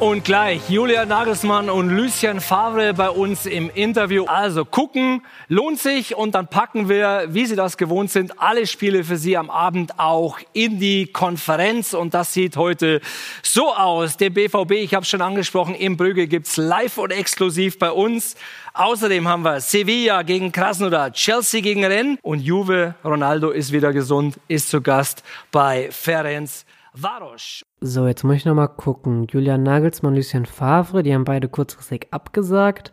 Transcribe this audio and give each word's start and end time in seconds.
Und 0.00 0.24
gleich 0.24 0.70
Julia 0.70 1.04
Nagelsmann 1.04 1.68
und 1.68 1.90
Lucien 1.90 2.40
Favre 2.40 2.94
bei 2.94 3.10
uns 3.10 3.46
im 3.46 3.68
Interview. 3.68 4.26
Also 4.26 4.64
gucken 4.64 5.22
lohnt 5.48 5.80
sich 5.80 6.14
und 6.14 6.36
dann 6.36 6.46
packen 6.46 6.88
wir, 6.88 7.26
wie 7.30 7.46
Sie 7.46 7.56
das 7.56 7.76
gewohnt 7.76 8.12
sind, 8.12 8.40
alle 8.40 8.68
Spiele 8.68 9.02
für 9.02 9.16
Sie 9.16 9.36
am 9.36 9.50
Abend 9.50 9.98
auch 9.98 10.38
in 10.52 10.78
die 10.78 11.08
Konferenz. 11.08 11.94
Und 11.94 12.14
das 12.14 12.32
sieht 12.32 12.56
heute 12.56 13.00
so 13.42 13.74
aus. 13.74 14.16
Der 14.16 14.30
BVB, 14.30 14.70
ich 14.70 14.94
habe 14.94 15.04
schon 15.04 15.20
angesprochen, 15.20 15.74
im 15.74 15.96
Brügge 15.96 16.28
gibt's 16.28 16.56
live 16.56 16.98
und 16.98 17.10
exklusiv 17.10 17.80
bei 17.80 17.90
uns. 17.90 18.36
Außerdem 18.74 19.26
haben 19.26 19.42
wir 19.42 19.60
Sevilla 19.60 20.22
gegen 20.22 20.52
Krasnodar, 20.52 21.12
Chelsea 21.12 21.60
gegen 21.60 21.84
Rennes 21.84 22.18
und 22.22 22.38
Juve, 22.38 22.94
Ronaldo 23.04 23.50
ist 23.50 23.72
wieder 23.72 23.92
gesund, 23.92 24.38
ist 24.46 24.68
zu 24.68 24.80
Gast 24.80 25.24
bei 25.50 25.88
Ferenc 25.90 26.50
Varos. 26.92 27.64
So, 27.80 28.06
jetzt 28.06 28.24
muss 28.24 28.36
ich 28.36 28.44
nochmal 28.44 28.68
gucken. 28.68 29.26
Julian 29.30 29.62
Nagelsmann, 29.62 30.14
Lucien 30.14 30.46
Favre, 30.46 31.02
die 31.02 31.14
haben 31.14 31.24
beide 31.24 31.48
kurzfristig 31.48 32.08
abgesagt. 32.10 32.92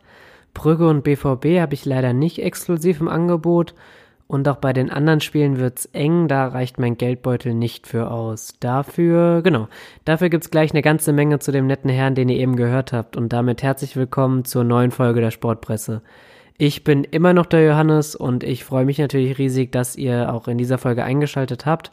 Brügge 0.53 0.87
und 0.87 1.03
BVB 1.03 1.59
habe 1.59 1.73
ich 1.73 1.85
leider 1.85 2.13
nicht 2.13 2.39
exklusiv 2.39 3.01
im 3.01 3.07
Angebot. 3.07 3.75
Und 4.27 4.47
auch 4.47 4.55
bei 4.55 4.73
den 4.73 4.89
anderen 4.89 5.21
Spielen 5.21 5.59
wird's 5.59 5.85
eng, 5.85 6.27
da 6.27 6.47
reicht 6.47 6.79
mein 6.79 6.97
Geldbeutel 6.97 7.53
nicht 7.53 7.85
für 7.85 8.09
aus. 8.09 8.55
Dafür, 8.59 9.43
genau, 9.43 9.67
dafür 10.03 10.29
gibt's 10.29 10.49
gleich 10.49 10.71
eine 10.71 10.81
ganze 10.81 11.13
Menge 11.13 11.37
zu 11.37 11.51
dem 11.51 11.67
netten 11.67 11.91
Herrn, 11.91 12.15
den 12.15 12.29
ihr 12.29 12.39
eben 12.39 12.55
gehört 12.55 12.91
habt. 12.91 13.17
Und 13.17 13.33
damit 13.33 13.61
herzlich 13.61 13.95
willkommen 13.95 14.43
zur 14.43 14.63
neuen 14.63 14.89
Folge 14.89 15.21
der 15.21 15.29
Sportpresse. 15.29 16.01
Ich 16.57 16.83
bin 16.83 17.03
immer 17.03 17.33
noch 17.33 17.45
der 17.45 17.65
Johannes 17.65 18.15
und 18.15 18.43
ich 18.43 18.63
freue 18.63 18.85
mich 18.85 18.97
natürlich 18.97 19.37
riesig, 19.37 19.71
dass 19.71 19.95
ihr 19.95 20.33
auch 20.33 20.47
in 20.47 20.57
dieser 20.57 20.79
Folge 20.79 21.03
eingeschaltet 21.03 21.67
habt. 21.67 21.91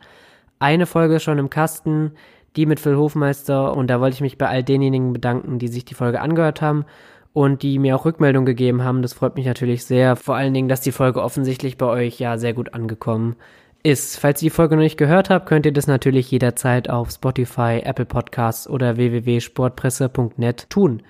Eine 0.62 0.86
Folge 0.86 1.18
schon 1.18 1.40
im 1.40 1.50
Kasten, 1.50 2.12
die 2.54 2.66
mit 2.66 2.78
Phil 2.78 2.96
Hofmeister 2.96 3.76
und 3.76 3.88
da 3.88 4.00
wollte 4.00 4.14
ich 4.14 4.20
mich 4.20 4.38
bei 4.38 4.46
all 4.46 4.62
denjenigen 4.62 5.12
bedanken, 5.12 5.58
die 5.58 5.66
sich 5.66 5.84
die 5.84 5.94
Folge 5.94 6.20
angehört 6.20 6.62
haben 6.62 6.84
und 7.32 7.64
die 7.64 7.80
mir 7.80 7.96
auch 7.96 8.04
Rückmeldung 8.04 8.44
gegeben 8.44 8.84
haben. 8.84 9.02
Das 9.02 9.12
freut 9.12 9.34
mich 9.34 9.44
natürlich 9.44 9.84
sehr. 9.84 10.14
Vor 10.14 10.36
allen 10.36 10.54
Dingen, 10.54 10.68
dass 10.68 10.80
die 10.80 10.92
Folge 10.92 11.20
offensichtlich 11.20 11.78
bei 11.78 11.86
euch 11.86 12.20
ja 12.20 12.38
sehr 12.38 12.54
gut 12.54 12.74
angekommen 12.74 13.34
ist. 13.82 14.20
Falls 14.20 14.40
ihr 14.40 14.50
die 14.50 14.54
Folge 14.54 14.76
noch 14.76 14.84
nicht 14.84 14.98
gehört 14.98 15.30
habt, 15.30 15.46
könnt 15.46 15.66
ihr 15.66 15.72
das 15.72 15.88
natürlich 15.88 16.30
jederzeit 16.30 16.88
auf 16.88 17.10
Spotify, 17.10 17.80
Apple 17.82 18.06
Podcasts 18.06 18.70
oder 18.70 18.96
www.sportpresse.net 18.96 20.70
tun. 20.70 21.02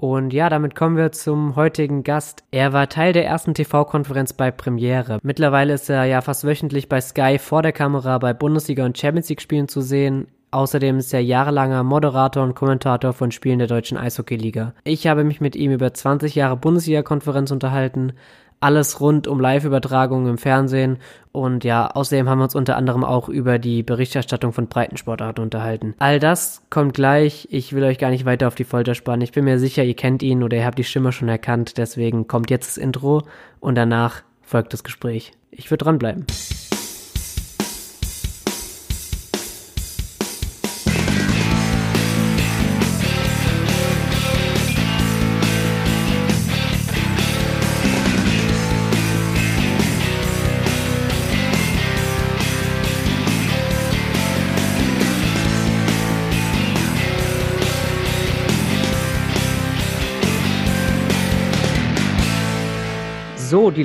Und 0.00 0.32
ja, 0.32 0.48
damit 0.48 0.76
kommen 0.76 0.96
wir 0.96 1.10
zum 1.10 1.56
heutigen 1.56 2.04
Gast. 2.04 2.44
Er 2.52 2.72
war 2.72 2.88
Teil 2.88 3.12
der 3.12 3.26
ersten 3.26 3.52
TV-Konferenz 3.52 4.32
bei 4.32 4.52
Premiere. 4.52 5.18
Mittlerweile 5.24 5.74
ist 5.74 5.90
er 5.90 6.04
ja 6.04 6.20
fast 6.20 6.44
wöchentlich 6.44 6.88
bei 6.88 7.00
Sky 7.00 7.36
vor 7.40 7.62
der 7.62 7.72
Kamera 7.72 8.16
bei 8.18 8.32
Bundesliga 8.32 8.84
und 8.84 8.96
Champions 8.96 9.28
League 9.28 9.40
Spielen 9.40 9.66
zu 9.66 9.80
sehen. 9.80 10.28
Außerdem 10.52 10.98
ist 10.98 11.12
er 11.12 11.20
jahrelanger 11.20 11.82
Moderator 11.82 12.44
und 12.44 12.54
Kommentator 12.54 13.12
von 13.12 13.32
Spielen 13.32 13.58
der 13.58 13.66
deutschen 13.66 13.98
Eishockeyliga. 13.98 14.72
Ich 14.84 15.08
habe 15.08 15.24
mich 15.24 15.40
mit 15.40 15.56
ihm 15.56 15.72
über 15.72 15.92
20 15.92 16.36
Jahre 16.36 16.56
Bundesliga-Konferenz 16.56 17.50
unterhalten, 17.50 18.12
alles 18.60 19.00
rund 19.00 19.26
um 19.26 19.40
Live-Übertragungen 19.40 20.30
im 20.30 20.38
Fernsehen 20.38 20.98
und 21.32 21.62
ja, 21.62 21.86
außerdem 21.86 22.28
haben 22.28 22.38
wir 22.38 22.44
uns 22.44 22.54
unter 22.56 22.76
anderem 22.76 23.04
auch 23.04 23.28
über 23.28 23.58
die 23.58 23.82
Berichterstattung 23.82 24.52
von 24.52 24.66
Breitensportarten 24.66 25.42
unterhalten. 25.44 25.94
All 25.98 26.18
das 26.18 26.62
kommt 26.68 26.94
gleich. 26.94 27.46
Ich 27.50 27.72
will 27.72 27.84
euch 27.84 27.98
gar 27.98 28.10
nicht 28.10 28.24
weiter 28.24 28.48
auf 28.48 28.56
die 28.56 28.64
Folter 28.64 28.94
spannen. 28.94 29.22
Ich 29.22 29.32
bin 29.32 29.44
mir 29.44 29.58
sicher, 29.58 29.84
ihr 29.84 29.94
kennt 29.94 30.22
ihn 30.22 30.42
oder 30.42 30.56
ihr 30.56 30.64
habt 30.64 30.78
die 30.78 30.84
Stimme 30.84 31.12
schon 31.12 31.28
erkannt. 31.28 31.78
Deswegen 31.78 32.26
kommt 32.26 32.50
jetzt 32.50 32.76
das 32.76 32.76
Intro 32.76 33.22
und 33.60 33.76
danach 33.76 34.22
folgt 34.42 34.72
das 34.72 34.82
Gespräch. 34.82 35.32
Ich 35.50 35.70
würde 35.70 35.84
dranbleiben. 35.84 36.26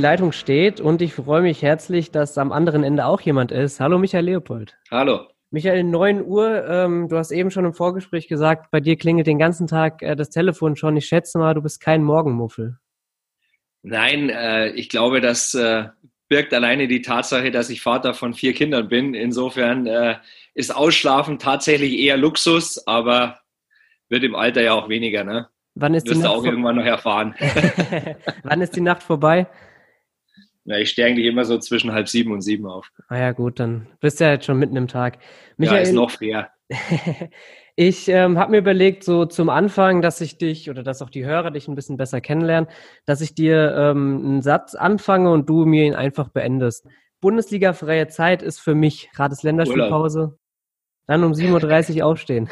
Leitung 0.04 0.34
steht 0.34 0.82
und 0.82 1.02
ich 1.02 1.14
freue 1.14 1.42
mich 1.42 1.62
herzlich, 1.62 2.12
dass 2.12 2.38
am 2.38 2.52
anderen 2.52 2.84
Ende 2.84 3.06
auch 3.06 3.22
jemand 3.22 3.54
ist. 3.54 3.80
Hallo 3.80 3.98
Michael 3.98 4.26
Leopold. 4.26 4.78
Hallo. 4.92 5.22
Michael, 5.50 5.84
9 5.84 6.26
Uhr, 6.26 6.68
ähm, 6.68 7.08
du 7.08 7.18
hast 7.18 7.32
eben 7.32 7.52
schon 7.52 7.64
im 7.64 7.74
Vorgespräch 7.74 8.28
gesagt, 8.28 8.70
bei 8.70 8.82
dir 8.82 8.98
klingelt 8.98 9.28
den 9.28 9.40
ganzen 9.40 9.66
Tag 9.66 10.02
äh, 10.02 10.16
das 10.16 10.30
Telefon 10.30 10.76
schon. 10.76 10.98
Ich 10.98 11.06
schätze 11.06 11.38
mal, 11.38 11.54
du 11.54 11.62
bist 11.62 11.80
kein 11.80 12.04
Morgenmuffel. 12.04 12.80
Nein, 13.82 14.30
äh, 14.30 14.72
ich 14.72 14.90
glaube, 14.90 15.22
das 15.22 15.54
äh, 15.54 15.86
birgt 16.28 16.54
alleine 16.54 16.90
die 16.90 17.02
Tatsache, 17.02 17.50
dass 17.52 17.70
ich 17.70 17.82
Vater 17.82 18.14
von 18.14 18.34
vier 18.34 18.54
Kindern 18.54 18.90
bin. 18.90 19.14
Insofern 19.14 19.88
äh, 19.88 20.16
ist 20.54 20.76
Ausschlafen 20.76 21.40
tatsächlich 21.40 21.98
eher 21.98 22.18
Luxus, 22.18 22.86
aber 22.88 23.40
wird 24.10 24.26
im 24.26 24.36
Alter 24.36 24.62
ja 24.62 24.74
auch 24.74 24.90
weniger, 24.90 25.24
ne? 25.24 25.48
Wann 25.76 25.94
ist 25.94 26.08
Wirst 26.08 26.18
die 26.18 26.22
du 26.22 26.28
Nacht 26.28 26.38
auch 26.38 26.44
irgendwann 26.44 26.76
noch 26.76 26.86
erfahren. 26.86 27.36
Wann 28.44 28.62
ist 28.62 28.76
die 28.76 28.82
Nacht 28.82 29.02
vorbei? 29.02 29.48
Ja, 30.66 30.78
ich 30.78 30.90
stehe 30.90 31.08
eigentlich 31.08 31.26
immer 31.26 31.44
so 31.44 31.58
zwischen 31.58 31.92
halb 31.92 32.08
sieben 32.08 32.32
und 32.32 32.42
sieben 32.42 32.66
auf. 32.66 32.90
Ah 33.10 33.18
ja, 33.18 33.32
gut, 33.34 33.60
dann 33.60 33.88
bist 34.00 34.20
du 34.20 34.26
ja 34.26 34.32
jetzt 34.32 34.46
schon 34.46 34.60
mitten 34.60 34.78
im 34.78 34.88
Tag. 34.88 35.20
ja, 35.58 35.76
ist 35.78 35.94
noch 35.94 36.12
fair. 36.12 36.52
ich 37.76 38.08
ähm, 38.08 38.38
habe 38.38 38.52
mir 38.52 38.60
überlegt, 38.60 39.04
so 39.04 39.26
zum 39.26 39.50
Anfang, 39.50 40.02
dass 40.02 40.22
ich 40.22 40.38
dich 40.38 40.70
oder 40.70 40.82
dass 40.82 41.02
auch 41.02 41.10
die 41.10 41.26
Hörer 41.26 41.52
dich 41.52 41.68
ein 41.68 41.76
bisschen 41.76 41.98
besser 41.98 42.22
kennenlernen, 42.22 42.70
dass 43.06 43.20
ich 43.20 43.36
dir 43.36 43.76
ähm, 43.76 44.22
einen 44.24 44.42
Satz 44.42 44.74
anfange 44.74 45.32
und 45.32 45.50
du 45.50 45.66
mir 45.66 45.86
ihn 45.86 45.96
einfach 45.96 46.30
beendest. 46.30 46.88
Bundesliga-freie 47.20 48.08
Zeit 48.08 48.42
ist 48.42 48.60
für 48.60 48.76
mich, 48.76 49.10
gerade 49.14 49.34
ist 49.34 49.44
Länderspielpause, 49.44 50.38
dann 51.08 51.24
um 51.24 51.34
7.30 51.34 51.98
Uhr 51.98 52.06
aufstehen. 52.06 52.50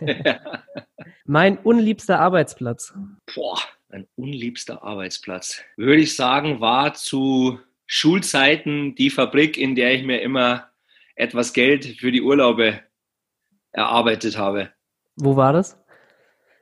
mein 1.24 1.58
unliebster 1.58 2.18
Arbeitsplatz. 2.18 2.94
Boah, 3.34 3.58
mein 3.92 4.08
unliebster 4.16 4.82
Arbeitsplatz. 4.82 5.62
Würde 5.76 6.00
ich 6.02 6.16
sagen, 6.16 6.60
war 6.60 6.94
zu 6.94 7.60
Schulzeiten 7.86 8.94
die 8.94 9.10
Fabrik, 9.10 9.58
in 9.58 9.74
der 9.74 9.92
ich 9.94 10.02
mir 10.02 10.22
immer 10.22 10.70
etwas 11.14 11.52
Geld 11.52 11.84
für 11.84 12.10
die 12.10 12.22
Urlaube 12.22 12.80
erarbeitet 13.70 14.38
habe. 14.38 14.70
Wo 15.16 15.36
war 15.36 15.52
das? 15.52 15.78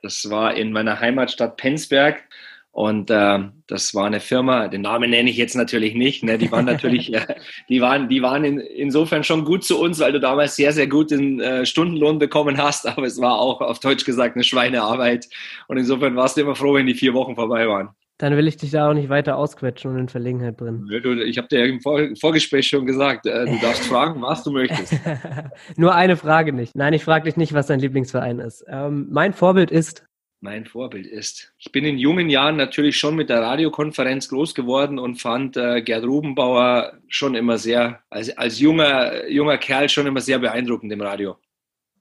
Das 0.03 0.29
war 0.29 0.55
in 0.55 0.73
meiner 0.73 0.99
Heimatstadt 0.99 1.57
Penzberg. 1.57 2.29
Und 2.73 3.11
äh, 3.11 3.39
das 3.67 3.95
war 3.95 4.07
eine 4.07 4.21
Firma, 4.21 4.69
den 4.69 4.83
Namen 4.83 5.11
nenne 5.11 5.29
ich 5.29 5.37
jetzt 5.37 5.57
natürlich 5.57 5.95
nicht. 5.95 6.23
Ne? 6.23 6.39
Die 6.39 6.51
waren 6.53 6.65
natürlich, 6.65 7.13
äh, 7.15 7.35
die 7.69 7.81
waren, 7.81 8.09
die 8.09 8.23
waren 8.23 8.45
in, 8.45 8.59
insofern 8.61 9.25
schon 9.25 9.45
gut 9.45 9.65
zu 9.65 9.81
uns, 9.81 9.99
weil 9.99 10.13
du 10.13 10.21
damals 10.21 10.57
sehr, 10.57 10.73
sehr 10.73 10.87
guten 10.87 11.41
äh, 11.41 11.67
Stundenlohn 11.67 12.19
bekommen 12.19 12.59
hast. 12.59 12.87
Aber 12.87 13.07
es 13.07 13.21
war 13.21 13.39
auch 13.41 13.61
auf 13.61 13.81
Deutsch 13.81 14.05
gesagt 14.05 14.37
eine 14.37 14.45
Schweinearbeit. 14.45 15.29
Und 15.67 15.79
insofern 15.79 16.15
warst 16.17 16.37
du 16.37 16.43
immer 16.43 16.55
froh, 16.55 16.75
wenn 16.75 16.87
die 16.87 16.95
vier 16.95 17.13
Wochen 17.13 17.35
vorbei 17.35 17.67
waren. 17.67 17.91
Dann 18.21 18.37
will 18.37 18.47
ich 18.47 18.59
dich 18.59 18.71
da 18.71 18.91
auch 18.91 18.93
nicht 18.93 19.09
weiter 19.09 19.39
ausquetschen 19.39 19.93
und 19.93 19.99
in 19.99 20.09
Verlegenheit 20.11 20.59
bringen. 20.59 20.87
Ich 21.27 21.39
habe 21.39 21.49
dir 21.49 21.65
im 21.65 21.81
Vor 21.81 22.03
Vorgespräch 22.21 22.69
schon 22.69 22.85
gesagt, 22.85 23.25
äh, 23.25 23.47
du 23.47 23.59
darfst 23.63 23.85
fragen, 23.89 24.21
was 24.21 24.45
du 24.45 24.51
möchtest. 24.51 24.95
Nur 25.77 25.95
eine 25.95 26.17
Frage 26.17 26.53
nicht. 26.53 26.77
Nein, 26.77 26.93
ich 26.93 27.03
frage 27.03 27.25
dich 27.25 27.39
nicht, 27.39 27.55
was 27.55 27.69
dein 27.69 27.81
Lieblingsverein 27.81 28.39
ist. 28.39 28.63
Ähm, 28.69 29.09
mein 29.11 29.33
Vorbild 29.33 29.71
ist 29.71 30.05
mein 30.41 30.65
Vorbild 30.65 31.07
ist. 31.07 31.53
Ich 31.59 31.71
bin 31.71 31.85
in 31.85 31.99
jungen 31.99 32.31
Jahren 32.31 32.57
natürlich 32.57 32.99
schon 32.99 33.15
mit 33.15 33.29
der 33.29 33.43
Radiokonferenz 33.43 34.29
groß 34.29 34.55
geworden 34.55 34.99
und 34.99 35.17
fand 35.21 35.57
äh, 35.57 35.83
Gerd 35.83 36.05
Rubenbauer 36.05 36.95
schon 37.09 37.35
immer 37.35 37.59
sehr, 37.59 38.01
als, 38.09 38.37
als 38.37 38.59
junger, 38.59 39.29
junger 39.29 39.59
Kerl 39.59 39.89
schon 39.89 40.07
immer 40.07 40.21
sehr 40.21 40.39
beeindruckend 40.39 40.93
im 40.93 41.01
Radio. 41.03 41.37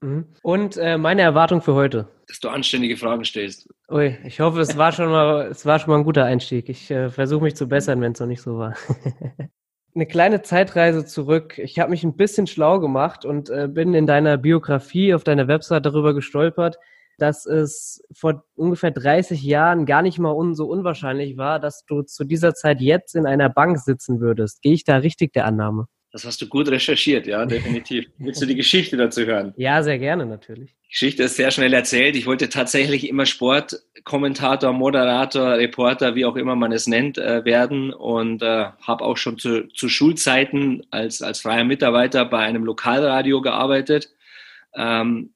Mhm. 0.00 0.26
Und 0.42 0.76
äh, 0.78 0.96
meine 0.96 1.22
Erwartung 1.22 1.60
für 1.60 1.74
heute? 1.74 2.08
Dass 2.26 2.40
du 2.40 2.48
anständige 2.48 2.96
Fragen 2.96 3.24
stellst. 3.24 3.68
Ui, 3.90 4.16
ich 4.24 4.40
hoffe, 4.40 4.60
es 4.60 4.76
war 4.78 4.92
schon 4.92 5.10
mal, 5.10 5.48
es 5.48 5.66
war 5.66 5.78
schon 5.78 5.90
mal 5.90 5.98
ein 5.98 6.04
guter 6.04 6.24
Einstieg. 6.24 6.68
Ich 6.68 6.90
äh, 6.90 7.10
versuche 7.10 7.44
mich 7.44 7.56
zu 7.56 7.68
bessern, 7.68 8.00
wenn 8.00 8.12
es 8.12 8.20
noch 8.20 8.26
nicht 8.26 8.42
so 8.42 8.56
war. 8.56 8.74
Eine 9.94 10.06
kleine 10.06 10.42
Zeitreise 10.42 11.04
zurück. 11.04 11.58
Ich 11.58 11.80
habe 11.80 11.90
mich 11.90 12.04
ein 12.04 12.16
bisschen 12.16 12.46
schlau 12.46 12.78
gemacht 12.78 13.24
und 13.24 13.50
äh, 13.50 13.66
bin 13.68 13.92
in 13.92 14.06
deiner 14.06 14.38
Biografie 14.38 15.12
auf 15.14 15.24
deiner 15.24 15.48
Website 15.48 15.84
darüber 15.84 16.14
gestolpert, 16.14 16.78
dass 17.20 17.46
es 17.46 18.02
vor 18.12 18.44
ungefähr 18.54 18.90
30 18.90 19.42
Jahren 19.42 19.86
gar 19.86 20.02
nicht 20.02 20.18
mal 20.18 20.32
un 20.32 20.54
so 20.54 20.66
unwahrscheinlich 20.66 21.36
war, 21.36 21.60
dass 21.60 21.84
du 21.86 22.02
zu 22.02 22.24
dieser 22.24 22.54
Zeit 22.54 22.80
jetzt 22.80 23.14
in 23.14 23.26
einer 23.26 23.48
Bank 23.48 23.78
sitzen 23.78 24.20
würdest. 24.20 24.62
Gehe 24.62 24.74
ich 24.74 24.84
da 24.84 24.96
richtig 24.96 25.32
der 25.32 25.46
Annahme? 25.46 25.86
Das 26.12 26.24
hast 26.24 26.42
du 26.42 26.48
gut 26.48 26.68
recherchiert, 26.68 27.28
ja, 27.28 27.46
definitiv. 27.46 28.06
Willst 28.18 28.42
du 28.42 28.46
die 28.46 28.56
Geschichte 28.56 28.96
dazu 28.96 29.24
hören? 29.24 29.54
Ja, 29.56 29.80
sehr 29.82 29.98
gerne, 29.98 30.26
natürlich. 30.26 30.74
Die 30.84 30.88
Geschichte 30.88 31.22
ist 31.22 31.36
sehr 31.36 31.52
schnell 31.52 31.72
erzählt. 31.72 32.16
Ich 32.16 32.26
wollte 32.26 32.48
tatsächlich 32.48 33.08
immer 33.08 33.26
Sportkommentator, 33.26 34.72
Moderator, 34.72 35.52
Reporter, 35.52 36.16
wie 36.16 36.24
auch 36.24 36.34
immer 36.34 36.56
man 36.56 36.72
es 36.72 36.88
nennt, 36.88 37.16
äh, 37.16 37.44
werden 37.44 37.92
und 37.92 38.42
äh, 38.42 38.66
habe 38.82 39.04
auch 39.04 39.16
schon 39.16 39.38
zu, 39.38 39.68
zu 39.68 39.88
Schulzeiten 39.88 40.82
als, 40.90 41.22
als 41.22 41.42
freier 41.42 41.64
Mitarbeiter 41.64 42.24
bei 42.24 42.38
einem 42.38 42.64
Lokalradio 42.64 43.40
gearbeitet. 43.40 44.12
Ähm, 44.74 45.32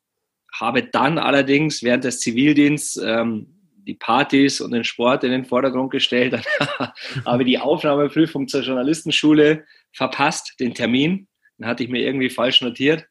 habe 0.61 0.85
dann 0.85 1.19
allerdings 1.19 1.83
während 1.83 2.05
des 2.05 2.21
Zivildiensts 2.21 2.97
ähm, 2.97 3.47
die 3.87 3.95
Partys 3.95 4.61
und 4.61 4.73
den 4.73 4.85
Sport 4.85 5.25
in 5.25 5.31
den 5.31 5.45
Vordergrund 5.45 5.91
gestellt. 5.91 6.33
Dann 6.33 6.43
habe 7.27 7.45
die 7.45 7.59
Aufnahmeprüfung 7.59 8.49
zur 8.49 8.63
Journalistenschule 8.63 9.65
verpasst, 9.93 10.55
den 10.61 10.75
Termin. 10.75 11.29
Den 11.59 11.67
hatte 11.67 11.85
ich 11.85 11.91
mir 11.91 12.01
irgendwie 12.01 12.31
falsch 12.31 12.63
notiert. 12.63 13.07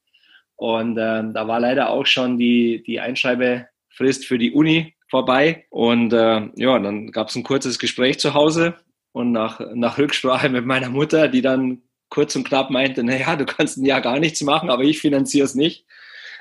Und 0.56 0.98
ähm, 1.00 1.34
da 1.34 1.48
war 1.48 1.60
leider 1.60 1.90
auch 1.90 2.06
schon 2.06 2.38
die, 2.38 2.84
die 2.86 3.00
Einschreibefrist 3.00 4.26
für 4.26 4.38
die 4.38 4.52
Uni 4.52 4.96
vorbei. 5.10 5.66
Und 5.70 6.14
äh, 6.14 6.50
ja, 6.56 6.80
dann 6.80 7.12
gab 7.12 7.30
es 7.30 7.36
ein 7.36 7.44
kurzes 7.44 7.80
Gespräch 7.80 8.20
zu 8.20 8.34
Hause 8.34 8.76
und 9.12 9.32
nach, 9.32 9.60
nach 9.74 9.98
Rücksprache 9.98 10.50
mit 10.50 10.66
meiner 10.66 10.90
Mutter, 10.90 11.28
die 11.28 11.42
dann 11.42 11.84
kurz 12.10 12.36
und 12.36 12.48
knapp 12.48 12.70
meinte, 12.70 13.04
naja, 13.04 13.36
du 13.36 13.46
kannst 13.46 13.78
ein 13.78 13.86
Jahr 13.86 14.02
gar 14.02 14.20
nichts 14.20 14.42
machen, 14.42 14.70
aber 14.70 14.84
ich 14.84 15.00
finanziere 15.00 15.46
es 15.46 15.56
nicht. 15.56 15.86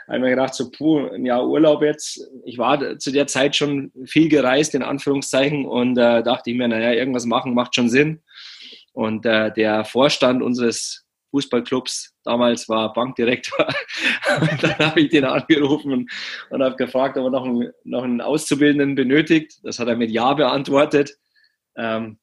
Habe 0.06 0.16
ich 0.16 0.22
mir 0.22 0.30
gedacht, 0.30 0.54
so, 0.54 0.70
puh, 0.70 1.08
ein 1.08 1.24
Jahr 1.24 1.46
Urlaub 1.46 1.82
jetzt. 1.82 2.20
Ich 2.44 2.58
war 2.58 2.98
zu 2.98 3.12
der 3.12 3.26
Zeit 3.26 3.56
schon 3.56 3.92
viel 4.04 4.28
gereist, 4.28 4.74
in 4.74 4.82
Anführungszeichen, 4.82 5.64
und 5.66 5.96
äh, 5.98 6.22
dachte 6.22 6.50
ich 6.50 6.56
mir, 6.56 6.68
naja, 6.68 6.92
irgendwas 6.92 7.26
machen 7.26 7.54
macht 7.54 7.74
schon 7.74 7.88
Sinn. 7.88 8.22
Und 8.92 9.24
äh, 9.24 9.52
der 9.52 9.84
Vorstand 9.84 10.42
unseres 10.42 11.06
Fußballclubs 11.30 12.14
damals 12.24 12.68
war 12.68 12.92
Bankdirektor. 12.92 13.66
und 14.40 14.62
dann 14.62 14.78
habe 14.78 15.00
ich 15.00 15.10
den 15.10 15.24
angerufen 15.24 15.92
und, 15.92 16.10
und 16.50 16.62
habe 16.62 16.76
gefragt, 16.76 17.16
ob 17.16 17.24
er 17.24 17.30
noch 17.30 17.44
einen, 17.44 17.72
noch 17.84 18.02
einen 18.02 18.20
Auszubildenden 18.20 18.94
benötigt. 18.94 19.60
Das 19.62 19.78
hat 19.78 19.88
er 19.88 19.96
mit 19.96 20.10
Ja 20.10 20.34
beantwortet. 20.34 21.16
Ähm, 21.76 22.18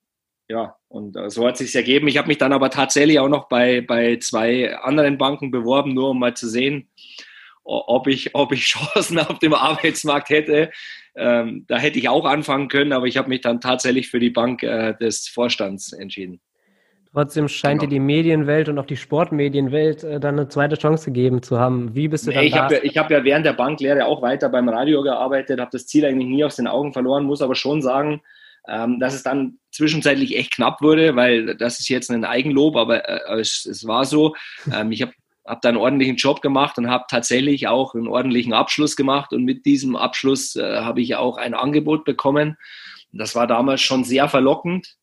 ja, 0.48 0.76
und 0.88 1.16
äh, 1.16 1.30
so 1.30 1.46
hat 1.46 1.54
es 1.54 1.60
sich 1.60 1.76
ergeben. 1.76 2.08
Ich 2.08 2.18
habe 2.18 2.28
mich 2.28 2.38
dann 2.38 2.54
aber 2.54 2.70
tatsächlich 2.70 3.20
auch 3.20 3.30
noch 3.30 3.50
bei, 3.50 3.82
bei 3.82 4.18
zwei 4.18 4.76
anderen 4.78 5.18
Banken 5.18 5.52
beworben, 5.52 5.94
nur 5.94 6.10
um 6.10 6.20
mal 6.20 6.36
zu 6.36 6.48
sehen, 6.48 6.90
ob 7.70 8.08
ich, 8.08 8.36
ob 8.36 8.52
ich 8.52 8.64
Chancen 8.66 9.20
auf 9.20 9.40
dem 9.40 9.54
Arbeitsmarkt 9.54 10.30
hätte. 10.30 10.72
Ähm, 11.16 11.66
da 11.68 11.78
hätte 11.78 12.00
ich 12.00 12.10
auch 12.10 12.26
anfangen 12.26 12.68
können, 12.68 12.94
aber 12.94 13.06
ich 13.06 13.18
habe 13.18 13.30
mich 13.30 13.42
dann 13.42 13.62
tatsächlich 13.62 14.10
für 14.10 14.20
die 14.20 14.30
Bank 14.30 14.64
äh, 14.64 14.94
des 14.96 15.28
Vorstands 15.28 15.94
entschieden. 15.94 16.40
Trotzdem 17.12 17.48
scheint 17.48 17.80
genau. 17.80 17.90
dir 17.90 17.96
die 17.96 18.00
Medienwelt 18.00 18.70
und 18.70 18.78
auch 18.78 18.86
die 18.86 18.96
Sportmedienwelt 18.96 20.04
äh, 20.04 20.20
dann 20.20 20.40
eine 20.40 20.48
zweite 20.48 20.78
Chance 20.78 21.06
gegeben 21.06 21.42
zu 21.42 21.60
haben. 21.60 21.96
Wie 21.96 22.08
bist 22.08 22.28
du 22.28 22.30
nee, 22.30 22.36
dann 22.36 22.46
ich 22.46 22.54
da? 22.54 22.64
Hab 22.66 22.72
ja, 22.72 22.80
ich 22.84 22.98
habe 22.98 23.14
ja 23.14 23.24
während 23.24 23.46
der 23.48 23.54
Banklehre 23.54 24.06
auch 24.06 24.22
weiter 24.22 24.48
beim 24.50 24.70
Radio 24.70 25.02
gearbeitet, 25.02 25.60
habe 25.60 25.72
das 25.72 25.88
Ziel 25.88 26.06
eigentlich 26.06 26.30
nie 26.30 26.44
aus 26.44 26.58
den 26.58 26.68
Augen 26.68 26.94
verloren, 26.94 27.26
muss 27.26 27.42
aber 27.42 27.56
schon 27.56 27.82
sagen, 27.82 28.22
ähm, 28.68 29.00
dass 29.00 29.16
es 29.16 29.24
dann 29.24 29.58
zwischenzeitlich 29.72 30.38
echt 30.38 30.54
knapp 30.54 30.82
wurde, 30.82 31.16
weil 31.16 31.56
das 31.58 31.80
ist 31.80 31.90
jetzt 31.90 32.12
ein 32.12 32.26
Eigenlob, 32.26 32.76
aber 32.76 33.10
äh, 33.10 33.40
es, 33.40 33.66
es, 33.66 33.88
war 33.88 34.06
so. 34.06 34.36
Ähm, 34.72 34.92
ich 34.92 35.02
habe 35.02 35.14
hab 35.50 35.62
da 35.62 35.70
einen 35.70 35.78
ordentlichen 35.78 36.16
Job 36.16 36.42
gemacht 36.42 36.78
und 36.78 36.90
habe 36.90 37.06
tatsächlich 37.10 37.68
auch 37.68 37.96
einen 37.96 38.08
ordentlichen 38.08 38.54
Abschluss 38.54 38.96
gemacht 38.96 39.34
und 39.34 39.44
mit 39.44 39.66
diesem 39.66 39.96
Abschluss 39.96 40.56
äh, 40.56 40.82
habe 40.82 41.02
ich 41.02 41.16
auch 41.16 41.38
ein 41.38 41.54
Angebot 41.54 42.06
bekommen. 42.06 42.58
Das 43.12 43.36
war 43.36 43.48
damals 43.48 43.82
schon 43.82 44.04
sehr 44.04 44.30
verlockend 44.30 44.96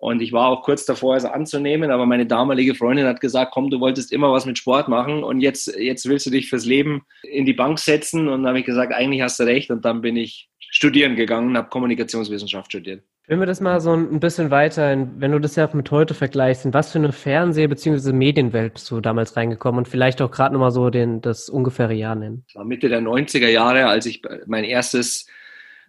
und 0.00 0.22
ich 0.22 0.32
war 0.32 0.46
auch 0.46 0.62
kurz 0.62 0.84
davor, 0.84 1.16
es 1.16 1.24
anzunehmen, 1.24 1.90
aber 1.90 2.06
meine 2.06 2.24
damalige 2.24 2.76
Freundin 2.76 3.06
hat 3.06 3.20
gesagt, 3.20 3.50
komm, 3.52 3.68
du 3.68 3.80
wolltest 3.80 4.12
immer 4.12 4.30
was 4.30 4.46
mit 4.46 4.56
Sport 4.56 4.86
machen 4.86 5.24
und 5.24 5.40
jetzt, 5.40 5.66
jetzt 5.76 6.08
willst 6.08 6.26
du 6.26 6.30
dich 6.30 6.48
fürs 6.48 6.64
Leben 6.64 7.02
in 7.24 7.44
die 7.44 7.52
Bank 7.52 7.80
setzen. 7.80 8.28
Und 8.28 8.42
dann 8.42 8.46
habe 8.46 8.60
ich 8.60 8.64
gesagt, 8.64 8.94
eigentlich 8.94 9.22
hast 9.22 9.40
du 9.40 9.44
recht. 9.44 9.72
Und 9.72 9.84
dann 9.84 10.00
bin 10.00 10.16
ich 10.16 10.48
studieren 10.70 11.16
gegangen, 11.16 11.56
habe 11.56 11.68
Kommunikationswissenschaft 11.68 12.70
studiert. 12.70 13.02
Wenn 13.26 13.40
wir 13.40 13.46
das 13.46 13.60
mal 13.60 13.78
so 13.80 13.92
ein 13.92 14.20
bisschen 14.20 14.50
weiter, 14.50 15.06
wenn 15.18 15.32
du 15.32 15.38
das 15.38 15.54
ja 15.56 15.68
mit 15.74 15.90
heute 15.90 16.14
vergleichst, 16.14 16.64
in 16.64 16.72
was 16.72 16.92
für 16.92 16.98
eine 16.98 17.12
Fernseh- 17.12 17.66
bzw. 17.66 18.12
Medienwelt 18.12 18.74
bist 18.74 18.90
du 18.90 19.02
damals 19.02 19.36
reingekommen 19.36 19.78
und 19.78 19.88
vielleicht 19.88 20.22
auch 20.22 20.30
gerade 20.30 20.54
nochmal 20.54 20.70
so 20.70 20.88
den, 20.88 21.20
das 21.20 21.50
ungefähre 21.50 21.92
Jahr 21.92 22.14
nennen? 22.14 22.44
Das 22.46 22.56
war 22.56 22.64
Mitte 22.64 22.88
der 22.88 23.02
90er 23.02 23.48
Jahre, 23.48 23.86
als 23.86 24.06
ich 24.06 24.22
mein 24.46 24.64
erstes, 24.64 25.26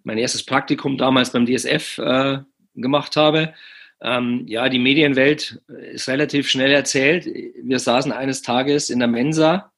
mein 0.03 0.17
erstes 0.17 0.45
Praktikum 0.45 0.97
damals 0.97 1.31
beim 1.31 1.45
DSF 1.45 1.97
äh, 1.99 2.39
gemacht 2.75 3.15
habe. 3.15 3.53
Ähm, 4.01 4.43
ja, 4.45 4.67
die 4.67 4.79
Medienwelt 4.79 5.61
ist 5.93 6.09
relativ 6.09 6.49
schnell 6.49 6.71
erzählt. 6.71 7.25
Wir 7.25 7.79
saßen 7.79 8.11
eines 8.11 8.41
Tages 8.41 8.89
in 8.89 8.99
der 8.99 9.07
Mensa 9.07 9.71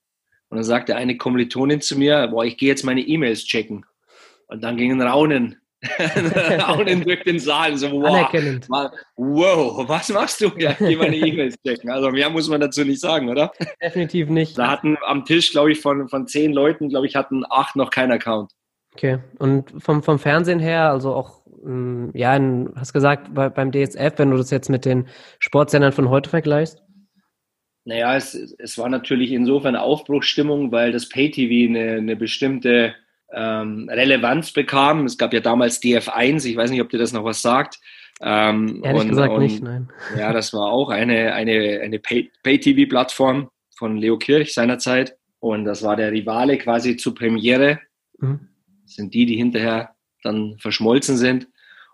und 0.50 0.58
dann 0.58 0.64
sagte 0.64 0.96
eine 0.96 1.16
Kommilitonin 1.16 1.82
zu 1.82 1.98
mir, 1.98 2.28
boah, 2.28 2.44
ich 2.44 2.58
gehe 2.58 2.70
jetzt 2.70 2.84
meine 2.84 3.02
E-Mails 3.02 3.46
checken. 3.46 3.86
Und 4.52 4.62
dann 4.62 4.78
ging 4.78 4.92
ein 4.92 5.02
Raunen. 5.02 5.58
Raunen 6.68 7.04
durch 7.04 7.24
den 7.24 7.40
Saal. 7.40 7.76
So, 7.78 7.92
wow, 7.92 8.30
wow, 9.16 9.90
was 9.90 10.10
machst 10.10 10.42
du? 10.42 10.52
Ja, 10.58 10.74
gehe 10.74 10.98
meine 10.98 11.16
E-Mails 11.16 11.56
checken. 11.66 11.90
Also 11.90 12.12
mehr 12.12 12.30
muss 12.30 12.48
man 12.50 12.62
dazu 12.62 12.84
nicht 12.84 13.00
sagen, 13.00 13.30
oder? 13.30 13.52
Definitiv 13.82 14.30
nicht. 14.30 14.58
Da 14.58 14.70
hatten 14.70 14.98
am 15.08 15.26
Tisch, 15.26 15.52
glaube 15.52 15.72
ich, 15.72 15.82
von, 15.82 16.08
von 16.08 16.28
zehn 16.28 16.54
Leuten, 16.54 16.90
glaube 16.90 17.08
ich, 17.08 17.16
hatten 17.16 17.44
acht 17.50 17.76
noch 17.76 17.90
keinen 17.90 18.12
Account. 18.12 18.52
Okay. 18.94 19.20
Und 19.40 19.74
vom, 19.82 20.04
vom 20.04 20.20
Fernsehen 20.20 20.60
her, 20.60 20.92
also 20.92 21.16
auch 21.16 21.42
hm, 21.64 22.12
ja, 22.14 22.36
in, 22.36 22.72
hast 22.76 22.94
gesagt, 22.94 23.34
bei, 23.34 23.50
beim 23.50 23.72
DSF, 23.72 24.14
wenn 24.18 24.32
du 24.32 24.38
das 24.38 24.52
jetzt 24.52 24.70
mit 24.70 24.86
den 24.86 25.08
Sportsendern 25.40 25.94
von 25.94 26.10
heute 26.10 26.30
vergleichst? 26.30 26.84
Naja, 27.86 28.16
es, 28.16 28.36
es 28.60 28.78
war 28.78 28.90
natürlich 28.90 29.32
insofern 29.32 29.76
Aufbruchsstimmung, 29.76 30.72
weil 30.72 30.92
das 30.92 31.10
Pay-TV 31.10 31.70
eine, 31.70 31.98
eine 31.98 32.16
bestimmte 32.16 32.94
ähm, 33.34 33.90
Relevanz 33.90 34.52
bekam. 34.52 35.06
Es 35.06 35.18
gab 35.18 35.34
ja 35.34 35.40
damals 35.40 35.82
DF1, 35.82 36.46
ich 36.46 36.56
weiß 36.56 36.72
nicht, 36.72 36.82
ob 36.82 36.90
dir 36.90 36.98
das 36.98 37.14
noch 37.14 37.24
was 37.24 37.42
sagt. 37.42 37.80
Ähm, 38.22 38.82
Ehrlich 38.84 39.02
und, 39.02 39.10
gesagt 39.10 39.34
und, 39.34 39.42
nicht, 39.42 39.64
nein. 39.64 39.90
Ja, 40.18 40.32
das 40.32 40.54
war 40.54 40.72
auch 40.72 40.90
eine, 40.90 41.34
eine, 41.34 41.82
eine 41.82 42.00
Pay-TV-Plattform 42.00 43.50
von 43.76 43.98
Leo 43.98 44.18
Kirch 44.18 44.54
seinerzeit. 44.54 45.16
Und 45.40 45.66
das 45.66 45.82
war 45.82 45.96
der 45.96 46.12
Rivale 46.12 46.58
quasi 46.58 46.98
zur 46.98 47.16
Premiere. 47.16 47.80
Mhm. 48.20 48.48
Das 48.84 48.96
sind 48.96 49.14
die, 49.14 49.26
die 49.26 49.38
hinterher 49.38 49.96
dann 50.24 50.58
verschmolzen 50.60 51.18
sind. 51.18 51.48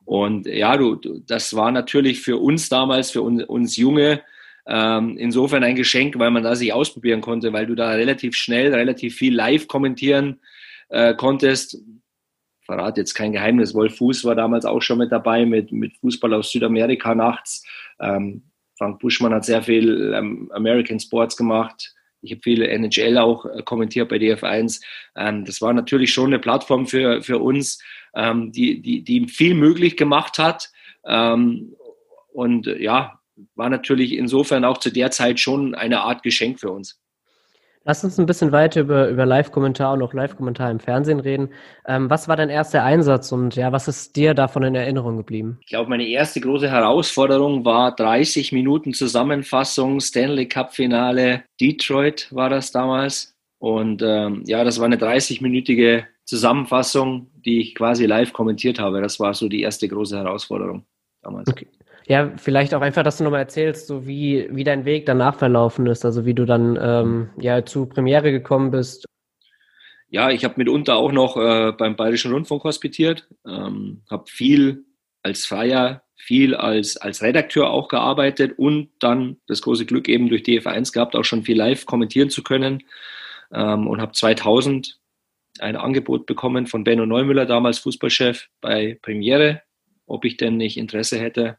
Und 0.04 0.48
ja, 0.48 0.76
du, 0.76 0.96
du, 0.96 1.20
das 1.20 1.56
war 1.56 1.72
natürlich 1.72 2.22
für 2.22 2.38
uns 2.38 2.68
damals, 2.70 3.12
für 3.12 3.22
uns, 3.22 3.44
uns 3.44 3.78
Junge, 3.78 4.22
ähm, 4.66 5.18
insofern 5.18 5.64
ein 5.64 5.76
Geschenk, 5.76 6.20
weil 6.20 6.32
man 6.32 6.44
da 6.44 6.56
sich 6.56 6.74
ausprobieren 6.74 7.22
konnte, 7.22 7.54
weil 7.54 7.68
du 7.68 7.76
da 7.76 7.92
relativ 7.92 8.36
schnell, 8.36 8.74
relativ 8.74 9.16
viel 9.16 9.34
live 9.34 9.68
kommentieren 9.68 10.40
äh, 10.90 11.14
konntest. 11.16 11.78
Verrat 12.66 12.98
jetzt 12.98 13.14
kein 13.14 13.32
Geheimnis, 13.32 13.74
Wolf 13.74 13.96
Fuß 13.98 14.26
war 14.26 14.36
damals 14.36 14.66
auch 14.66 14.82
schon 14.82 14.98
mit 14.98 15.12
dabei, 15.12 15.46
mit, 15.46 15.72
mit 15.72 15.96
Fußball 15.98 16.34
aus 16.34 16.52
Südamerika 16.52 17.16
nachts. 17.16 17.66
Ähm, 18.00 18.44
Frank 18.78 19.00
Buschmann 19.00 19.34
hat 19.34 19.46
sehr 19.46 19.64
viel 19.64 20.14
ähm, 20.14 20.52
American 20.54 21.00
Sports 21.00 21.38
gemacht. 21.38 21.94
Ich 22.22 22.32
habe 22.32 22.42
viele 22.44 22.68
NHL 22.68 23.18
auch 23.18 23.46
äh, 23.46 23.64
kommentiert 23.64 24.10
bei 24.10 24.18
DF1. 24.18 24.82
Ähm, 25.16 25.46
das 25.46 25.62
war 25.62 25.74
natürlich 25.74 26.14
schon 26.14 26.28
eine 26.28 26.40
Plattform 26.40 26.88
für, 26.88 27.22
für 27.22 27.40
uns, 27.40 27.82
ähm, 28.16 28.52
die, 28.52 28.82
die, 28.82 29.04
die 29.04 29.28
viel 29.28 29.54
möglich 29.54 29.96
gemacht 29.96 30.38
hat. 30.38 30.70
Ähm, 31.06 31.76
und 32.34 32.68
ja, 32.68 33.20
war 33.56 33.70
natürlich 33.70 34.14
insofern 34.14 34.66
auch 34.66 34.78
zu 34.78 34.92
der 34.92 35.12
Zeit 35.12 35.40
schon 35.40 35.76
eine 35.76 36.02
Art 36.02 36.24
Geschenk 36.24 36.60
für 36.60 36.72
uns. 36.72 37.00
Lass 37.88 38.04
uns 38.04 38.20
ein 38.20 38.26
bisschen 38.26 38.52
weiter 38.52 38.82
über, 38.82 39.08
über 39.08 39.26
Live-Kommentar 39.26 39.94
und 39.94 40.02
auch 40.02 40.14
Live-Kommentar 40.14 40.70
im 40.70 40.82
Fernsehen 40.82 41.22
reden. 41.22 41.54
Ähm, 41.86 42.10
was 42.10 42.28
war 42.28 42.36
dein 42.36 42.50
erster 42.50 42.84
Einsatz 42.84 43.32
und 43.32 43.56
ja, 43.56 43.72
was 43.72 43.88
ist 43.88 44.18
dir 44.18 44.34
davon 44.34 44.64
in 44.64 44.76
Erinnerung 44.76 45.16
geblieben? 45.16 45.58
Ich 45.62 45.68
glaube, 45.68 45.90
meine 45.90 46.06
erste 46.06 46.42
große 46.42 46.70
Herausforderung 46.70 47.64
war 47.64 47.96
30 47.96 48.52
Minuten 48.52 48.94
Zusammenfassung, 48.94 50.02
Stanley 50.02 50.50
Cup-Finale, 50.50 51.44
Detroit 51.62 52.28
war 52.32 52.50
das 52.50 52.74
damals. 52.74 53.34
Und 53.58 54.02
ähm, 54.02 54.44
ja, 54.46 54.66
das 54.66 54.80
war 54.80 54.86
eine 54.86 54.98
30-minütige 54.98 56.04
Zusammenfassung, 56.26 57.32
die 57.46 57.62
ich 57.62 57.74
quasi 57.74 58.06
live 58.06 58.34
kommentiert 58.34 58.80
habe. 58.80 59.02
Das 59.02 59.18
war 59.22 59.34
so 59.34 59.48
die 59.48 59.62
erste 59.62 59.88
große 59.88 60.18
Herausforderung 60.18 60.86
damals. 61.22 61.48
Okay. 61.48 61.68
Ja, 62.08 62.32
vielleicht 62.38 62.74
auch 62.74 62.82
einfach, 62.82 63.04
dass 63.04 63.18
du 63.18 63.26
nochmal 63.26 63.42
erzählst, 63.42 63.88
so 63.88 64.08
wie, 64.08 64.48
wie 64.50 64.64
dein 64.64 64.86
Weg 64.86 65.06
danach 65.06 65.36
verlaufen 65.36 65.86
ist, 65.88 66.06
also 66.06 66.26
wie 66.26 66.34
du 66.34 66.46
dann 66.46 66.80
ähm, 66.82 67.30
ja 67.38 67.66
zu 67.66 67.86
Premiere 67.86 68.32
gekommen 68.32 68.72
bist. 68.72 69.06
Ja, 70.10 70.30
ich 70.30 70.46
habe 70.46 70.54
mitunter 70.56 70.96
auch 70.96 71.12
noch 71.12 71.36
äh, 71.36 71.74
beim 71.74 71.98
Bayerischen 71.98 72.32
Rundfunk 72.32 72.64
hospitiert, 72.64 73.28
ähm, 73.46 74.04
habe 74.10 74.24
viel 74.28 74.86
als 75.22 75.46
Freier, 75.46 76.04
viel 76.16 76.56
als, 76.56 76.96
als 76.96 77.22
Redakteur 77.22 77.70
auch 77.70 77.90
gearbeitet 77.90 78.58
und 78.58 78.90
dann 79.00 79.36
das 79.48 79.62
große 79.62 79.86
Glück 79.86 80.08
eben 80.08 80.30
durch 80.30 80.44
DF1 80.44 80.94
gehabt, 80.94 81.14
auch 81.14 81.26
schon 81.26 81.44
viel 81.44 81.58
live 81.58 81.86
kommentieren 81.86 82.30
zu 82.30 82.42
können. 82.42 82.84
Ähm, 83.52 83.86
und 83.86 84.00
habe 84.00 84.14
2000 84.14 84.98
ein 85.60 85.76
Angebot 85.76 86.26
bekommen 86.26 86.68
von 86.68 86.86
Benno 86.86 87.06
Neumüller, 87.06 87.46
damals 87.46 87.80
Fußballchef 87.80 88.48
bei 88.62 88.98
Premiere, 89.02 89.62
ob 90.06 90.24
ich 90.24 90.38
denn 90.38 90.56
nicht 90.56 90.78
Interesse 90.78 91.20
hätte, 91.20 91.58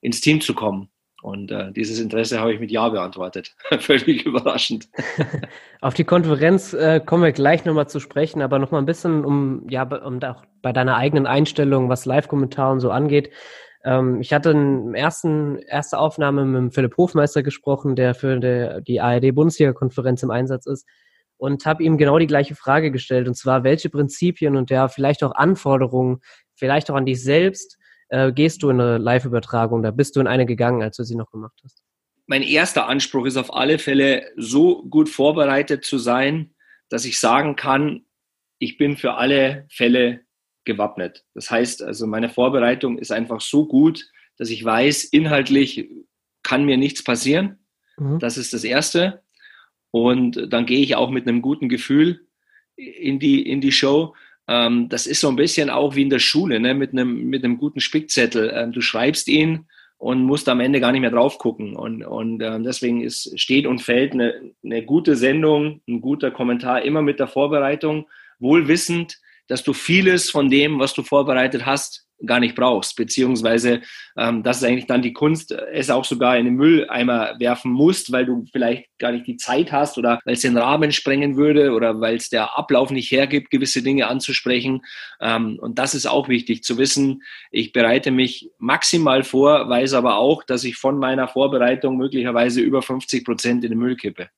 ins 0.00 0.20
Team 0.20 0.40
zu 0.40 0.54
kommen. 0.54 0.88
Und 1.20 1.50
äh, 1.50 1.72
dieses 1.72 1.98
Interesse 1.98 2.38
habe 2.38 2.54
ich 2.54 2.60
mit 2.60 2.70
Ja 2.70 2.88
beantwortet. 2.88 3.56
Völlig 3.80 4.24
überraschend. 4.24 4.88
Auf 5.80 5.94
die 5.94 6.04
Konferenz 6.04 6.72
äh, 6.74 7.00
kommen 7.04 7.24
wir 7.24 7.32
gleich 7.32 7.64
nochmal 7.64 7.88
zu 7.88 7.98
sprechen, 7.98 8.40
aber 8.40 8.58
nochmal 8.58 8.82
ein 8.82 8.86
bisschen 8.86 9.24
um, 9.24 9.66
ja, 9.68 9.82
um 9.82 10.22
auch 10.22 10.44
bei 10.62 10.72
deiner 10.72 10.96
eigenen 10.96 11.26
Einstellung, 11.26 11.88
was 11.88 12.06
Live-Kommentar 12.06 12.70
und 12.70 12.80
so 12.80 12.90
angeht. 12.90 13.30
Ähm, 13.84 14.20
ich 14.20 14.32
hatte 14.32 14.50
in 14.50 14.94
ersten, 14.94 15.58
erste 15.58 15.98
Aufnahme 15.98 16.44
mit 16.44 16.74
Philipp 16.74 16.96
Hofmeister 16.96 17.42
gesprochen, 17.42 17.96
der 17.96 18.14
für 18.14 18.38
die, 18.38 18.82
die 18.84 19.00
ARD-Bundesliga-Konferenz 19.00 20.22
im 20.22 20.30
Einsatz 20.30 20.66
ist. 20.66 20.86
und 21.36 21.66
habe 21.66 21.82
ihm 21.82 21.98
genau 21.98 22.18
die 22.18 22.26
gleiche 22.26 22.54
Frage 22.54 22.90
gestellt. 22.92 23.28
Und 23.28 23.34
zwar, 23.34 23.64
welche 23.64 23.90
Prinzipien 23.90 24.56
und 24.56 24.70
ja, 24.70 24.88
vielleicht 24.88 25.24
auch 25.24 25.34
Anforderungen, 25.34 26.20
vielleicht 26.54 26.90
auch 26.90 26.96
an 26.96 27.06
dich 27.06 27.22
selbst, 27.22 27.77
äh, 28.08 28.32
gehst 28.32 28.62
du 28.62 28.70
in 28.70 28.80
eine 28.80 28.98
Live-Übertragung? 28.98 29.82
Da 29.82 29.90
bist 29.90 30.16
du 30.16 30.20
in 30.20 30.26
eine 30.26 30.46
gegangen, 30.46 30.82
als 30.82 30.96
du 30.96 31.04
sie 31.04 31.16
noch 31.16 31.30
gemacht 31.30 31.58
hast? 31.62 31.82
Mein 32.26 32.42
erster 32.42 32.88
Anspruch 32.88 33.26
ist 33.26 33.36
auf 33.36 33.54
alle 33.54 33.78
Fälle, 33.78 34.30
so 34.36 34.82
gut 34.82 35.08
vorbereitet 35.08 35.84
zu 35.84 35.98
sein, 35.98 36.54
dass 36.88 37.04
ich 37.04 37.18
sagen 37.18 37.56
kann, 37.56 38.04
ich 38.58 38.76
bin 38.76 38.96
für 38.96 39.14
alle 39.14 39.66
Fälle 39.70 40.20
gewappnet. 40.64 41.24
Das 41.34 41.50
heißt 41.50 41.82
also, 41.82 42.06
meine 42.06 42.28
Vorbereitung 42.28 42.98
ist 42.98 43.12
einfach 43.12 43.40
so 43.40 43.66
gut, 43.66 44.10
dass 44.36 44.50
ich 44.50 44.64
weiß, 44.64 45.04
inhaltlich 45.04 45.88
kann 46.42 46.64
mir 46.64 46.76
nichts 46.76 47.02
passieren. 47.02 47.58
Mhm. 47.96 48.18
Das 48.18 48.36
ist 48.36 48.52
das 48.52 48.64
Erste. 48.64 49.22
Und 49.90 50.52
dann 50.52 50.66
gehe 50.66 50.80
ich 50.80 50.96
auch 50.96 51.10
mit 51.10 51.26
einem 51.26 51.42
guten 51.42 51.68
Gefühl 51.68 52.26
in 52.76 53.18
die, 53.18 53.42
in 53.42 53.60
die 53.60 53.72
Show. 53.72 54.14
Ähm, 54.48 54.88
das 54.88 55.06
ist 55.06 55.20
so 55.20 55.28
ein 55.28 55.36
bisschen 55.36 55.70
auch 55.70 55.94
wie 55.94 56.02
in 56.02 56.10
der 56.10 56.18
Schule, 56.18 56.58
ne? 56.58 56.74
mit, 56.74 56.92
einem, 56.92 57.26
mit 57.26 57.44
einem 57.44 57.58
guten 57.58 57.80
Spickzettel. 57.80 58.50
Ähm, 58.54 58.72
du 58.72 58.80
schreibst 58.80 59.28
ihn 59.28 59.66
und 59.98 60.22
musst 60.22 60.48
am 60.48 60.60
Ende 60.60 60.80
gar 60.80 60.92
nicht 60.92 61.02
mehr 61.02 61.10
drauf 61.10 61.38
gucken. 61.38 61.76
Und, 61.76 62.02
und 62.02 62.42
ähm, 62.42 62.64
deswegen 62.64 63.02
ist, 63.02 63.38
steht 63.38 63.66
und 63.66 63.80
fällt 63.80 64.14
eine, 64.14 64.52
eine 64.64 64.84
gute 64.84 65.16
Sendung, 65.16 65.82
ein 65.86 66.00
guter 66.00 66.30
Kommentar 66.30 66.82
immer 66.82 67.02
mit 67.02 67.20
der 67.20 67.26
Vorbereitung, 67.26 68.06
wohl 68.38 68.68
wissend, 68.68 69.18
dass 69.48 69.62
du 69.62 69.72
vieles 69.72 70.30
von 70.30 70.48
dem, 70.48 70.78
was 70.78 70.94
du 70.94 71.02
vorbereitet 71.02 71.66
hast, 71.66 72.07
gar 72.24 72.40
nicht 72.40 72.54
brauchst, 72.54 72.96
beziehungsweise 72.96 73.82
ähm, 74.16 74.42
das 74.42 74.58
ist 74.58 74.64
eigentlich 74.64 74.86
dann 74.86 75.02
die 75.02 75.12
Kunst, 75.12 75.52
es 75.52 75.90
auch 75.90 76.04
sogar 76.04 76.36
in 76.36 76.46
den 76.46 76.54
Mülleimer 76.54 77.34
werfen 77.38 77.72
musst, 77.72 78.10
weil 78.12 78.26
du 78.26 78.44
vielleicht 78.52 78.86
gar 78.98 79.12
nicht 79.12 79.26
die 79.26 79.36
Zeit 79.36 79.72
hast 79.72 79.98
oder 79.98 80.18
weil 80.24 80.34
es 80.34 80.40
den 80.40 80.56
Rahmen 80.56 80.92
sprengen 80.92 81.36
würde 81.36 81.72
oder 81.72 82.00
weil 82.00 82.16
es 82.16 82.28
der 82.28 82.58
Ablauf 82.58 82.90
nicht 82.90 83.10
hergibt, 83.10 83.50
gewisse 83.50 83.82
Dinge 83.82 84.08
anzusprechen. 84.08 84.82
Ähm, 85.20 85.58
und 85.60 85.78
das 85.78 85.94
ist 85.94 86.06
auch 86.06 86.28
wichtig 86.28 86.62
zu 86.62 86.78
wissen. 86.78 87.22
Ich 87.50 87.72
bereite 87.72 88.10
mich 88.10 88.50
maximal 88.58 89.22
vor, 89.22 89.68
weiß 89.68 89.94
aber 89.94 90.16
auch, 90.16 90.42
dass 90.42 90.64
ich 90.64 90.76
von 90.76 90.98
meiner 90.98 91.28
Vorbereitung 91.28 91.96
möglicherweise 91.96 92.60
über 92.60 92.82
50 92.82 93.24
Prozent 93.24 93.64
in 93.64 93.70
den 93.70 93.78
Müll 93.78 93.96
kippe. 93.96 94.28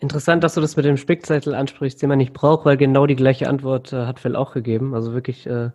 Interessant, 0.00 0.42
dass 0.42 0.54
du 0.54 0.62
das 0.62 0.76
mit 0.76 0.86
dem 0.86 0.96
Spickzettel 0.96 1.54
ansprichst, 1.54 2.00
den 2.00 2.08
man 2.08 2.16
nicht 2.16 2.32
braucht, 2.32 2.64
weil 2.64 2.78
genau 2.78 3.06
die 3.06 3.16
gleiche 3.16 3.48
Antwort 3.48 3.92
äh, 3.92 4.06
hat 4.06 4.18
Phil 4.18 4.34
auch 4.34 4.54
gegeben. 4.54 4.94
Also 4.94 5.12
wirklich 5.12 5.46
äh, 5.46 5.70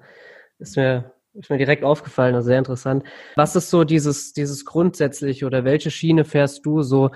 ist 0.57 0.77
mir 0.77 1.14
ist 1.35 1.49
mir 1.49 1.57
direkt 1.57 1.83
aufgefallen, 1.83 2.35
also 2.35 2.47
sehr 2.47 2.59
interessant. 2.59 3.03
Was 3.35 3.55
ist 3.55 3.69
so 3.69 3.83
dieses, 3.83 4.33
dieses 4.33 4.65
grundsätzlich 4.65 5.45
oder 5.45 5.63
welche 5.63 5.91
Schiene 5.91 6.25
fährst 6.25 6.65
du 6.65 6.81
so? 6.81 7.11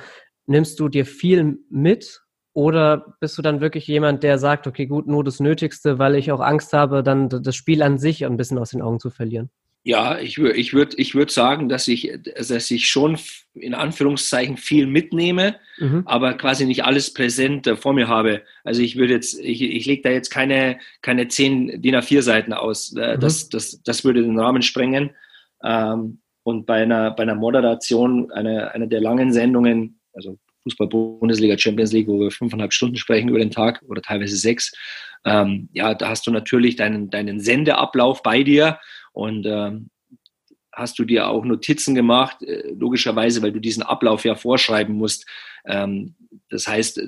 Nimmst 0.46 0.80
du 0.80 0.90
dir 0.90 1.06
viel 1.06 1.60
mit 1.70 2.22
oder 2.54 3.16
bist 3.20 3.38
du 3.38 3.42
dann 3.42 3.62
wirklich 3.62 3.88
jemand, 3.88 4.24
der 4.24 4.38
sagt, 4.38 4.68
okay, 4.68 4.86
gut, 4.86 5.08
nur 5.08 5.24
das 5.24 5.40
Nötigste, 5.40 6.00
weil 6.00 6.16
ich 6.16 6.32
auch 6.32 6.42
Angst 6.42 6.74
habe, 6.74 7.04
dann 7.04 7.30
das 7.30 7.56
Spiel 7.56 7.82
an 7.84 7.98
sich 7.98 8.26
ein 8.26 8.38
bisschen 8.38 8.58
aus 8.58 8.72
den 8.72 8.82
Augen 8.82 9.00
zu 9.00 9.10
verlieren? 9.10 9.50
Ja, 9.84 10.20
ich 10.20 10.38
würde 10.38 10.58
ich 10.58 10.74
würd, 10.74 10.94
ich 10.98 11.16
würd 11.16 11.32
sagen, 11.32 11.70
dass 11.70 11.88
ich, 11.88 12.12
dass 12.36 12.70
ich 12.70 12.90
schon 12.90 13.18
in 13.54 13.74
Anführungszeichen 13.74 14.58
viel 14.58 14.88
mitnehme, 14.88 15.56
mhm. 15.78 16.04
aber 16.06 16.34
quasi 16.34 16.66
nicht 16.66 16.84
alles 16.84 17.14
präsent 17.14 17.66
äh, 17.66 17.78
vor 17.78 17.94
mir 17.94 18.08
habe. 18.08 18.42
Also 18.64 18.82
ich 18.82 18.98
würde 18.98 19.14
jetzt, 19.14 19.40
ich, 19.40 19.62
ich 19.62 19.86
lege 19.86 20.02
da 20.02 20.10
jetzt 20.10 20.30
keine, 20.30 20.80
keine 21.02 21.30
zehn 21.30 21.82
DIN 21.82 21.96
A4 21.96 22.22
Seiten 22.22 22.54
aus. 22.54 22.94
Äh, 22.96 23.16
mhm. 23.16 23.20
Das, 23.22 23.48
das, 23.50 23.82
das 23.84 24.04
würde 24.04 24.22
den 24.22 24.40
Rahmen 24.40 24.62
sprengen. 24.62 25.12
Ähm, 25.64 26.20
und 26.44 26.66
bei 26.66 26.84
einer, 26.84 27.12
bei 27.12 27.24
einer 27.24 27.36
Moderation, 27.36 28.32
einer 28.32 28.72
eine 28.72 28.88
der 28.88 29.02
langen 29.02 29.32
Sendungen, 29.32 30.00
also 30.14 30.38
Fußball-Bundesliga, 30.64 31.58
Champions 31.58 31.94
League, 31.94 32.08
wo 32.08 32.20
wir 32.20 32.32
fünfeinhalb 32.32 32.74
Stunden 32.74 32.98
sprechen 32.98 33.30
über 33.30 33.40
den 33.40 33.52
Tag 33.52 33.82
oder 33.88 34.02
teilweise 34.02 34.36
sechs, 34.36 34.74
ähm, 35.26 35.70
ja, 35.74 35.94
da 35.94 36.10
hast 36.10 36.28
du 36.28 36.32
natürlich 36.32 36.76
deinen, 36.76 37.10
deinen 37.10 37.40
Sendeablauf 37.40 38.24
bei 38.24 38.44
dir 38.44 38.80
und 39.14 39.46
ähm, 39.46 39.90
hast 40.72 40.98
du 41.00 41.06
dir 41.06 41.28
auch 41.28 41.46
Notizen 41.46 41.96
gemacht, 41.96 42.42
äh, 42.44 42.72
logischerweise, 42.72 43.42
weil 43.42 43.52
du 43.52 43.60
diesen 43.60 43.84
Ablauf 43.84 44.26
ja 44.26 44.36
vorschreiben 44.36 44.96
musst. 44.96 45.26
Ähm, 45.66 46.16
das 46.50 46.68
heißt, 46.68 47.02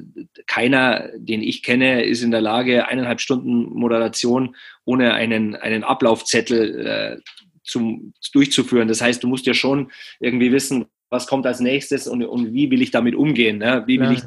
keiner, 0.45 1.09
den 1.15 1.41
ich 1.41 1.63
kenne, 1.63 2.03
ist 2.03 2.21
in 2.21 2.31
der 2.31 2.41
Lage, 2.41 2.87
eineinhalb 2.87 3.21
Stunden 3.21 3.65
Moderation 3.73 4.55
ohne 4.85 5.13
einen, 5.13 5.55
einen 5.55 5.83
Ablaufzettel 5.83 6.85
äh, 6.85 7.17
zum, 7.63 8.13
durchzuführen. 8.33 8.87
Das 8.87 9.01
heißt, 9.01 9.23
du 9.23 9.27
musst 9.27 9.45
ja 9.45 9.53
schon 9.53 9.91
irgendwie 10.19 10.51
wissen, 10.51 10.85
was 11.11 11.27
kommt 11.27 11.45
als 11.45 11.59
nächstes 11.59 12.07
und, 12.07 12.23
und 12.23 12.53
wie 12.53 12.71
will 12.71 12.81
ich 12.81 12.89
damit 12.89 13.15
umgehen? 13.15 13.57
Ne? 13.57 13.83
Wie 13.85 13.99
will, 13.99 14.13
ja. 14.13 14.13
ich, 14.13 14.23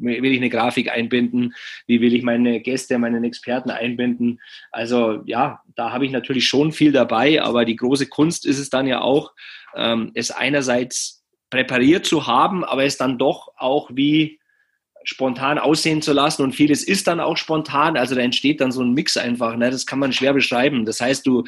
will 0.00 0.32
ich 0.32 0.38
eine 0.38 0.48
Grafik 0.48 0.88
einbinden? 0.88 1.52
Wie 1.88 2.00
will 2.00 2.14
ich 2.14 2.22
meine 2.22 2.60
Gäste, 2.60 2.96
meinen 2.96 3.24
Experten 3.24 3.70
einbinden? 3.70 4.40
Also 4.70 5.22
ja, 5.26 5.60
da 5.74 5.90
habe 5.90 6.06
ich 6.06 6.12
natürlich 6.12 6.46
schon 6.46 6.70
viel 6.70 6.92
dabei, 6.92 7.42
aber 7.42 7.64
die 7.64 7.74
große 7.74 8.06
Kunst 8.06 8.46
ist 8.46 8.60
es 8.60 8.70
dann 8.70 8.86
ja 8.86 9.00
auch, 9.00 9.32
ähm, 9.74 10.12
es 10.14 10.30
einerseits 10.30 11.24
präpariert 11.50 12.06
zu 12.06 12.28
haben, 12.28 12.64
aber 12.64 12.84
es 12.84 12.96
dann 12.96 13.18
doch 13.18 13.48
auch 13.56 13.90
wie 13.92 14.38
spontan 15.02 15.58
aussehen 15.58 16.02
zu 16.02 16.12
lassen 16.12 16.42
und 16.42 16.54
vieles 16.54 16.84
ist 16.84 17.08
dann 17.08 17.18
auch 17.18 17.36
spontan, 17.36 17.96
also 17.96 18.14
da 18.14 18.20
entsteht 18.20 18.60
dann 18.60 18.70
so 18.70 18.82
ein 18.82 18.92
Mix 18.92 19.16
einfach, 19.16 19.56
ne? 19.56 19.70
das 19.70 19.86
kann 19.86 19.98
man 19.98 20.12
schwer 20.12 20.34
beschreiben. 20.34 20.84
Das 20.84 21.00
heißt, 21.00 21.26
du 21.26 21.44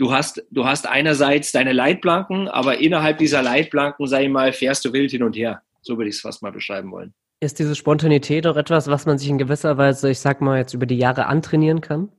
du 0.00 0.10
hast, 0.10 0.42
du 0.50 0.64
hast 0.64 0.88
einerseits 0.88 1.52
deine 1.52 1.72
Leitplanken, 1.72 2.48
aber 2.48 2.78
innerhalb 2.78 3.18
dieser 3.18 3.42
Leitplanken, 3.42 4.06
sag 4.06 4.22
ich 4.22 4.30
mal, 4.30 4.52
fährst 4.52 4.84
du 4.84 4.92
wild 4.92 5.10
hin 5.10 5.22
und 5.22 5.36
her. 5.36 5.62
So 5.82 5.98
würde 5.98 6.08
ich 6.08 6.16
es 6.16 6.22
fast 6.22 6.42
mal 6.42 6.52
beschreiben 6.52 6.90
wollen. 6.90 7.12
Ist 7.40 7.58
diese 7.58 7.74
Spontanität 7.74 8.46
auch 8.46 8.56
etwas, 8.56 8.88
was 8.88 9.06
man 9.06 9.18
sich 9.18 9.28
in 9.28 9.38
gewisser 9.38 9.76
Weise, 9.76 10.10
ich 10.10 10.18
sag 10.18 10.40
mal, 10.40 10.58
jetzt 10.58 10.74
über 10.74 10.86
die 10.86 10.96
Jahre 10.96 11.26
antrainieren 11.26 11.82
kann? 11.82 12.10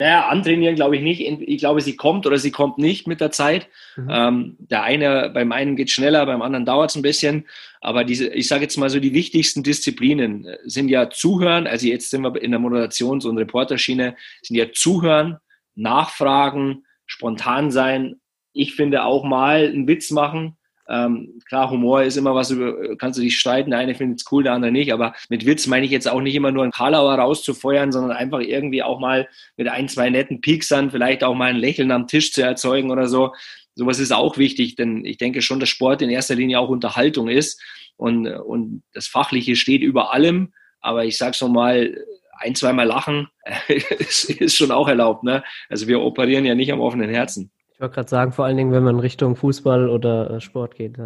Naja, 0.00 0.28
antrainieren 0.28 0.74
glaube 0.74 0.96
ich 0.96 1.02
nicht. 1.02 1.20
Ich 1.20 1.58
glaube, 1.58 1.80
sie 1.80 1.96
kommt 1.96 2.26
oder 2.26 2.38
sie 2.38 2.50
kommt 2.50 2.78
nicht 2.78 3.06
mit 3.06 3.20
der 3.20 3.30
Zeit. 3.30 3.68
Mhm. 3.96 4.08
Ähm, 4.10 4.56
der 4.58 4.82
eine, 4.82 5.30
beim 5.32 5.52
einen 5.52 5.76
geht 5.76 5.90
schneller, 5.90 6.26
beim 6.26 6.42
anderen 6.42 6.66
dauert 6.66 6.90
es 6.90 6.96
ein 6.96 7.02
bisschen. 7.02 7.46
Aber 7.80 8.04
diese, 8.04 8.28
ich 8.28 8.48
sage 8.48 8.62
jetzt 8.62 8.76
mal 8.76 8.90
so, 8.90 8.98
die 8.98 9.14
wichtigsten 9.14 9.62
Disziplinen 9.62 10.48
sind 10.64 10.88
ja 10.88 11.10
Zuhören. 11.10 11.66
Also 11.66 11.86
jetzt 11.86 12.10
sind 12.10 12.22
wir 12.22 12.40
in 12.40 12.50
der 12.50 12.60
Moderations- 12.60 13.26
und 13.26 13.38
Reporterschiene, 13.38 14.16
sind 14.42 14.56
ja 14.56 14.72
Zuhören, 14.72 15.38
Nachfragen, 15.76 16.84
spontan 17.06 17.70
sein. 17.70 18.16
Ich 18.52 18.74
finde 18.74 19.04
auch 19.04 19.24
mal 19.24 19.66
einen 19.66 19.86
Witz 19.88 20.10
machen. 20.10 20.56
Ähm, 20.86 21.40
klar, 21.46 21.70
Humor 21.70 22.02
ist 22.02 22.16
immer 22.16 22.34
was, 22.34 22.50
über, 22.50 22.96
kannst 22.96 23.18
du 23.18 23.22
dich 23.22 23.38
streiten, 23.38 23.70
der 23.70 23.78
eine 23.78 23.94
findet 23.94 24.20
es 24.20 24.30
cool, 24.30 24.42
der 24.42 24.52
andere 24.52 24.70
nicht, 24.70 24.92
aber 24.92 25.14
mit 25.30 25.46
Witz 25.46 25.66
meine 25.66 25.86
ich 25.86 25.92
jetzt 25.92 26.06
auch 26.06 26.20
nicht 26.20 26.34
immer 26.34 26.50
nur 26.50 26.62
einen 26.62 26.72
Karlauer 26.72 27.14
rauszufeuern, 27.14 27.90
sondern 27.90 28.12
einfach 28.12 28.40
irgendwie 28.40 28.82
auch 28.82 29.00
mal 29.00 29.26
mit 29.56 29.66
ein, 29.68 29.88
zwei 29.88 30.10
netten 30.10 30.42
Pieksern 30.42 30.90
vielleicht 30.90 31.24
auch 31.24 31.34
mal 31.34 31.50
ein 31.50 31.56
Lächeln 31.56 31.90
am 31.90 32.06
Tisch 32.06 32.32
zu 32.32 32.42
erzeugen 32.42 32.90
oder 32.90 33.08
so. 33.08 33.32
Sowas 33.74 33.98
ist 33.98 34.12
auch 34.12 34.36
wichtig, 34.36 34.76
denn 34.76 35.04
ich 35.06 35.16
denke 35.16 35.40
schon, 35.40 35.58
dass 35.58 35.70
Sport 35.70 36.02
in 36.02 36.10
erster 36.10 36.34
Linie 36.34 36.60
auch 36.60 36.68
Unterhaltung 36.68 37.28
ist 37.28 37.62
und, 37.96 38.26
und 38.26 38.82
das 38.92 39.06
Fachliche 39.06 39.56
steht 39.56 39.80
über 39.80 40.12
allem, 40.12 40.52
aber 40.80 41.06
ich 41.06 41.16
sag's 41.16 41.40
nochmal, 41.40 41.96
ein, 42.38 42.54
zweimal 42.54 42.86
lachen 42.86 43.28
ist, 43.68 44.56
schon 44.56 44.70
auch 44.70 44.88
erlaubt. 44.88 45.24
Ne? 45.24 45.42
Also 45.68 45.86
wir 45.86 46.00
operieren 46.00 46.44
ja 46.44 46.54
nicht 46.54 46.72
am 46.72 46.80
offenen 46.80 47.10
Herzen. 47.10 47.50
Ich 47.72 47.80
wollte 47.80 47.94
gerade 47.94 48.08
sagen, 48.08 48.32
vor 48.32 48.44
allen 48.44 48.56
Dingen, 48.56 48.72
wenn 48.72 48.84
man 48.84 49.00
Richtung 49.00 49.36
Fußball 49.36 49.88
oder 49.88 50.30
äh, 50.30 50.40
Sport 50.40 50.76
geht, 50.76 50.96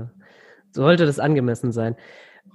sollte 0.73 1.07
das 1.07 1.19
angemessen 1.19 1.73
sein. 1.73 1.97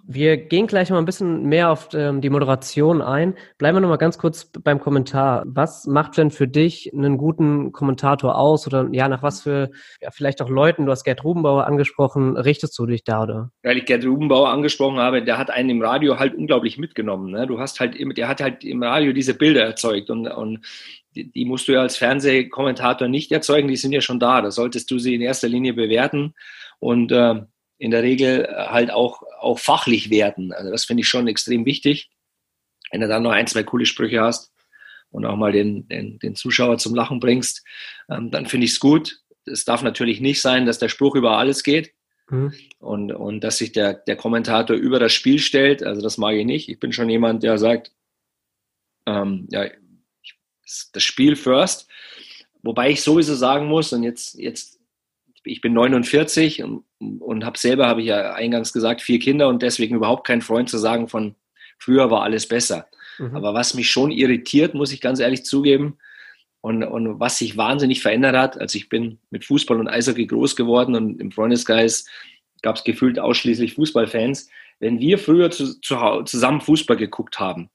Wir 0.06 0.38
gehen 0.38 0.68
gleich 0.68 0.90
mal 0.90 0.98
ein 0.98 1.06
bisschen 1.06 1.46
mehr 1.46 1.72
auf 1.72 1.90
ähm, 1.94 2.22
die 2.22 2.30
Moderation 2.30 3.02
ein. 3.02 3.36
Bleiben 3.58 3.78
wir 3.78 3.82
noch 3.82 3.90
mal 3.90 3.98
ganz 3.98 4.18
kurz 4.18 4.52
beim 4.64 4.80
Kommentar. 4.80 5.44
Was 5.46 5.88
macht 5.88 6.18
denn 6.18 6.30
für 6.30 6.48
dich 6.48 6.92
einen 6.94 7.18
guten 7.18 7.72
Kommentator 7.72 8.38
aus 8.38 8.68
oder 8.68 8.90
ja, 8.92 9.08
nach 9.08 9.24
was 9.24 9.42
für 9.42 9.72
ja, 10.02 10.12
vielleicht 10.12 10.42
auch 10.42 10.50
Leuten, 10.50 10.86
du 10.86 10.92
hast 10.92 11.04
Gerd 11.04 11.24
Rubenbauer 11.24 11.66
angesprochen, 11.66 12.36
richtest 12.36 12.78
du 12.78 12.86
dich 12.86 13.04
da 13.04 13.24
oder? 13.24 13.52
Weil 13.64 13.78
ich 13.78 13.86
Gerd 13.86 14.06
Rubenbauer 14.06 14.50
angesprochen 14.50 14.98
habe, 14.98 15.24
der 15.24 15.38
hat 15.38 15.50
einen 15.50 15.70
im 15.70 15.82
Radio 15.82 16.20
halt 16.20 16.36
unglaublich 16.36 16.78
mitgenommen. 16.78 17.32
Ne? 17.32 17.48
Du 17.48 17.60
hast 17.60 17.80
halt, 17.80 17.96
der 18.18 18.28
hat 18.28 18.42
halt 18.42 18.64
im 18.64 18.84
Radio 18.84 19.14
diese 19.14 19.34
Bilder 19.34 19.64
erzeugt 19.64 20.10
und, 20.10 20.28
und 20.28 20.66
die, 21.16 21.32
die 21.32 21.46
musst 21.46 21.68
du 21.68 21.74
ja 21.74 21.82
als 21.82 21.98
Fernsehkommentator 21.98 23.08
nicht 23.08 23.32
erzeugen, 23.32 23.68
die 23.68 23.78
sind 23.78 23.92
ja 23.92 24.02
schon 24.02 24.20
da. 24.20 24.42
Da 24.42 24.52
solltest 24.52 24.92
du 24.92 25.00
sie 25.00 25.16
in 25.16 25.22
erster 25.22 25.48
Linie 25.48 25.74
bewerten 25.74 26.34
und 26.80 27.12
äh, 27.12 27.42
in 27.84 27.92
der 27.92 28.02
Regel 28.02 28.46
äh, 28.46 28.68
halt 28.68 28.92
auch, 28.92 29.24
auch 29.40 29.60
fachlich 29.60 30.10
werden. 30.10 30.54
Also 30.54 30.72
das 30.72 30.86
finde 30.86 31.02
ich 31.02 31.10
schon 31.10 31.28
extrem 31.28 31.66
wichtig. 31.66 32.10
Wenn 32.92 33.02
du 33.02 33.10
dann 33.10 33.24
noch 33.24 33.32
ein, 33.32 33.48
zwei 33.48 33.64
coole 33.64 33.86
Sprüche 33.86 34.22
hast 34.22 34.54
und 35.12 35.26
auch 35.26 35.36
mal 35.36 35.52
den, 35.52 35.88
den, 35.90 36.18
den 36.20 36.36
Zuschauer 36.36 36.78
zum 36.78 36.96
Lachen 36.96 37.20
bringst, 37.20 37.66
ähm, 38.10 38.32
dann 38.32 38.46
finde 38.46 38.66
ich 38.66 38.72
es 38.72 38.80
gut. 38.80 39.20
Es 39.46 39.66
darf 39.66 39.84
natürlich 39.84 40.22
nicht 40.22 40.42
sein, 40.42 40.66
dass 40.66 40.80
der 40.80 40.88
Spruch 40.88 41.16
über 41.16 41.38
alles 41.38 41.62
geht. 41.62 41.94
Mhm. 42.30 42.54
Und, 42.80 43.12
und 43.12 43.44
dass 43.44 43.58
sich 43.58 43.74
der, 43.74 43.96
der 43.96 44.16
Kommentator 44.16 44.78
über 44.78 45.00
das 45.00 45.12
Spiel 45.12 45.40
stellt, 45.40 45.84
also 45.84 46.02
das 46.02 46.18
mag 46.18 46.36
ich 46.36 46.46
nicht. 46.46 46.70
Ich 46.70 46.80
bin 46.80 46.94
schon 46.94 47.10
jemand, 47.10 47.44
der 47.44 47.58
sagt, 47.58 47.92
ähm, 49.06 49.50
ja, 49.52 49.70
das 50.94 51.04
Spiel 51.04 51.36
first. 51.36 51.90
Wobei 52.62 52.92
ich 52.92 53.02
sowieso 53.02 53.36
sagen 53.36 53.66
muss, 53.66 53.92
und 53.92 54.04
jetzt, 54.04 54.40
jetzt 54.40 54.80
ich 55.44 55.62
bin 55.62 55.74
49 55.74 56.64
und, 56.64 56.86
und 57.20 57.46
habe 57.46 57.58
selber, 57.58 57.88
habe 57.88 58.02
ich 58.02 58.08
ja 58.08 58.34
eingangs 58.34 58.74
gesagt, 58.74 59.02
vier 59.02 59.20
Kinder 59.20 59.48
und 59.48 59.62
deswegen 59.62 59.96
überhaupt 59.96 60.28
kein 60.28 60.42
Freund 60.42 60.70
zu 60.70 60.78
sagen 60.78 61.08
von 61.08 61.36
früher 61.78 62.10
war 62.12 62.24
alles 62.24 62.48
besser. 62.48 62.88
Mhm. 63.18 63.36
Aber 63.36 63.54
was 63.54 63.74
mich 63.74 63.90
schon 63.90 64.12
irritiert, 64.12 64.74
muss 64.74 64.92
ich 64.92 65.02
ganz 65.02 65.20
ehrlich 65.20 65.44
zugeben, 65.46 65.98
und, 66.64 66.82
und 66.82 67.20
was 67.20 67.40
sich 67.40 67.58
wahnsinnig 67.58 68.02
verändert 68.02 68.38
hat, 68.38 68.58
also 68.58 68.78
ich 68.78 68.88
bin 68.88 69.20
mit 69.32 69.44
Fußball 69.44 69.78
und 69.78 69.90
Eishockey 69.90 70.26
groß 70.26 70.56
geworden 70.56 70.96
und 70.96 71.20
im 71.20 71.30
Freundeskreis 71.30 72.06
gab 72.62 72.78
es 72.78 72.86
gefühlt 72.86 73.20
ausschließlich 73.20 73.74
Fußballfans. 73.74 74.50
Wenn 74.80 74.98
wir 75.02 75.18
früher 75.18 75.52
zu, 75.52 75.82
zu, 75.82 76.24
zusammen 76.24 76.62
Fußball 76.62 76.96
geguckt 76.96 77.38
haben, 77.38 77.70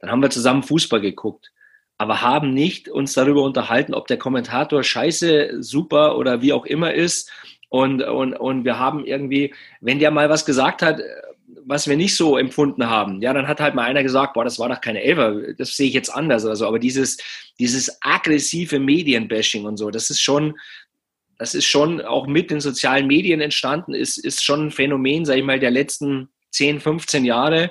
dann 0.00 0.10
haben 0.10 0.20
wir 0.20 0.28
zusammen 0.28 0.62
Fußball 0.62 1.00
geguckt, 1.00 1.52
aber 1.96 2.20
haben 2.20 2.52
nicht 2.52 2.90
uns 2.90 3.14
darüber 3.14 3.42
unterhalten, 3.44 3.94
ob 3.94 4.06
der 4.08 4.18
Kommentator 4.18 4.82
scheiße, 4.82 5.62
super 5.62 6.18
oder 6.18 6.42
wie 6.42 6.52
auch 6.52 6.66
immer 6.66 6.92
ist. 6.92 7.32
Und, 7.68 8.02
und, 8.02 8.34
und 8.34 8.64
wir 8.64 8.78
haben 8.78 9.04
irgendwie, 9.04 9.54
wenn 9.80 9.98
der 9.98 10.10
mal 10.10 10.30
was 10.30 10.44
gesagt 10.44 10.82
hat, 10.82 11.00
was 11.64 11.86
wir 11.86 11.96
nicht 11.96 12.16
so 12.16 12.38
empfunden 12.38 12.88
haben, 12.88 13.20
ja, 13.20 13.34
dann 13.34 13.46
hat 13.46 13.60
halt 13.60 13.74
mal 13.74 13.84
einer 13.84 14.02
gesagt, 14.02 14.34
boah, 14.34 14.44
das 14.44 14.58
war 14.58 14.70
doch 14.70 14.80
keine 14.80 15.02
Elfer, 15.02 15.52
das 15.56 15.76
sehe 15.76 15.88
ich 15.88 15.94
jetzt 15.94 16.08
anders. 16.08 16.46
Also, 16.46 16.66
aber 16.66 16.78
dieses, 16.78 17.18
dieses 17.58 17.98
aggressive 18.00 18.78
Medienbashing 18.78 19.66
und 19.66 19.76
so, 19.76 19.90
das 19.90 20.08
ist 20.08 20.20
schon, 20.20 20.54
das 21.38 21.54
ist 21.54 21.66
schon 21.66 22.00
auch 22.00 22.26
mit 22.26 22.50
den 22.50 22.60
sozialen 22.60 23.06
Medien 23.06 23.40
entstanden, 23.40 23.94
ist, 23.94 24.16
ist 24.16 24.42
schon 24.42 24.66
ein 24.66 24.70
Phänomen, 24.70 25.24
sage 25.26 25.40
ich 25.40 25.44
mal, 25.44 25.60
der 25.60 25.70
letzten 25.70 26.28
10, 26.52 26.80
15 26.80 27.24
Jahre. 27.24 27.70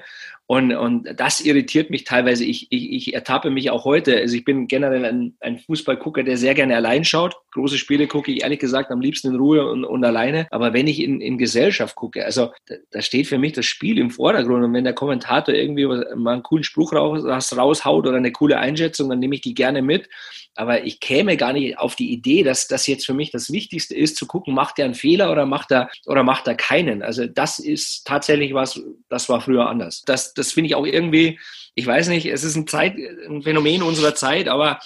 Und, 0.49 0.73
und 0.73 1.19
das 1.19 1.41
irritiert 1.41 1.89
mich 1.89 2.05
teilweise. 2.05 2.45
Ich, 2.45 2.67
ich, 2.71 2.93
ich 2.93 3.13
ertappe 3.13 3.49
mich 3.49 3.69
auch 3.69 3.83
heute. 3.83 4.15
Also 4.15 4.37
ich 4.37 4.45
bin 4.45 4.69
generell 4.69 5.03
ein, 5.03 5.35
ein 5.41 5.59
Fußballgucker, 5.59 6.23
der 6.23 6.37
sehr 6.37 6.53
gerne 6.53 6.77
allein 6.77 7.03
schaut. 7.03 7.35
Große 7.51 7.77
Spiele 7.77 8.07
gucke 8.07 8.31
ich 8.31 8.43
ehrlich 8.43 8.59
gesagt 8.59 8.89
am 8.89 9.01
liebsten 9.01 9.27
in 9.27 9.35
Ruhe 9.35 9.69
und, 9.69 9.83
und 9.83 10.05
alleine. 10.05 10.47
Aber 10.49 10.71
wenn 10.71 10.87
ich 10.87 11.03
in, 11.03 11.19
in 11.19 11.37
Gesellschaft 11.37 11.95
gucke, 11.95 12.23
also 12.23 12.53
da, 12.67 12.75
da 12.91 13.01
steht 13.01 13.27
für 13.27 13.37
mich 13.37 13.53
das 13.53 13.65
Spiel 13.65 13.97
im 13.97 14.09
Vordergrund. 14.09 14.63
Und 14.63 14.73
wenn 14.73 14.85
der 14.85 14.93
Kommentator 14.93 15.53
irgendwie 15.53 15.85
mal 15.85 16.33
einen 16.33 16.43
coolen 16.43 16.63
Spruch 16.63 16.93
raus, 16.93 17.25
raushaut 17.57 18.07
oder 18.07 18.15
eine 18.15 18.31
coole 18.31 18.57
Einschätzung, 18.57 19.09
dann 19.09 19.19
nehme 19.19 19.35
ich 19.35 19.41
die 19.41 19.53
gerne 19.53 19.81
mit. 19.81 20.07
Aber 20.57 20.83
ich 20.83 20.99
käme 20.99 21.37
gar 21.37 21.53
nicht 21.53 21.77
auf 21.77 21.95
die 21.95 22.11
Idee, 22.11 22.43
dass 22.43 22.67
das 22.67 22.87
jetzt 22.87 23.05
für 23.05 23.13
mich 23.13 23.31
das 23.31 23.51
Wichtigste 23.51 23.95
ist, 23.95 24.15
zu 24.15 24.25
gucken, 24.25 24.53
macht 24.53 24.79
er 24.79 24.85
einen 24.85 24.95
Fehler 24.95 25.31
oder 25.31 25.45
macht 25.45 25.71
er, 25.71 25.89
oder 26.05 26.23
macht 26.23 26.47
er 26.47 26.55
keinen. 26.55 27.03
Also 27.03 27.27
das 27.27 27.59
ist 27.59 28.05
tatsächlich 28.05 28.53
was, 28.53 28.81
das 29.09 29.29
war 29.29 29.39
früher 29.41 29.69
anders. 29.69 30.01
Das, 30.05 30.33
das 30.33 30.51
finde 30.51 30.69
ich 30.69 30.75
auch 30.75 30.85
irgendwie, 30.85 31.39
ich 31.75 31.85
weiß 31.85 32.07
nicht, 32.09 32.25
es 32.25 32.43
ist 32.43 32.55
ein, 32.55 32.67
Zeit, 32.67 32.95
ein 32.97 33.43
Phänomen 33.43 33.83
unserer 33.83 34.15
Zeit, 34.15 34.47
aber 34.47 34.79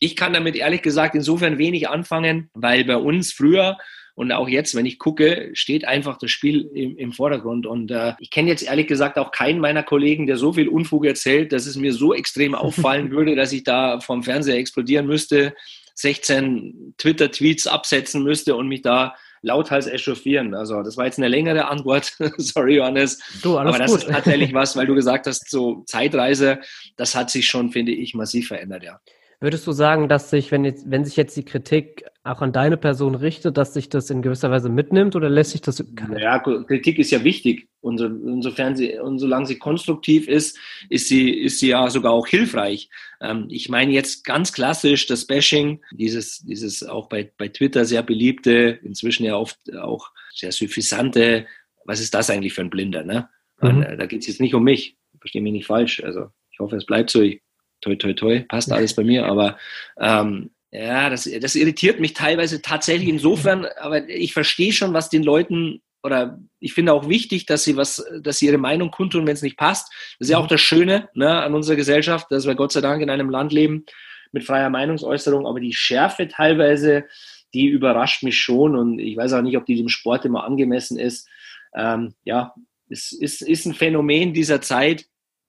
ich 0.00 0.16
kann 0.16 0.32
damit 0.32 0.56
ehrlich 0.56 0.82
gesagt 0.82 1.14
insofern 1.14 1.58
wenig 1.58 1.88
anfangen, 1.88 2.50
weil 2.54 2.84
bei 2.84 2.96
uns 2.96 3.32
früher 3.32 3.76
und 4.18 4.32
auch 4.32 4.48
jetzt, 4.48 4.74
wenn 4.74 4.84
ich 4.84 4.98
gucke, 4.98 5.50
steht 5.52 5.86
einfach 5.86 6.18
das 6.18 6.32
Spiel 6.32 6.68
im, 6.74 6.96
im 6.96 7.12
Vordergrund. 7.12 7.66
Und 7.66 7.92
äh, 7.92 8.14
ich 8.18 8.32
kenne 8.32 8.48
jetzt 8.48 8.64
ehrlich 8.64 8.88
gesagt 8.88 9.16
auch 9.16 9.30
keinen 9.30 9.60
meiner 9.60 9.84
Kollegen, 9.84 10.26
der 10.26 10.36
so 10.36 10.54
viel 10.54 10.66
Unfug 10.66 11.06
erzählt, 11.06 11.52
dass 11.52 11.66
es 11.66 11.76
mir 11.76 11.92
so 11.92 12.12
extrem 12.12 12.52
auffallen 12.56 13.12
würde, 13.12 13.36
dass 13.36 13.52
ich 13.52 13.62
da 13.62 14.00
vom 14.00 14.24
Fernseher 14.24 14.56
explodieren 14.56 15.06
müsste, 15.06 15.54
16 15.94 16.94
Twitter-Tweets 16.98 17.68
absetzen 17.68 18.24
müsste 18.24 18.56
und 18.56 18.66
mich 18.66 18.82
da 18.82 19.14
lauthals 19.42 19.86
echauffieren. 19.86 20.52
Also 20.52 20.82
das 20.82 20.96
war 20.96 21.04
jetzt 21.04 21.18
eine 21.18 21.28
längere 21.28 21.68
Antwort. 21.68 22.16
Sorry, 22.38 22.78
Johannes. 22.78 23.20
Du, 23.40 23.56
alles 23.56 23.72
Aber 23.72 23.84
das 23.84 23.92
gut. 23.92 24.00
ist 24.00 24.10
tatsächlich 24.10 24.52
was, 24.52 24.74
weil 24.74 24.86
du 24.88 24.96
gesagt 24.96 25.28
hast, 25.28 25.48
so 25.48 25.84
Zeitreise, 25.86 26.58
das 26.96 27.14
hat 27.14 27.30
sich 27.30 27.46
schon, 27.46 27.70
finde 27.70 27.92
ich, 27.92 28.14
massiv 28.14 28.48
verändert, 28.48 28.82
ja. 28.82 29.00
Würdest 29.40 29.68
du 29.68 29.72
sagen, 29.72 30.08
dass 30.08 30.30
sich, 30.30 30.50
wenn, 30.50 30.64
jetzt, 30.64 30.90
wenn 30.90 31.04
sich 31.04 31.16
jetzt 31.16 31.36
die 31.36 31.44
Kritik 31.44 32.04
auch 32.24 32.42
an 32.42 32.52
deine 32.52 32.76
Person 32.76 33.14
richtet, 33.14 33.56
dass 33.56 33.72
sich 33.72 33.88
das 33.88 34.10
in 34.10 34.20
gewisser 34.20 34.50
Weise 34.50 34.68
mitnimmt 34.68 35.14
oder 35.14 35.30
lässt 35.30 35.52
sich 35.52 35.60
das? 35.60 35.82
Ja, 36.18 36.40
Kritik 36.40 36.98
ist 36.98 37.12
ja 37.12 37.22
wichtig. 37.22 37.68
Und 37.80 38.00
insofern 38.00 38.74
sie, 38.74 38.98
und 38.98 39.20
solange 39.20 39.46
sie 39.46 39.58
konstruktiv 39.58 40.26
ist, 40.26 40.58
ist 40.88 41.06
sie, 41.06 41.30
ist 41.30 41.60
sie 41.60 41.68
ja 41.68 41.88
sogar 41.88 42.12
auch 42.12 42.26
hilfreich. 42.26 42.90
Ähm, 43.20 43.46
ich 43.48 43.68
meine 43.68 43.92
jetzt 43.92 44.24
ganz 44.24 44.52
klassisch 44.52 45.06
das 45.06 45.24
Bashing, 45.24 45.82
dieses, 45.92 46.40
dieses 46.40 46.82
auch 46.82 47.08
bei, 47.08 47.30
bei 47.38 47.46
Twitter 47.46 47.84
sehr 47.84 48.02
beliebte, 48.02 48.80
inzwischen 48.82 49.24
ja 49.24 49.36
oft 49.36 49.58
auch 49.76 50.10
sehr 50.34 50.50
suffisante, 50.50 51.46
was 51.84 52.00
ist 52.00 52.12
das 52.12 52.28
eigentlich 52.28 52.54
für 52.54 52.62
ein 52.62 52.70
Blinder, 52.70 53.04
ne? 53.04 53.28
Mhm. 53.60 53.68
Und, 53.68 53.82
äh, 53.84 53.96
da 53.96 54.06
geht 54.06 54.22
es 54.22 54.26
jetzt 54.26 54.40
nicht 54.40 54.54
um 54.54 54.64
mich. 54.64 54.96
Verstehe 55.20 55.42
mich 55.42 55.52
nicht 55.52 55.66
falsch. 55.66 56.02
Also 56.02 56.26
ich 56.50 56.58
hoffe, 56.58 56.76
es 56.76 56.86
bleibt 56.86 57.10
so. 57.10 57.22
Ich 57.22 57.42
toi, 57.80 57.96
toi, 57.96 58.12
toi, 58.12 58.40
passt 58.48 58.72
alles 58.72 58.94
bei 58.94 59.04
mir, 59.04 59.26
aber 59.26 59.58
ähm, 60.00 60.50
ja, 60.70 61.08
das, 61.08 61.28
das 61.40 61.54
irritiert 61.54 61.98
mich 62.00 62.12
teilweise 62.12 62.60
tatsächlich 62.60 63.08
insofern, 63.08 63.66
aber 63.80 64.08
ich 64.08 64.32
verstehe 64.32 64.72
schon, 64.72 64.92
was 64.92 65.08
den 65.08 65.22
Leuten 65.22 65.80
oder 66.02 66.38
ich 66.60 66.74
finde 66.74 66.92
auch 66.92 67.08
wichtig, 67.08 67.46
dass 67.46 67.64
sie 67.64 67.76
was, 67.76 68.04
dass 68.22 68.38
sie 68.38 68.46
ihre 68.46 68.58
Meinung 68.58 68.90
kundtun, 68.90 69.26
wenn 69.26 69.34
es 69.34 69.42
nicht 69.42 69.56
passt. 69.56 69.92
Das 70.18 70.28
ist 70.28 70.30
ja 70.30 70.38
auch 70.38 70.46
das 70.46 70.60
Schöne 70.60 71.08
ne, 71.14 71.42
an 71.42 71.54
unserer 71.54 71.76
Gesellschaft, 71.76 72.30
dass 72.30 72.46
wir 72.46 72.54
Gott 72.54 72.72
sei 72.72 72.80
Dank 72.80 73.02
in 73.02 73.10
einem 73.10 73.30
Land 73.30 73.52
leben 73.52 73.84
mit 74.30 74.44
freier 74.44 74.70
Meinungsäußerung, 74.70 75.46
aber 75.46 75.58
die 75.58 75.74
Schärfe 75.74 76.28
teilweise, 76.28 77.06
die 77.54 77.66
überrascht 77.66 78.22
mich 78.22 78.38
schon 78.38 78.76
und 78.76 78.98
ich 78.98 79.16
weiß 79.16 79.32
auch 79.32 79.42
nicht, 79.42 79.56
ob 79.56 79.66
die 79.66 79.76
dem 79.76 79.88
Sport 79.88 80.24
immer 80.24 80.44
angemessen 80.44 80.98
ist. 80.98 81.28
Ähm, 81.74 82.14
ja, 82.24 82.54
es 82.90 83.12
ist, 83.12 83.42
ist 83.42 83.66
ein 83.66 83.74
Phänomen 83.74 84.34
dieser 84.34 84.60
Zeit, 84.60 85.06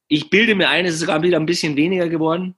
ich 0.09 0.29
bilde 0.29 0.55
mir 0.55 0.69
ein, 0.69 0.85
es 0.85 0.95
ist 0.95 1.01
sogar 1.01 1.21
wieder 1.21 1.37
ein 1.37 1.45
bisschen 1.45 1.77
weniger 1.77 2.09
geworden, 2.09 2.55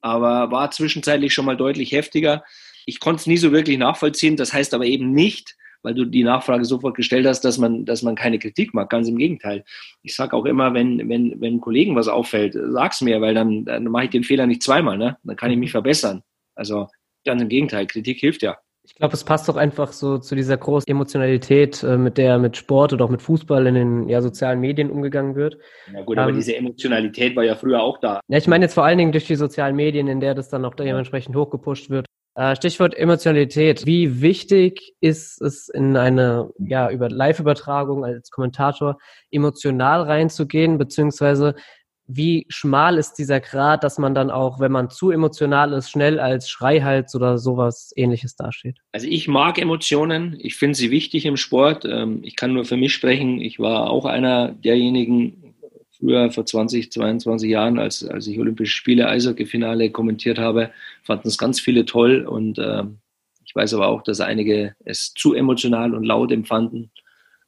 aber 0.00 0.50
war 0.50 0.70
zwischenzeitlich 0.70 1.34
schon 1.34 1.44
mal 1.44 1.56
deutlich 1.56 1.92
heftiger. 1.92 2.44
Ich 2.86 3.00
konnte 3.00 3.20
es 3.20 3.26
nie 3.26 3.36
so 3.36 3.52
wirklich 3.52 3.76
nachvollziehen. 3.76 4.36
Das 4.36 4.52
heißt 4.52 4.72
aber 4.72 4.86
eben 4.86 5.12
nicht, 5.12 5.56
weil 5.82 5.94
du 5.94 6.04
die 6.04 6.22
Nachfrage 6.22 6.64
sofort 6.64 6.96
gestellt 6.96 7.26
hast, 7.26 7.40
dass 7.40 7.58
man, 7.58 7.84
dass 7.84 8.02
man 8.02 8.14
keine 8.14 8.38
Kritik 8.38 8.72
mag. 8.72 8.88
Ganz 8.88 9.08
im 9.08 9.18
Gegenteil. 9.18 9.64
Ich 10.02 10.14
sage 10.14 10.36
auch 10.36 10.44
immer, 10.46 10.74
wenn, 10.74 11.08
wenn, 11.08 11.40
wenn 11.40 11.60
Kollegen 11.60 11.96
was 11.96 12.08
auffällt, 12.08 12.56
sag's 12.70 13.00
mir, 13.00 13.20
weil 13.20 13.34
dann, 13.34 13.64
dann 13.64 13.84
mache 13.84 14.04
ich 14.04 14.10
den 14.10 14.24
Fehler 14.24 14.46
nicht 14.46 14.62
zweimal, 14.62 14.96
ne? 14.96 15.18
Dann 15.24 15.36
kann 15.36 15.50
ich 15.50 15.58
mich 15.58 15.72
verbessern. 15.72 16.22
Also 16.54 16.88
ganz 17.24 17.42
im 17.42 17.48
Gegenteil, 17.48 17.86
Kritik 17.86 18.20
hilft 18.20 18.42
ja. 18.42 18.58
Ich 18.84 18.96
glaube, 18.96 19.14
es 19.14 19.22
passt 19.22 19.48
doch 19.48 19.56
einfach 19.56 19.92
so 19.92 20.18
zu 20.18 20.34
dieser 20.34 20.56
großen 20.56 20.90
Emotionalität, 20.90 21.82
äh, 21.84 21.96
mit 21.96 22.18
der 22.18 22.38
mit 22.38 22.56
Sport 22.56 22.92
oder 22.92 23.04
auch 23.04 23.10
mit 23.10 23.22
Fußball 23.22 23.66
in 23.68 23.74
den 23.74 24.08
ja, 24.08 24.20
sozialen 24.20 24.60
Medien 24.60 24.90
umgegangen 24.90 25.36
wird. 25.36 25.56
Ja 25.92 26.02
gut, 26.02 26.18
aber 26.18 26.30
ähm, 26.30 26.36
diese 26.36 26.56
Emotionalität 26.56 27.36
war 27.36 27.44
ja 27.44 27.54
früher 27.54 27.80
auch 27.80 27.98
da. 28.00 28.20
Ja, 28.26 28.38
ich 28.38 28.48
meine 28.48 28.64
jetzt 28.64 28.74
vor 28.74 28.84
allen 28.84 28.98
Dingen 28.98 29.12
durch 29.12 29.26
die 29.26 29.36
sozialen 29.36 29.76
Medien, 29.76 30.08
in 30.08 30.20
der 30.20 30.34
das 30.34 30.48
dann 30.48 30.64
auch 30.64 30.74
dementsprechend 30.74 31.36
hochgepusht 31.36 31.90
wird. 31.90 32.06
Äh, 32.34 32.56
Stichwort 32.56 32.96
Emotionalität. 32.96 33.84
Wie 33.86 34.22
wichtig 34.22 34.94
ist 35.00 35.40
es 35.42 35.68
in 35.68 35.96
eine 35.96 36.50
ja 36.58 36.90
über 36.90 37.10
Live-Übertragung 37.10 38.04
als 38.04 38.30
Kommentator 38.30 38.98
emotional 39.30 40.02
reinzugehen, 40.02 40.78
beziehungsweise 40.78 41.54
wie 42.06 42.46
schmal 42.48 42.98
ist 42.98 43.14
dieser 43.14 43.40
Grad, 43.40 43.84
dass 43.84 43.98
man 43.98 44.14
dann 44.14 44.30
auch, 44.30 44.60
wenn 44.60 44.72
man 44.72 44.90
zu 44.90 45.10
emotional 45.10 45.72
ist, 45.72 45.90
schnell 45.90 46.18
als 46.20 46.50
Schreihals 46.50 47.14
oder 47.14 47.38
sowas 47.38 47.92
ähnliches 47.96 48.36
dasteht? 48.36 48.78
Also 48.92 49.06
ich 49.06 49.28
mag 49.28 49.58
Emotionen, 49.58 50.36
ich 50.40 50.56
finde 50.56 50.76
sie 50.76 50.90
wichtig 50.90 51.26
im 51.26 51.36
Sport. 51.36 51.84
Ähm, 51.84 52.20
ich 52.22 52.36
kann 52.36 52.52
nur 52.52 52.64
für 52.64 52.76
mich 52.76 52.92
sprechen. 52.92 53.40
Ich 53.40 53.58
war 53.58 53.90
auch 53.90 54.04
einer 54.04 54.52
derjenigen, 54.52 55.54
früher 56.02 56.30
vor 56.32 56.44
20, 56.44 56.90
22 56.90 57.48
Jahren, 57.48 57.78
als, 57.78 58.04
als 58.04 58.26
ich 58.26 58.38
Olympische 58.38 58.76
Spiele 58.76 59.08
Eishockey-Finale 59.08 59.90
kommentiert 59.90 60.38
habe, 60.38 60.70
fanden 61.02 61.28
es 61.28 61.38
ganz 61.38 61.60
viele 61.60 61.84
toll 61.84 62.26
und 62.26 62.58
äh, 62.58 62.82
ich 63.44 63.54
weiß 63.54 63.74
aber 63.74 63.88
auch, 63.88 64.02
dass 64.02 64.20
einige 64.20 64.74
es 64.84 65.12
zu 65.14 65.34
emotional 65.34 65.94
und 65.94 66.04
laut 66.04 66.32
empfanden. 66.32 66.90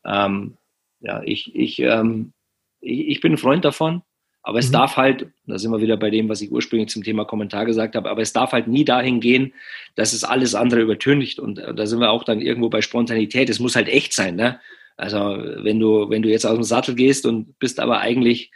Ähm, 0.04 0.58
ja, 1.00 1.22
ich, 1.24 1.54
ich, 1.54 1.78
ähm, 1.80 2.32
ich, 2.80 3.08
ich 3.08 3.20
bin 3.20 3.32
ein 3.32 3.38
Freund 3.38 3.64
davon. 3.64 4.02
Aber 4.44 4.58
es 4.58 4.68
mhm. 4.68 4.72
darf 4.72 4.96
halt, 4.96 5.26
da 5.46 5.58
sind 5.58 5.72
wir 5.72 5.80
wieder 5.80 5.96
bei 5.96 6.10
dem, 6.10 6.28
was 6.28 6.42
ich 6.42 6.52
ursprünglich 6.52 6.90
zum 6.90 7.02
Thema 7.02 7.24
Kommentar 7.24 7.64
gesagt 7.64 7.96
habe, 7.96 8.10
aber 8.10 8.20
es 8.20 8.34
darf 8.34 8.52
halt 8.52 8.68
nie 8.68 8.84
dahin 8.84 9.18
gehen, 9.20 9.54
dass 9.96 10.12
es 10.12 10.22
alles 10.22 10.54
andere 10.54 10.82
übertönigt. 10.82 11.38
Und 11.38 11.58
äh, 11.58 11.74
da 11.74 11.86
sind 11.86 11.98
wir 11.98 12.10
auch 12.10 12.24
dann 12.24 12.42
irgendwo 12.42 12.68
bei 12.68 12.82
Spontanität. 12.82 13.48
Es 13.48 13.58
muss 13.58 13.74
halt 13.74 13.88
echt 13.88 14.12
sein. 14.12 14.36
Ne? 14.36 14.60
Also 14.98 15.18
wenn 15.18 15.80
du, 15.80 16.10
wenn 16.10 16.22
du 16.22 16.28
jetzt 16.28 16.44
aus 16.44 16.54
dem 16.54 16.62
Sattel 16.62 16.94
gehst 16.94 17.24
und 17.24 17.58
bist 17.58 17.80
aber 17.80 18.00
eigentlich 18.00 18.52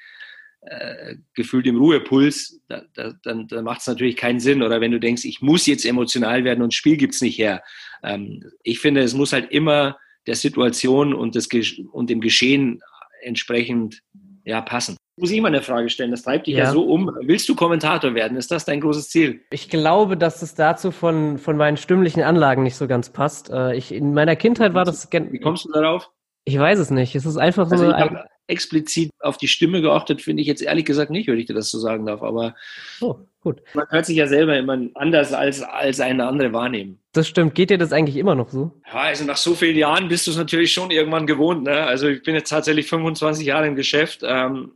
äh, 0.61 1.17
gefühlt 1.35 1.67
im 1.67 1.79
Ruhepuls, 1.79 2.61
da, 2.69 2.83
da, 2.95 3.15
dann, 3.23 3.49
dann 3.49 3.65
macht 3.65 3.81
es 3.81 3.87
natürlich 3.87 4.17
keinen 4.17 4.41
Sinn. 4.41 4.63
Oder 4.63 4.83
wenn 4.83 4.93
du 4.93 5.01
denkst, 5.01 5.25
ich 5.25 5.41
muss 5.41 5.67
jetzt 5.67 5.87
emotional 5.87 6.45
werden 6.45 6.63
und 6.63 6.75
Spiel 6.75 6.99
gibt's 6.99 7.23
nicht 7.23 7.39
her. 7.39 7.63
Ähm, 8.03 8.45
ich 8.63 8.79
finde, 8.79 9.01
es 9.01 9.15
muss 9.15 9.33
halt 9.33 9.51
immer 9.51 9.97
der 10.27 10.35
Situation 10.35 11.15
und, 11.15 11.35
des, 11.35 11.49
und 11.93 12.11
dem 12.11 12.21
Geschehen 12.21 12.83
entsprechend 13.23 14.03
ja, 14.45 14.61
passen 14.61 14.99
muss 15.19 15.31
ich 15.31 15.41
mal 15.41 15.49
eine 15.49 15.63
Frage 15.63 15.89
stellen. 15.91 16.11
Das 16.11 16.23
treibt 16.23 16.47
dich 16.47 16.57
ja. 16.57 16.65
ja. 16.65 16.71
so 16.71 16.83
um. 16.85 17.11
Willst 17.21 17.49
du 17.49 17.55
Kommentator 17.55 18.15
werden? 18.15 18.37
Ist 18.37 18.51
das 18.51 18.65
dein 18.65 18.81
großes 18.81 19.09
Ziel? 19.11 19.41
Ich 19.51 19.69
glaube, 19.69 20.17
dass 20.17 20.43
es 20.43 20.55
dazu 20.55 20.91
von, 20.91 21.39
von 21.39 21.57
meinen 21.57 21.77
stimmlichen 21.77 22.23
Anlagen 22.23 22.63
nicht 22.63 22.77
so 22.77 22.87
ganz 22.87 23.11
passt. 23.11 23.51
Äh, 23.51 23.77
ich, 23.77 23.93
in 23.93 24.15
meiner 24.15 24.37
Kindheit 24.37 24.75
war 24.75 24.85
das. 24.85 25.09
Wie 25.13 25.41
kommst 25.41 25.65
du 25.65 25.73
darauf? 25.73 26.11
Ich 26.45 26.59
weiß 26.59 26.79
es 26.79 26.91
nicht. 26.91 27.15
Es 27.15 27.27
ist 27.27 27.37
einfach 27.37 27.69
so. 27.69 27.75
Also 27.75 27.91
ich 27.91 28.19
explizit 28.49 29.11
auf 29.21 29.37
die 29.37 29.47
Stimme 29.47 29.81
geachtet, 29.83 30.23
finde 30.23 30.41
ich 30.41 30.49
jetzt 30.49 30.63
ehrlich 30.63 30.87
gesagt 30.87 31.11
nicht, 31.11 31.29
wenn 31.29 31.39
ich 31.39 31.47
dir 31.47 31.55
das 31.55 31.71
so 31.71 31.79
sagen 31.79 32.07
darf. 32.07 32.23
Aber 32.23 32.55
oh, 33.01 33.17
gut. 33.41 33.63
man 33.75 33.87
hört 33.91 34.07
sich 34.07 34.17
ja 34.17 34.27
selber 34.27 34.57
immer 34.57 34.79
anders 34.95 35.33
als, 35.33 35.63
als 35.63 36.01
eine 36.01 36.27
andere 36.27 36.53
wahrnehmen. 36.53 36.99
Das 37.13 37.29
stimmt. 37.29 37.55
Geht 37.55 37.71
dir 37.71 37.79
das 37.79 37.93
eigentlich 37.93 38.17
immer 38.17 38.35
noch 38.35 38.49
so? 38.49 38.73
Ja, 38.87 39.01
also 39.01 39.25
nach 39.25 39.37
so 39.37 39.55
vielen 39.55 39.77
Jahren 39.77 40.09
bist 40.09 40.27
du 40.27 40.31
es 40.31 40.37
natürlich 40.37 40.73
schon 40.73 40.91
irgendwann 40.91 41.27
gewohnt. 41.27 41.65
Ne? 41.65 41.85
Also 41.85 42.09
ich 42.09 42.23
bin 42.23 42.35
jetzt 42.35 42.49
tatsächlich 42.49 42.87
25 42.89 43.47
Jahre 43.47 43.67
im 43.67 43.77
Geschäft. 43.77 44.21
Ähm, 44.25 44.73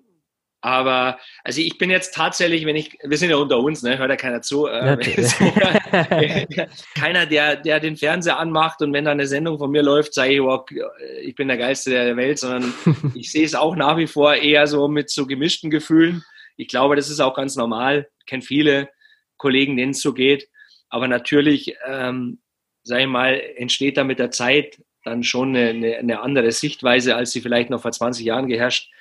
Aber 0.63 1.19
also 1.43 1.61
ich 1.61 1.77
bin 1.77 1.91
jetzt 1.91 2.15
tatsächlich, 2.15 2.65
wenn 2.67 2.77
ich, 2.77 2.97
wir 3.03 3.19
sind 3.19 3.31
ja 3.31 3.37
unter 3.37 3.59
uns, 3.59 3.83
ne, 3.83 3.99
hört 3.99 4.11
ja 4.11 4.17
keiner 4.17 4.43
zu. 4.43 4.69
Äh, 4.69 4.97
keiner, 6.95 7.27
der, 7.27 7.57
der 7.57 7.81
den 7.81 7.97
Fernseher 7.97 8.39
anmacht 8.39 8.81
und 8.81 8.93
wenn 8.93 9.05
da 9.05 9.11
eine 9.11 9.27
Sendung 9.27 9.59
von 9.59 9.73
mir 9.73 9.83
läuft, 9.83 10.15
sage 10.15 10.35
ich, 10.35 10.41
wow, 10.41 10.65
ich 11.21 11.35
bin 11.35 11.49
der 11.49 11.59
Geilste 11.59 11.91
der 11.91 12.17
Welt, 12.17 12.39
sondern 12.39 12.73
ich 13.15 13.33
sehe 13.33 13.45
es 13.45 13.57
auch 13.57 13.75
nach 13.75 13.97
wie 13.97 14.07
vor 14.07 14.35
eher 14.35 14.69
so 14.69 14.87
mit 14.87 15.11
so 15.11 15.27
gemischten 15.27 15.69
Gefühlen. 15.69 16.25
Ich 16.57 16.69
glaube, 16.69 16.95
das 16.95 17.11
ist 17.11 17.19
auch 17.19 17.35
ganz 17.35 17.57
normal. 17.57 18.09
Ich 18.21 18.27
kenne 18.27 18.43
viele 18.43 18.89
Kollegen, 19.39 19.77
denen 19.77 19.91
es 19.91 20.01
so 20.01 20.15
geht. 20.15 20.49
Aber 20.91 21.09
natürlich, 21.09 21.75
ähm, 21.89 22.41
sage 22.85 23.03
ich 23.03 23.09
mal, 23.09 23.43
entsteht 23.57 23.97
da 23.97 24.05
mit 24.05 24.21
der 24.21 24.31
Zeit 24.31 24.81
dann 25.03 25.25
schon 25.25 25.57
eine, 25.57 25.97
eine, 25.97 26.21
andere 26.21 26.53
Sichtweise, 26.53 27.17
als 27.17 27.33
sie 27.33 27.41
vielleicht 27.41 27.71
noch 27.71 27.83
vor 27.83 27.91
20 27.91 28.25
Jahren 28.25 28.47
geherrscht 28.47 28.93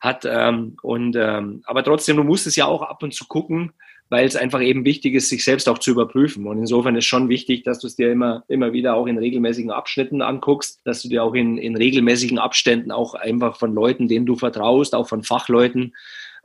hat. 0.00 0.24
Ähm, 0.24 0.76
und, 0.82 1.16
ähm, 1.16 1.62
aber 1.64 1.84
trotzdem, 1.84 2.16
du 2.16 2.24
musst 2.24 2.46
es 2.46 2.56
ja 2.56 2.66
auch 2.66 2.82
ab 2.82 3.02
und 3.02 3.14
zu 3.14 3.26
gucken, 3.26 3.72
weil 4.08 4.24
es 4.24 4.36
einfach 4.36 4.60
eben 4.60 4.84
wichtig 4.84 5.14
ist, 5.14 5.28
sich 5.28 5.44
selbst 5.44 5.68
auch 5.68 5.78
zu 5.78 5.90
überprüfen. 5.90 6.46
Und 6.46 6.58
insofern 6.58 6.94
ist 6.96 7.06
schon 7.06 7.28
wichtig, 7.28 7.64
dass 7.64 7.80
du 7.80 7.88
es 7.88 7.96
dir 7.96 8.12
immer, 8.12 8.44
immer 8.48 8.72
wieder 8.72 8.94
auch 8.94 9.06
in 9.06 9.18
regelmäßigen 9.18 9.70
Abschnitten 9.70 10.22
anguckst, 10.22 10.80
dass 10.84 11.02
du 11.02 11.08
dir 11.08 11.24
auch 11.24 11.34
in, 11.34 11.58
in 11.58 11.76
regelmäßigen 11.76 12.38
Abständen 12.38 12.92
auch 12.92 13.14
einfach 13.14 13.56
von 13.56 13.74
Leuten, 13.74 14.06
denen 14.06 14.26
du 14.26 14.36
vertraust, 14.36 14.94
auch 14.94 15.08
von 15.08 15.24
Fachleuten, 15.24 15.94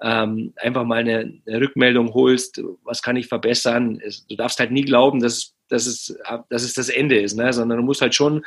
ähm, 0.02 0.54
einfach 0.58 0.84
mal 0.84 1.00
eine, 1.00 1.40
eine, 1.46 1.62
Rückmeldung 1.62 2.14
holst, 2.16 2.62
was 2.84 3.04
kann 3.04 3.16
ich 3.16 3.28
verbessern. 3.28 4.02
Es, 4.04 4.26
du 4.26 4.36
darfst 4.36 4.60
halt 4.60 4.72
nie 4.72 4.84
glauben, 4.84 5.20
dass, 5.20 5.54
dass, 5.68 5.86
es, 5.86 6.18
dass 6.50 6.64
es 6.64 6.74
das 6.74 6.90
Ende 6.90 7.20
ist, 7.20 7.36
ne? 7.36 7.54
sondern 7.54 7.78
du 7.78 7.84
musst 7.84 8.02
halt 8.02 8.16
schon 8.16 8.44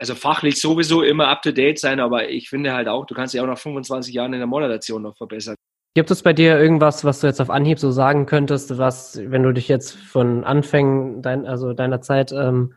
also 0.00 0.14
fachlich 0.14 0.60
sowieso 0.60 1.02
immer 1.02 1.28
up 1.28 1.42
to 1.42 1.52
date 1.52 1.78
sein, 1.78 2.00
aber 2.00 2.30
ich 2.30 2.48
finde 2.48 2.72
halt 2.72 2.88
auch, 2.88 3.04
du 3.04 3.14
kannst 3.14 3.34
dich 3.34 3.40
auch 3.40 3.46
nach 3.46 3.58
25 3.58 4.14
Jahren 4.14 4.32
in 4.32 4.40
der 4.40 4.46
Moderation 4.46 5.02
noch 5.02 5.16
verbessern. 5.16 5.56
Gibt 5.94 6.10
es 6.10 6.22
bei 6.22 6.32
dir 6.32 6.58
irgendwas, 6.58 7.04
was 7.04 7.20
du 7.20 7.26
jetzt 7.26 7.40
auf 7.40 7.50
Anhieb 7.50 7.78
so 7.78 7.90
sagen 7.90 8.24
könntest, 8.24 8.78
was, 8.78 9.20
wenn 9.22 9.42
du 9.42 9.52
dich 9.52 9.68
jetzt 9.68 9.94
von 9.94 10.44
Anfängen 10.44 11.20
dein, 11.20 11.46
also 11.46 11.74
deiner 11.74 12.00
Zeit 12.00 12.32
ähm, 12.32 12.74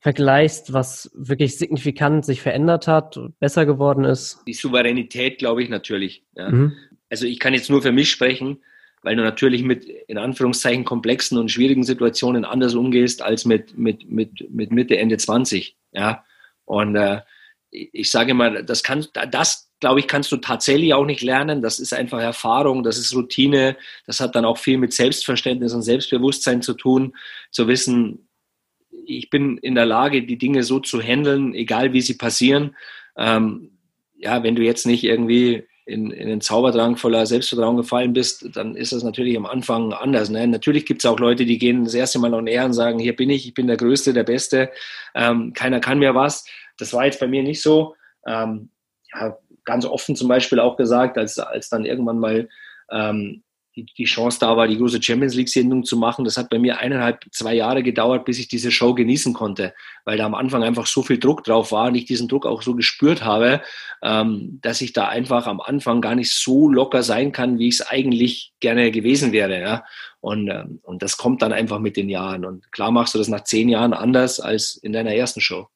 vergleichst, 0.00 0.72
was 0.72 1.10
wirklich 1.14 1.58
signifikant 1.58 2.24
sich 2.24 2.40
verändert 2.40 2.88
hat, 2.88 3.20
besser 3.40 3.66
geworden 3.66 4.04
ist? 4.04 4.40
Die 4.46 4.54
Souveränität, 4.54 5.38
glaube 5.38 5.62
ich, 5.62 5.68
natürlich. 5.68 6.24
Ja. 6.34 6.48
Mhm. 6.48 6.72
Also 7.10 7.26
ich 7.26 7.40
kann 7.40 7.52
jetzt 7.52 7.68
nur 7.68 7.82
für 7.82 7.92
mich 7.92 8.10
sprechen, 8.10 8.62
weil 9.02 9.16
du 9.16 9.22
natürlich 9.22 9.64
mit 9.64 9.84
in 9.84 10.16
Anführungszeichen 10.16 10.84
komplexen 10.84 11.36
und 11.36 11.50
schwierigen 11.50 11.82
Situationen 11.82 12.44
anders 12.44 12.74
umgehst 12.74 13.20
als 13.20 13.44
mit, 13.44 13.76
mit, 13.76 14.08
mit, 14.08 14.48
mit 14.50 14.70
Mitte, 14.70 14.96
Ende 14.96 15.18
20. 15.18 15.76
Ja. 15.92 16.24
Und 16.68 16.96
äh, 16.96 17.22
ich 17.70 18.10
sage 18.10 18.30
immer, 18.30 18.62
das 18.62 18.82
kann, 18.82 19.06
das 19.30 19.70
glaube 19.80 20.00
ich, 20.00 20.08
kannst 20.08 20.30
du 20.32 20.36
tatsächlich 20.36 20.94
auch 20.94 21.04
nicht 21.04 21.22
lernen. 21.22 21.62
Das 21.62 21.78
ist 21.78 21.94
einfach 21.94 22.20
Erfahrung, 22.20 22.82
das 22.82 22.98
ist 22.98 23.14
Routine. 23.14 23.76
Das 24.06 24.20
hat 24.20 24.34
dann 24.34 24.44
auch 24.44 24.58
viel 24.58 24.78
mit 24.78 24.92
Selbstverständnis 24.92 25.72
und 25.72 25.82
Selbstbewusstsein 25.82 26.62
zu 26.62 26.74
tun, 26.74 27.16
zu 27.50 27.68
wissen, 27.68 28.28
ich 28.90 29.30
bin 29.30 29.56
in 29.58 29.74
der 29.74 29.86
Lage, 29.86 30.24
die 30.24 30.36
Dinge 30.36 30.62
so 30.62 30.80
zu 30.80 31.00
handeln, 31.00 31.54
egal 31.54 31.92
wie 31.94 32.02
sie 32.02 32.18
passieren. 32.18 32.76
Ähm, 33.16 33.78
ja, 34.16 34.42
wenn 34.42 34.54
du 34.54 34.62
jetzt 34.62 34.86
nicht 34.86 35.04
irgendwie 35.04 35.66
in, 35.88 36.10
in 36.10 36.28
den 36.28 36.42
Zauberdrang 36.42 36.96
voller 36.96 37.24
Selbstvertrauen 37.24 37.78
gefallen 37.78 38.12
bist, 38.12 38.54
dann 38.54 38.76
ist 38.76 38.92
das 38.92 39.02
natürlich 39.02 39.36
am 39.38 39.46
Anfang 39.46 39.94
anders. 39.94 40.28
Ne? 40.28 40.46
Natürlich 40.46 40.84
gibt 40.84 41.02
es 41.02 41.10
auch 41.10 41.18
Leute, 41.18 41.46
die 41.46 41.58
gehen 41.58 41.84
das 41.84 41.94
erste 41.94 42.18
Mal 42.18 42.34
on 42.34 42.46
air 42.46 42.66
und 42.66 42.74
sagen, 42.74 42.98
hier 42.98 43.16
bin 43.16 43.30
ich, 43.30 43.46
ich 43.46 43.54
bin 43.54 43.66
der 43.66 43.78
Größte, 43.78 44.12
der 44.12 44.24
Beste, 44.24 44.70
ähm, 45.14 45.54
keiner 45.54 45.80
kann 45.80 45.98
mir 45.98 46.14
was. 46.14 46.44
Das 46.76 46.92
war 46.92 47.06
jetzt 47.06 47.20
bei 47.20 47.26
mir 47.26 47.42
nicht 47.42 47.62
so. 47.62 47.94
Ähm, 48.26 48.68
ja, 49.14 49.38
ganz 49.64 49.86
offen 49.86 50.14
zum 50.14 50.28
Beispiel 50.28 50.60
auch 50.60 50.76
gesagt, 50.76 51.16
als, 51.16 51.38
als 51.38 51.70
dann 51.70 51.86
irgendwann 51.86 52.18
mal 52.18 52.50
ähm, 52.90 53.42
die, 53.84 54.04
Chance 54.04 54.38
da 54.40 54.56
war, 54.56 54.66
die 54.66 54.78
große 54.78 55.02
Champions 55.02 55.34
League-Sendung 55.34 55.84
zu 55.84 55.96
machen. 55.96 56.24
Das 56.24 56.36
hat 56.36 56.50
bei 56.50 56.58
mir 56.58 56.78
eineinhalb, 56.78 57.24
zwei 57.30 57.54
Jahre 57.54 57.82
gedauert, 57.82 58.24
bis 58.24 58.38
ich 58.38 58.48
diese 58.48 58.70
Show 58.70 58.94
genießen 58.94 59.32
konnte, 59.34 59.74
weil 60.04 60.18
da 60.18 60.26
am 60.26 60.34
Anfang 60.34 60.62
einfach 60.62 60.86
so 60.86 61.02
viel 61.02 61.18
Druck 61.18 61.44
drauf 61.44 61.72
war 61.72 61.88
und 61.88 61.94
ich 61.94 62.04
diesen 62.04 62.28
Druck 62.28 62.46
auch 62.46 62.62
so 62.62 62.74
gespürt 62.74 63.24
habe, 63.24 63.60
ähm, 64.02 64.58
dass 64.62 64.80
ich 64.80 64.92
da 64.92 65.08
einfach 65.08 65.46
am 65.46 65.60
Anfang 65.60 66.00
gar 66.00 66.14
nicht 66.14 66.32
so 66.32 66.68
locker 66.68 67.02
sein 67.02 67.32
kann, 67.32 67.58
wie 67.58 67.68
ich 67.68 67.74
es 67.74 67.86
eigentlich 67.86 68.52
gerne 68.60 68.90
gewesen 68.90 69.32
wäre. 69.32 69.60
Ja? 69.60 69.84
Und, 70.20 70.48
ähm, 70.48 70.80
und 70.82 71.02
das 71.02 71.16
kommt 71.16 71.42
dann 71.42 71.52
einfach 71.52 71.78
mit 71.78 71.96
den 71.96 72.08
Jahren. 72.08 72.44
Und 72.44 72.70
klar 72.72 72.90
machst 72.90 73.14
du 73.14 73.18
das 73.18 73.28
nach 73.28 73.44
zehn 73.44 73.68
Jahren 73.68 73.92
anders 73.92 74.40
als 74.40 74.76
in 74.76 74.92
deiner 74.92 75.14
ersten 75.14 75.40
Show. 75.40 75.68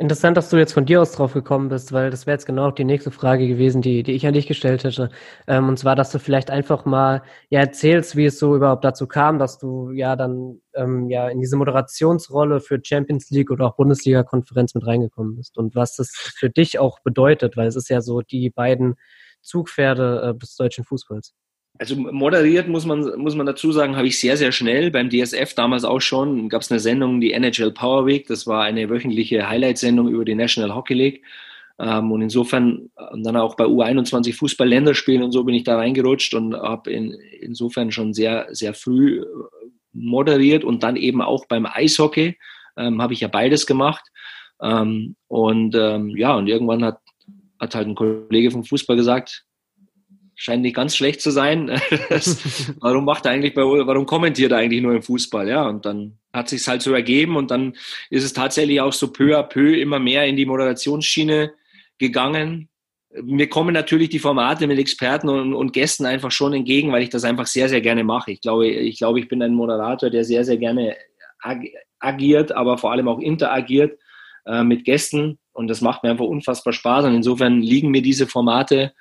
Interessant, 0.00 0.36
dass 0.36 0.48
du 0.48 0.56
jetzt 0.56 0.74
von 0.74 0.86
dir 0.86 1.02
aus 1.02 1.10
drauf 1.10 1.32
gekommen 1.32 1.68
bist, 1.70 1.92
weil 1.92 2.10
das 2.10 2.24
wäre 2.24 2.36
jetzt 2.36 2.46
genau 2.46 2.70
die 2.70 2.84
nächste 2.84 3.10
Frage 3.10 3.48
gewesen, 3.48 3.82
die, 3.82 4.04
die 4.04 4.12
ich 4.12 4.24
an 4.28 4.32
dich 4.32 4.46
gestellt 4.46 4.84
hätte. 4.84 5.10
Ähm, 5.48 5.68
und 5.68 5.76
zwar, 5.76 5.96
dass 5.96 6.12
du 6.12 6.20
vielleicht 6.20 6.52
einfach 6.52 6.84
mal 6.84 7.22
ja 7.50 7.58
erzählst, 7.58 8.14
wie 8.14 8.26
es 8.26 8.38
so 8.38 8.54
überhaupt 8.54 8.84
dazu 8.84 9.08
kam, 9.08 9.40
dass 9.40 9.58
du 9.58 9.90
ja 9.90 10.14
dann 10.14 10.60
ähm, 10.74 11.10
ja 11.10 11.28
in 11.28 11.40
diese 11.40 11.56
Moderationsrolle 11.56 12.60
für 12.60 12.78
Champions 12.80 13.28
League 13.30 13.50
oder 13.50 13.66
auch 13.66 13.74
Bundesliga-Konferenz 13.74 14.72
mit 14.76 14.86
reingekommen 14.86 15.34
bist 15.34 15.58
und 15.58 15.74
was 15.74 15.96
das 15.96 16.10
für 16.12 16.48
dich 16.48 16.78
auch 16.78 17.00
bedeutet, 17.00 17.56
weil 17.56 17.66
es 17.66 17.74
ist 17.74 17.88
ja 17.90 18.00
so 18.00 18.20
die 18.22 18.50
beiden 18.50 18.94
Zugpferde 19.42 20.32
äh, 20.36 20.38
des 20.38 20.54
deutschen 20.54 20.84
Fußballs. 20.84 21.34
Also 21.78 21.94
moderiert 21.94 22.66
muss 22.66 22.84
man, 22.84 23.00
muss 23.18 23.36
man 23.36 23.46
dazu 23.46 23.70
sagen, 23.70 23.96
habe 23.96 24.08
ich 24.08 24.18
sehr, 24.18 24.36
sehr 24.36 24.50
schnell. 24.50 24.90
Beim 24.90 25.10
DSF 25.10 25.54
damals 25.54 25.84
auch 25.84 26.00
schon 26.00 26.48
gab 26.48 26.62
es 26.62 26.72
eine 26.72 26.80
Sendung, 26.80 27.20
die 27.20 27.32
NHL 27.32 27.70
Power 27.70 28.04
Week. 28.04 28.26
Das 28.26 28.48
war 28.48 28.64
eine 28.64 28.90
wöchentliche 28.90 29.48
Highlight-Sendung 29.48 30.08
über 30.08 30.24
die 30.24 30.34
National 30.34 30.74
Hockey 30.74 30.94
League. 30.94 31.22
Ähm, 31.78 32.10
und 32.10 32.22
insofern, 32.22 32.90
und 33.12 33.24
dann 33.24 33.36
auch 33.36 33.54
bei 33.54 33.64
U21 33.64 34.34
Fußball-Länderspielen 34.34 35.22
und 35.22 35.30
so 35.30 35.44
bin 35.44 35.54
ich 35.54 35.62
da 35.62 35.76
reingerutscht 35.76 36.34
und 36.34 36.54
habe 36.56 36.90
in, 36.90 37.12
insofern 37.40 37.92
schon 37.92 38.12
sehr, 38.12 38.48
sehr 38.50 38.74
früh 38.74 39.20
äh, 39.20 39.24
moderiert 39.92 40.64
und 40.64 40.82
dann 40.82 40.96
eben 40.96 41.22
auch 41.22 41.46
beim 41.46 41.66
Eishockey 41.66 42.36
ähm, 42.76 43.00
habe 43.00 43.12
ich 43.12 43.20
ja 43.20 43.28
beides 43.28 43.66
gemacht. 43.66 44.04
Ähm, 44.60 45.14
und 45.28 45.76
ähm, 45.76 46.16
ja, 46.16 46.34
und 46.34 46.48
irgendwann 46.48 46.84
hat, 46.84 46.98
hat 47.60 47.76
halt 47.76 47.86
ein 47.86 47.94
Kollege 47.94 48.50
vom 48.50 48.64
Fußball 48.64 48.96
gesagt, 48.96 49.44
scheint 50.38 50.62
nicht 50.62 50.76
ganz 50.76 50.96
schlecht 50.96 51.20
zu 51.20 51.30
sein. 51.30 51.80
Das, 52.08 52.72
warum 52.80 53.04
macht 53.04 53.26
er 53.26 53.32
eigentlich 53.32 53.54
bei, 53.54 53.62
warum 53.62 54.06
kommentiert 54.06 54.52
er 54.52 54.58
eigentlich 54.58 54.80
nur 54.80 54.94
im 54.94 55.02
Fußball? 55.02 55.48
Ja, 55.48 55.68
und 55.68 55.84
dann 55.84 56.16
hat 56.32 56.48
sich 56.48 56.66
halt 56.66 56.80
so 56.80 56.94
ergeben 56.94 57.36
und 57.36 57.50
dann 57.50 57.74
ist 58.08 58.24
es 58.24 58.32
tatsächlich 58.32 58.80
auch 58.80 58.92
so 58.92 59.12
peu 59.12 59.36
à 59.36 59.42
peu 59.42 59.74
immer 59.74 59.98
mehr 59.98 60.26
in 60.26 60.36
die 60.36 60.46
Moderationsschiene 60.46 61.52
gegangen. 61.98 62.68
Mir 63.22 63.48
kommen 63.48 63.74
natürlich 63.74 64.10
die 64.10 64.20
Formate 64.20 64.66
mit 64.66 64.78
Experten 64.78 65.28
und, 65.28 65.54
und 65.54 65.72
Gästen 65.72 66.06
einfach 66.06 66.30
schon 66.30 66.54
entgegen, 66.54 66.92
weil 66.92 67.02
ich 67.02 67.10
das 67.10 67.24
einfach 67.24 67.46
sehr, 67.46 67.68
sehr 67.68 67.80
gerne 67.80 68.04
mache. 68.04 68.30
Ich 68.30 68.40
glaube, 68.40 68.68
ich 68.68 68.98
glaube, 68.98 69.18
ich 69.18 69.28
bin 69.28 69.42
ein 69.42 69.54
Moderator, 69.54 70.08
der 70.08 70.24
sehr, 70.24 70.44
sehr 70.44 70.56
gerne 70.56 70.96
agiert, 71.98 72.52
aber 72.52 72.78
vor 72.78 72.92
allem 72.92 73.08
auch 73.08 73.18
interagiert 73.18 73.98
äh, 74.46 74.62
mit 74.62 74.84
Gästen 74.84 75.38
und 75.52 75.66
das 75.66 75.80
macht 75.80 76.04
mir 76.04 76.10
einfach 76.10 76.26
unfassbar 76.26 76.72
Spaß 76.72 77.06
und 77.06 77.14
insofern 77.16 77.60
liegen 77.60 77.90
mir 77.90 78.02
diese 78.02 78.28
Formate 78.28 78.92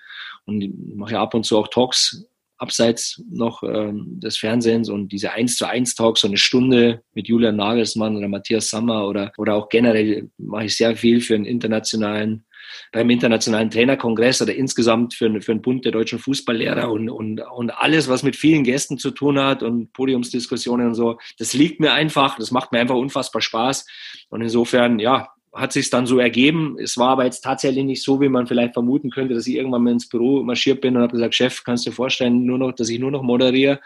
und 0.48 0.62
ich 0.62 0.72
mache 0.96 1.14
ja 1.14 1.22
ab 1.22 1.34
und 1.34 1.46
zu 1.46 1.58
auch 1.58 1.68
Talks 1.68 2.26
abseits 2.58 3.22
noch 3.30 3.64
ähm, 3.64 4.20
des 4.20 4.38
Fernsehens. 4.38 4.90
Und 4.90 5.12
diese 5.12 5.32
1 5.32 5.58
zu 5.58 5.68
1 5.68 5.96
Talks, 5.96 6.22
so 6.22 6.28
eine 6.28 6.38
Stunde 6.38 7.04
mit 7.14 7.28
Julian 7.28 7.56
Nagelsmann 7.56 8.16
oder 8.16 8.28
Matthias 8.28 8.70
Sammer 8.70 9.08
oder, 9.08 9.32
oder 9.38 9.56
auch 9.56 9.70
generell 9.70 10.30
mache 10.38 10.66
ich 10.66 10.76
sehr 10.76 10.96
viel 10.96 11.22
für 11.22 11.36
einen 11.36 11.46
internationalen, 11.46 12.46
beim 12.92 13.10
internationalen 13.10 13.70
Trainerkongress 13.70 14.42
oder 14.42 14.56
insgesamt 14.56 15.14
für, 15.14 15.42
für 15.42 15.52
einen 15.52 15.62
Bund 15.62 15.86
der 15.86 15.92
deutschen 15.92 16.20
Fußballlehrer 16.20 16.92
und, 16.92 17.10
und, 17.10 17.42
und 17.42 17.70
alles, 17.70 18.10
was 18.10 18.24
mit 18.24 18.36
vielen 18.36 18.64
Gästen 18.64 18.98
zu 18.98 19.12
tun 19.12 19.40
hat 19.40 19.64
und 19.64 19.94
Podiumsdiskussionen 19.94 20.88
und 20.88 20.96
so, 20.96 21.20
das 21.38 21.54
liegt 21.54 21.80
mir 21.80 21.94
einfach, 21.94 22.38
das 22.38 22.52
macht 22.52 22.72
mir 22.72 22.80
einfach 22.80 22.96
unfassbar 22.96 23.42
Spaß. 23.42 23.86
Und 24.30 24.42
insofern, 24.42 25.00
ja, 25.00 25.30
hat 25.58 25.74
sich 25.74 25.90
dann 25.90 26.06
so 26.06 26.20
ergeben. 26.20 26.78
Es 26.80 26.98
war 26.98 27.10
aber 27.10 27.26
jetzt 27.26 27.42
tatsächlich 27.42 27.84
nicht 27.84 28.04
so, 28.04 28.22
wie 28.22 28.30
man 28.30 28.46
vielleicht 28.46 28.74
vermuten 28.74 29.10
könnte, 29.10 29.34
dass 29.34 29.48
ich 29.48 29.56
irgendwann 29.56 29.84
mal 29.84 29.92
ins 29.92 30.08
Büro 30.08 30.44
marschiert 30.44 30.82
bin 30.82 30.96
und 30.96 31.02
habe 31.02 31.14
gesagt, 31.14 31.34
Chef, 31.34 31.64
kannst 31.64 31.86
du 31.86 31.90
dir 31.90 31.96
vorstellen, 31.96 32.46
nur 32.46 32.60
noch, 32.60 32.72
dass 32.74 32.90
ich 32.90 33.00
nur 33.00 33.10
noch 33.10 33.24
moderiere 33.24 33.80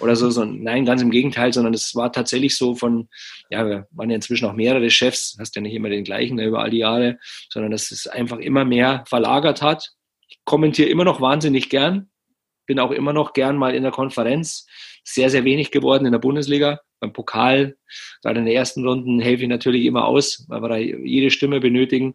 oder 0.00 0.16
so, 0.16 0.30
so. 0.30 0.44
Nein, 0.44 0.86
ganz 0.86 1.02
im 1.02 1.10
Gegenteil, 1.10 1.52
sondern 1.52 1.74
es 1.74 1.94
war 1.94 2.10
tatsächlich 2.10 2.56
so 2.56 2.74
von, 2.74 3.08
ja, 3.50 3.66
wir 3.66 3.86
waren 3.90 4.08
ja 4.08 4.16
inzwischen 4.16 4.46
auch 4.46 4.54
mehrere 4.54 4.88
Chefs, 4.90 5.36
hast 5.38 5.54
ja 5.54 5.60
nicht 5.60 5.74
immer 5.74 5.90
den 5.90 6.04
gleichen 6.04 6.38
über 6.38 6.60
all 6.60 6.70
die 6.70 6.78
Jahre, 6.78 7.18
sondern 7.50 7.72
dass 7.72 7.90
es 7.90 8.06
einfach 8.06 8.38
immer 8.38 8.64
mehr 8.64 9.04
verlagert 9.06 9.60
hat. 9.60 9.92
Ich 10.28 10.38
kommentiere 10.44 10.88
immer 10.88 11.04
noch 11.04 11.20
wahnsinnig 11.20 11.68
gern, 11.68 12.08
bin 12.66 12.80
auch 12.80 12.90
immer 12.90 13.12
noch 13.12 13.34
gern 13.34 13.56
mal 13.56 13.74
in 13.74 13.82
der 13.82 13.92
Konferenz, 13.92 14.66
sehr, 15.04 15.28
sehr 15.28 15.44
wenig 15.44 15.70
geworden 15.70 16.06
in 16.06 16.12
der 16.12 16.18
Bundesliga 16.18 16.80
beim 17.00 17.12
Pokal, 17.12 17.76
gerade 18.22 18.40
in 18.40 18.46
den 18.46 18.54
ersten 18.54 18.86
Runden 18.86 19.20
helfe 19.20 19.44
ich 19.44 19.48
natürlich 19.48 19.84
immer 19.84 20.06
aus, 20.06 20.44
weil 20.48 20.62
wir 20.62 20.68
da 20.68 20.76
jede 20.76 21.30
Stimme 21.30 21.60
benötigen. 21.60 22.14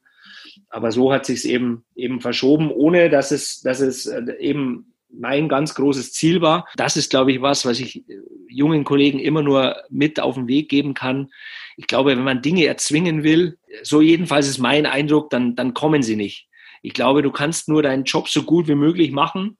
Aber 0.69 0.91
so 0.91 1.12
hat 1.12 1.26
sich 1.26 1.39
es 1.39 1.46
eben, 1.46 1.84
eben 1.96 2.22
verschoben, 2.22 2.72
ohne 2.72 3.10
dass 3.10 3.32
es, 3.32 3.62
dass 3.62 3.80
es 3.80 4.06
äh, 4.06 4.22
eben 4.39 4.93
mein 5.10 5.48
ganz 5.48 5.76
großes 5.76 6.13
Ziel 6.13 6.41
war. 6.41 6.67
Das 6.76 6.98
ist, 6.98 7.12
glaube 7.12 7.32
ich, 7.32 7.41
was, 7.41 7.65
was 7.65 7.80
ich 7.80 8.08
äh, 8.10 8.19
jungen 8.48 8.84
Kollegen 8.84 9.19
immer 9.19 9.41
nur 9.41 9.76
mit 9.89 10.19
auf 10.19 10.36
den 10.36 10.48
Weg 10.48 10.69
geben 10.69 10.93
kann. 10.93 11.32
Ich 11.78 11.88
glaube, 11.88 12.12
wenn 12.12 12.24
man 12.24 12.41
Dinge 12.41 12.65
erzwingen 12.65 13.24
will, 13.24 13.58
so 13.84 14.02
jedenfalls 14.02 14.48
ist 14.48 14.60
mein 14.60 14.86
Eindruck, 14.86 15.30
dann, 15.30 15.56
dann 15.56 15.74
kommen 15.74 16.04
sie 16.04 16.15
nicht. 16.15 16.48
Ich 16.82 16.93
glaube, 16.93 17.22
du 17.22 17.32
kannst 17.32 17.69
nur 17.69 17.82
deinen 17.82 18.04
Job 18.04 18.28
so 18.28 18.43
gut 18.43 18.67
wie 18.67 18.76
möglich 18.76 19.12
machen. 19.12 19.58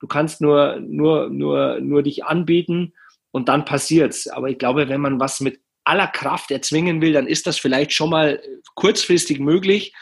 Du 0.00 0.06
kannst 0.06 0.40
nur, 0.40 0.78
nur, 0.80 1.30
nur, 1.30 1.80
nur 1.80 2.02
dich 2.02 2.24
anbieten 2.24 2.92
und 3.36 3.50
dann 3.50 3.66
passiert's. 3.66 4.28
Aber 4.28 4.48
ich 4.48 4.56
glaube, 4.56 4.88
wenn 4.88 5.02
man 5.02 5.20
was 5.20 5.40
mit 5.40 5.60
aller 5.84 6.06
Kraft 6.06 6.50
erzwingen 6.50 7.02
will, 7.02 7.12
dann 7.12 7.26
ist 7.26 7.46
das 7.46 7.58
vielleicht 7.58 7.92
schon 7.92 8.08
mal 8.08 8.40
kurzfristig 8.76 9.40
möglich 9.40 9.92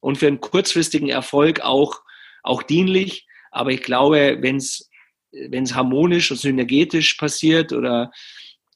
und 0.00 0.18
für 0.18 0.26
einen 0.26 0.42
kurzfristigen 0.42 1.08
Erfolg 1.08 1.62
auch, 1.62 2.02
auch 2.42 2.62
dienlich. 2.62 3.26
Aber 3.50 3.70
ich 3.70 3.80
glaube, 3.80 4.38
es 4.54 4.90
wenn 5.32 5.64
es 5.64 5.74
harmonisch 5.74 6.30
und 6.30 6.36
synergetisch 6.36 7.14
passiert 7.14 7.72
oder 7.72 8.10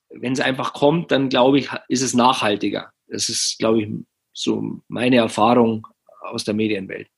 wenn 0.08 0.32
es 0.32 0.40
einfach 0.40 0.72
kommt, 0.72 1.10
dann 1.10 1.28
glaube 1.28 1.58
ich, 1.58 1.68
ist 1.88 2.00
es 2.00 2.14
nachhaltiger. 2.14 2.90
Das 3.08 3.28
ist, 3.28 3.58
glaube 3.58 3.82
ich, 3.82 3.88
so 4.32 4.80
meine 4.88 5.16
Erfahrung 5.16 5.86
aus 6.22 6.44
der 6.44 6.54
Medienwelt. 6.54 7.08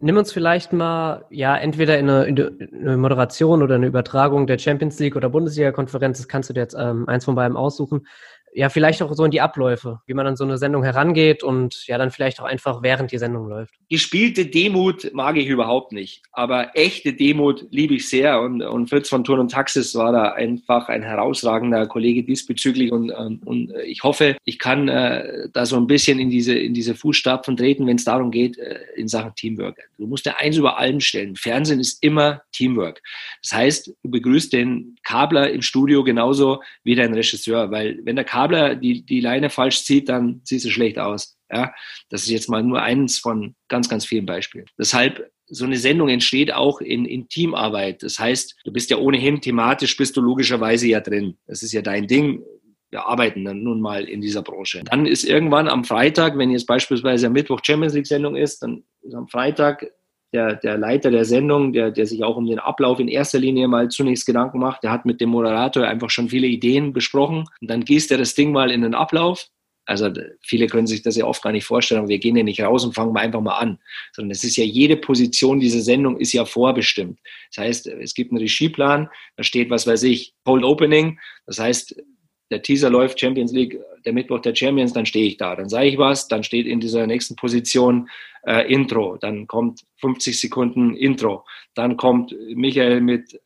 Nimm 0.00 0.16
uns 0.16 0.32
vielleicht 0.32 0.72
mal, 0.72 1.24
ja, 1.28 1.56
entweder 1.56 1.98
in 1.98 2.08
eine, 2.08 2.24
in 2.26 2.38
eine, 2.72 2.96
Moderation 2.96 3.62
oder 3.62 3.74
eine 3.74 3.86
Übertragung 3.86 4.46
der 4.46 4.58
Champions 4.58 4.98
League 5.00 5.16
oder 5.16 5.28
Bundesliga-Konferenz, 5.28 6.18
das 6.18 6.28
kannst 6.28 6.48
du 6.48 6.54
dir 6.54 6.60
jetzt 6.60 6.76
ähm, 6.78 7.08
eins 7.08 7.24
von 7.24 7.34
beiden 7.34 7.56
aussuchen 7.56 8.06
ja, 8.52 8.68
vielleicht 8.68 9.02
auch 9.02 9.12
so 9.12 9.24
in 9.24 9.30
die 9.30 9.40
Abläufe, 9.40 10.00
wie 10.06 10.14
man 10.14 10.26
an 10.26 10.36
so 10.36 10.44
eine 10.44 10.58
Sendung 10.58 10.82
herangeht 10.82 11.42
und 11.42 11.86
ja, 11.86 11.98
dann 11.98 12.10
vielleicht 12.10 12.40
auch 12.40 12.44
einfach 12.44 12.82
während 12.82 13.12
die 13.12 13.18
Sendung 13.18 13.48
läuft. 13.48 13.74
Gespielte 13.88 14.46
Demut 14.46 15.10
mag 15.12 15.36
ich 15.36 15.46
überhaupt 15.46 15.92
nicht, 15.92 16.22
aber 16.32 16.70
echte 16.74 17.12
Demut 17.12 17.66
liebe 17.70 17.94
ich 17.94 18.08
sehr 18.08 18.40
und, 18.40 18.62
und 18.62 18.88
Fritz 18.88 19.08
von 19.08 19.24
Turn 19.24 19.40
und 19.40 19.50
Taxis 19.50 19.94
war 19.94 20.12
da 20.12 20.32
einfach 20.32 20.88
ein 20.88 21.02
herausragender 21.02 21.86
Kollege 21.86 22.22
diesbezüglich 22.22 22.92
und, 22.92 23.10
ähm, 23.10 23.40
und 23.44 23.72
ich 23.84 24.02
hoffe, 24.02 24.36
ich 24.44 24.58
kann 24.58 24.88
äh, 24.88 25.48
da 25.52 25.66
so 25.66 25.76
ein 25.76 25.86
bisschen 25.86 26.18
in 26.18 26.30
diese, 26.30 26.54
in 26.54 26.74
diese 26.74 26.94
Fußstapfen 26.94 27.56
treten, 27.56 27.86
wenn 27.86 27.96
es 27.96 28.04
darum 28.04 28.30
geht, 28.30 28.58
äh, 28.58 28.80
in 28.96 29.08
Sachen 29.08 29.34
Teamwork. 29.34 29.78
Du 29.98 30.06
musst 30.06 30.26
dir 30.26 30.38
eins 30.38 30.56
über 30.56 30.78
allem 30.78 31.00
stellen. 31.00 31.36
Fernsehen 31.36 31.80
ist 31.80 32.02
immer 32.02 32.42
Teamwork. 32.52 33.02
Das 33.42 33.52
heißt, 33.52 33.94
du 34.02 34.10
begrüßt 34.10 34.52
den 34.52 34.96
Kabler 35.02 35.50
im 35.50 35.62
Studio 35.62 36.02
genauso 36.02 36.62
wie 36.82 36.94
dein 36.94 37.14
Regisseur, 37.14 37.70
weil 37.70 37.98
wenn 38.04 38.16
der 38.16 38.24
Kabler 38.24 38.37
Kabler 38.38 38.76
die, 38.76 39.04
die 39.04 39.20
Leine 39.20 39.50
falsch 39.50 39.82
zieht, 39.82 40.08
dann 40.08 40.40
sieht 40.44 40.60
sie 40.60 40.70
schlecht 40.70 40.98
aus. 40.98 41.36
Ja, 41.50 41.72
das 42.08 42.22
ist 42.22 42.30
jetzt 42.30 42.48
mal 42.48 42.62
nur 42.62 42.82
eins 42.82 43.18
von 43.18 43.56
ganz, 43.68 43.88
ganz 43.88 44.04
vielen 44.04 44.26
Beispielen. 44.26 44.66
Deshalb 44.78 45.30
so 45.46 45.64
eine 45.64 45.78
Sendung 45.78 46.08
entsteht 46.08 46.52
auch 46.52 46.80
in, 46.80 47.04
in 47.04 47.28
Teamarbeit. 47.28 48.02
Das 48.02 48.18
heißt, 48.18 48.54
du 48.64 48.72
bist 48.72 48.90
ja 48.90 48.98
ohnehin 48.98 49.40
thematisch, 49.40 49.96
bist 49.96 50.16
du 50.16 50.20
logischerweise 50.20 50.86
ja 50.86 51.00
drin. 51.00 51.38
Das 51.46 51.62
ist 51.62 51.72
ja 51.72 51.82
dein 51.82 52.06
Ding. 52.06 52.42
Wir 52.90 53.06
arbeiten 53.06 53.44
dann 53.44 53.62
nun 53.62 53.80
mal 53.80 54.04
in 54.04 54.20
dieser 54.20 54.42
Branche. 54.42 54.82
Dann 54.84 55.06
ist 55.06 55.24
irgendwann 55.24 55.68
am 55.68 55.84
Freitag, 55.84 56.38
wenn 56.38 56.50
jetzt 56.50 56.66
beispielsweise 56.66 57.26
am 57.26 57.32
Mittwoch 57.32 57.60
Champions 57.64 57.94
League 57.94 58.06
Sendung 58.06 58.36
ist, 58.36 58.62
dann 58.62 58.84
ist 59.02 59.14
am 59.14 59.26
Freitag 59.26 59.86
der, 60.32 60.56
der 60.56 60.76
Leiter 60.76 61.10
der 61.10 61.24
Sendung, 61.24 61.72
der, 61.72 61.90
der 61.90 62.06
sich 62.06 62.22
auch 62.22 62.36
um 62.36 62.46
den 62.46 62.58
Ablauf 62.58 63.00
in 63.00 63.08
erster 63.08 63.38
Linie 63.38 63.68
mal 63.68 63.88
zunächst 63.88 64.26
Gedanken 64.26 64.58
macht, 64.58 64.82
der 64.82 64.92
hat 64.92 65.06
mit 65.06 65.20
dem 65.20 65.30
Moderator 65.30 65.86
einfach 65.86 66.10
schon 66.10 66.28
viele 66.28 66.46
Ideen 66.46 66.92
besprochen. 66.92 67.44
Und 67.60 67.70
dann 67.70 67.84
gießt 67.84 68.10
er 68.10 68.18
das 68.18 68.34
Ding 68.34 68.52
mal 68.52 68.70
in 68.70 68.82
den 68.82 68.94
Ablauf. 68.94 69.48
Also 69.86 70.10
viele 70.42 70.66
können 70.66 70.86
sich 70.86 71.00
das 71.00 71.16
ja 71.16 71.24
oft 71.24 71.42
gar 71.42 71.52
nicht 71.52 71.64
vorstellen, 71.64 72.00
aber 72.00 72.10
wir 72.10 72.18
gehen 72.18 72.36
ja 72.36 72.42
nicht 72.42 72.60
raus 72.60 72.84
und 72.84 72.94
fangen 72.94 73.14
mal 73.14 73.20
einfach 73.20 73.40
mal 73.40 73.56
an. 73.56 73.78
Sondern 74.12 74.32
es 74.32 74.44
ist 74.44 74.56
ja 74.56 74.64
jede 74.64 74.98
Position 74.98 75.60
dieser 75.60 75.80
Sendung 75.80 76.18
ist 76.18 76.34
ja 76.34 76.44
vorbestimmt. 76.44 77.18
Das 77.54 77.64
heißt, 77.64 77.86
es 77.86 78.12
gibt 78.12 78.30
einen 78.30 78.40
Regieplan, 78.40 79.08
da 79.38 79.42
steht, 79.42 79.70
was 79.70 79.86
weiß 79.86 80.02
ich, 80.02 80.34
Cold 80.44 80.62
Opening. 80.62 81.18
Das 81.46 81.58
heißt, 81.58 82.02
der 82.50 82.60
Teaser 82.60 82.90
läuft 82.90 83.18
Champions 83.18 83.52
League, 83.52 83.78
der 84.04 84.12
Mittwoch 84.12 84.40
der 84.40 84.54
Champions, 84.54 84.92
dann 84.92 85.06
stehe 85.06 85.26
ich 85.26 85.38
da. 85.38 85.56
Dann 85.56 85.70
sage 85.70 85.88
ich 85.88 85.98
was, 85.98 86.28
dann 86.28 86.44
steht 86.44 86.66
in 86.66 86.80
dieser 86.80 87.06
nächsten 87.06 87.36
Position 87.36 88.08
äh, 88.44 88.72
Intro, 88.72 89.16
dann 89.16 89.46
kommt 89.46 89.84
50 89.96 90.40
Sekunden 90.40 90.94
Intro, 90.94 91.44
dann 91.74 91.96
kommt 91.96 92.34
Michael 92.54 93.00
mit 93.00 93.40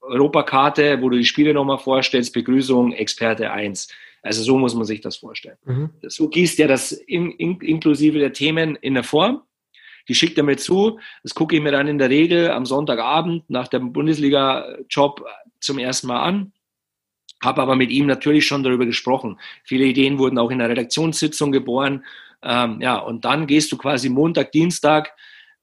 Europakarte, 0.00 1.02
wo 1.02 1.08
du 1.08 1.18
die 1.18 1.24
Spiele 1.24 1.52
nochmal 1.52 1.78
vorstellst, 1.78 2.32
Begrüßung, 2.32 2.92
Experte 2.92 3.50
1. 3.50 3.88
Also 4.22 4.42
so 4.42 4.58
muss 4.58 4.74
man 4.74 4.84
sich 4.84 5.00
das 5.00 5.16
vorstellen. 5.16 5.56
Mhm. 5.64 5.90
So 6.02 6.28
gießt 6.28 6.58
er 6.60 6.68
das 6.68 6.92
in, 6.92 7.30
in, 7.32 7.60
inklusive 7.60 8.18
der 8.18 8.32
Themen 8.32 8.76
in 8.76 8.94
der 8.94 9.04
Form. 9.04 9.42
Die 10.08 10.14
schickt 10.14 10.38
er 10.38 10.44
mir 10.44 10.56
zu. 10.56 11.00
Das 11.22 11.34
gucke 11.34 11.56
ich 11.56 11.62
mir 11.62 11.72
dann 11.72 11.88
in 11.88 11.98
der 11.98 12.10
Regel 12.10 12.50
am 12.50 12.66
Sonntagabend 12.66 13.48
nach 13.50 13.68
dem 13.68 13.92
Bundesliga-Job 13.92 15.24
zum 15.60 15.78
ersten 15.78 16.06
Mal 16.06 16.22
an 16.22 16.52
habe 17.42 17.62
aber 17.62 17.76
mit 17.76 17.90
ihm 17.90 18.06
natürlich 18.06 18.46
schon 18.46 18.62
darüber 18.62 18.86
gesprochen. 18.86 19.38
Viele 19.64 19.84
Ideen 19.84 20.18
wurden 20.18 20.38
auch 20.38 20.50
in 20.50 20.58
der 20.58 20.68
Redaktionssitzung 20.68 21.52
geboren. 21.52 22.04
Ähm, 22.46 22.80
ja, 22.80 22.98
und 22.98 23.24
dann 23.24 23.48
gehst 23.48 23.72
du 23.72 23.76
quasi 23.76 24.08
Montag, 24.08 24.52
Dienstag, 24.52 25.12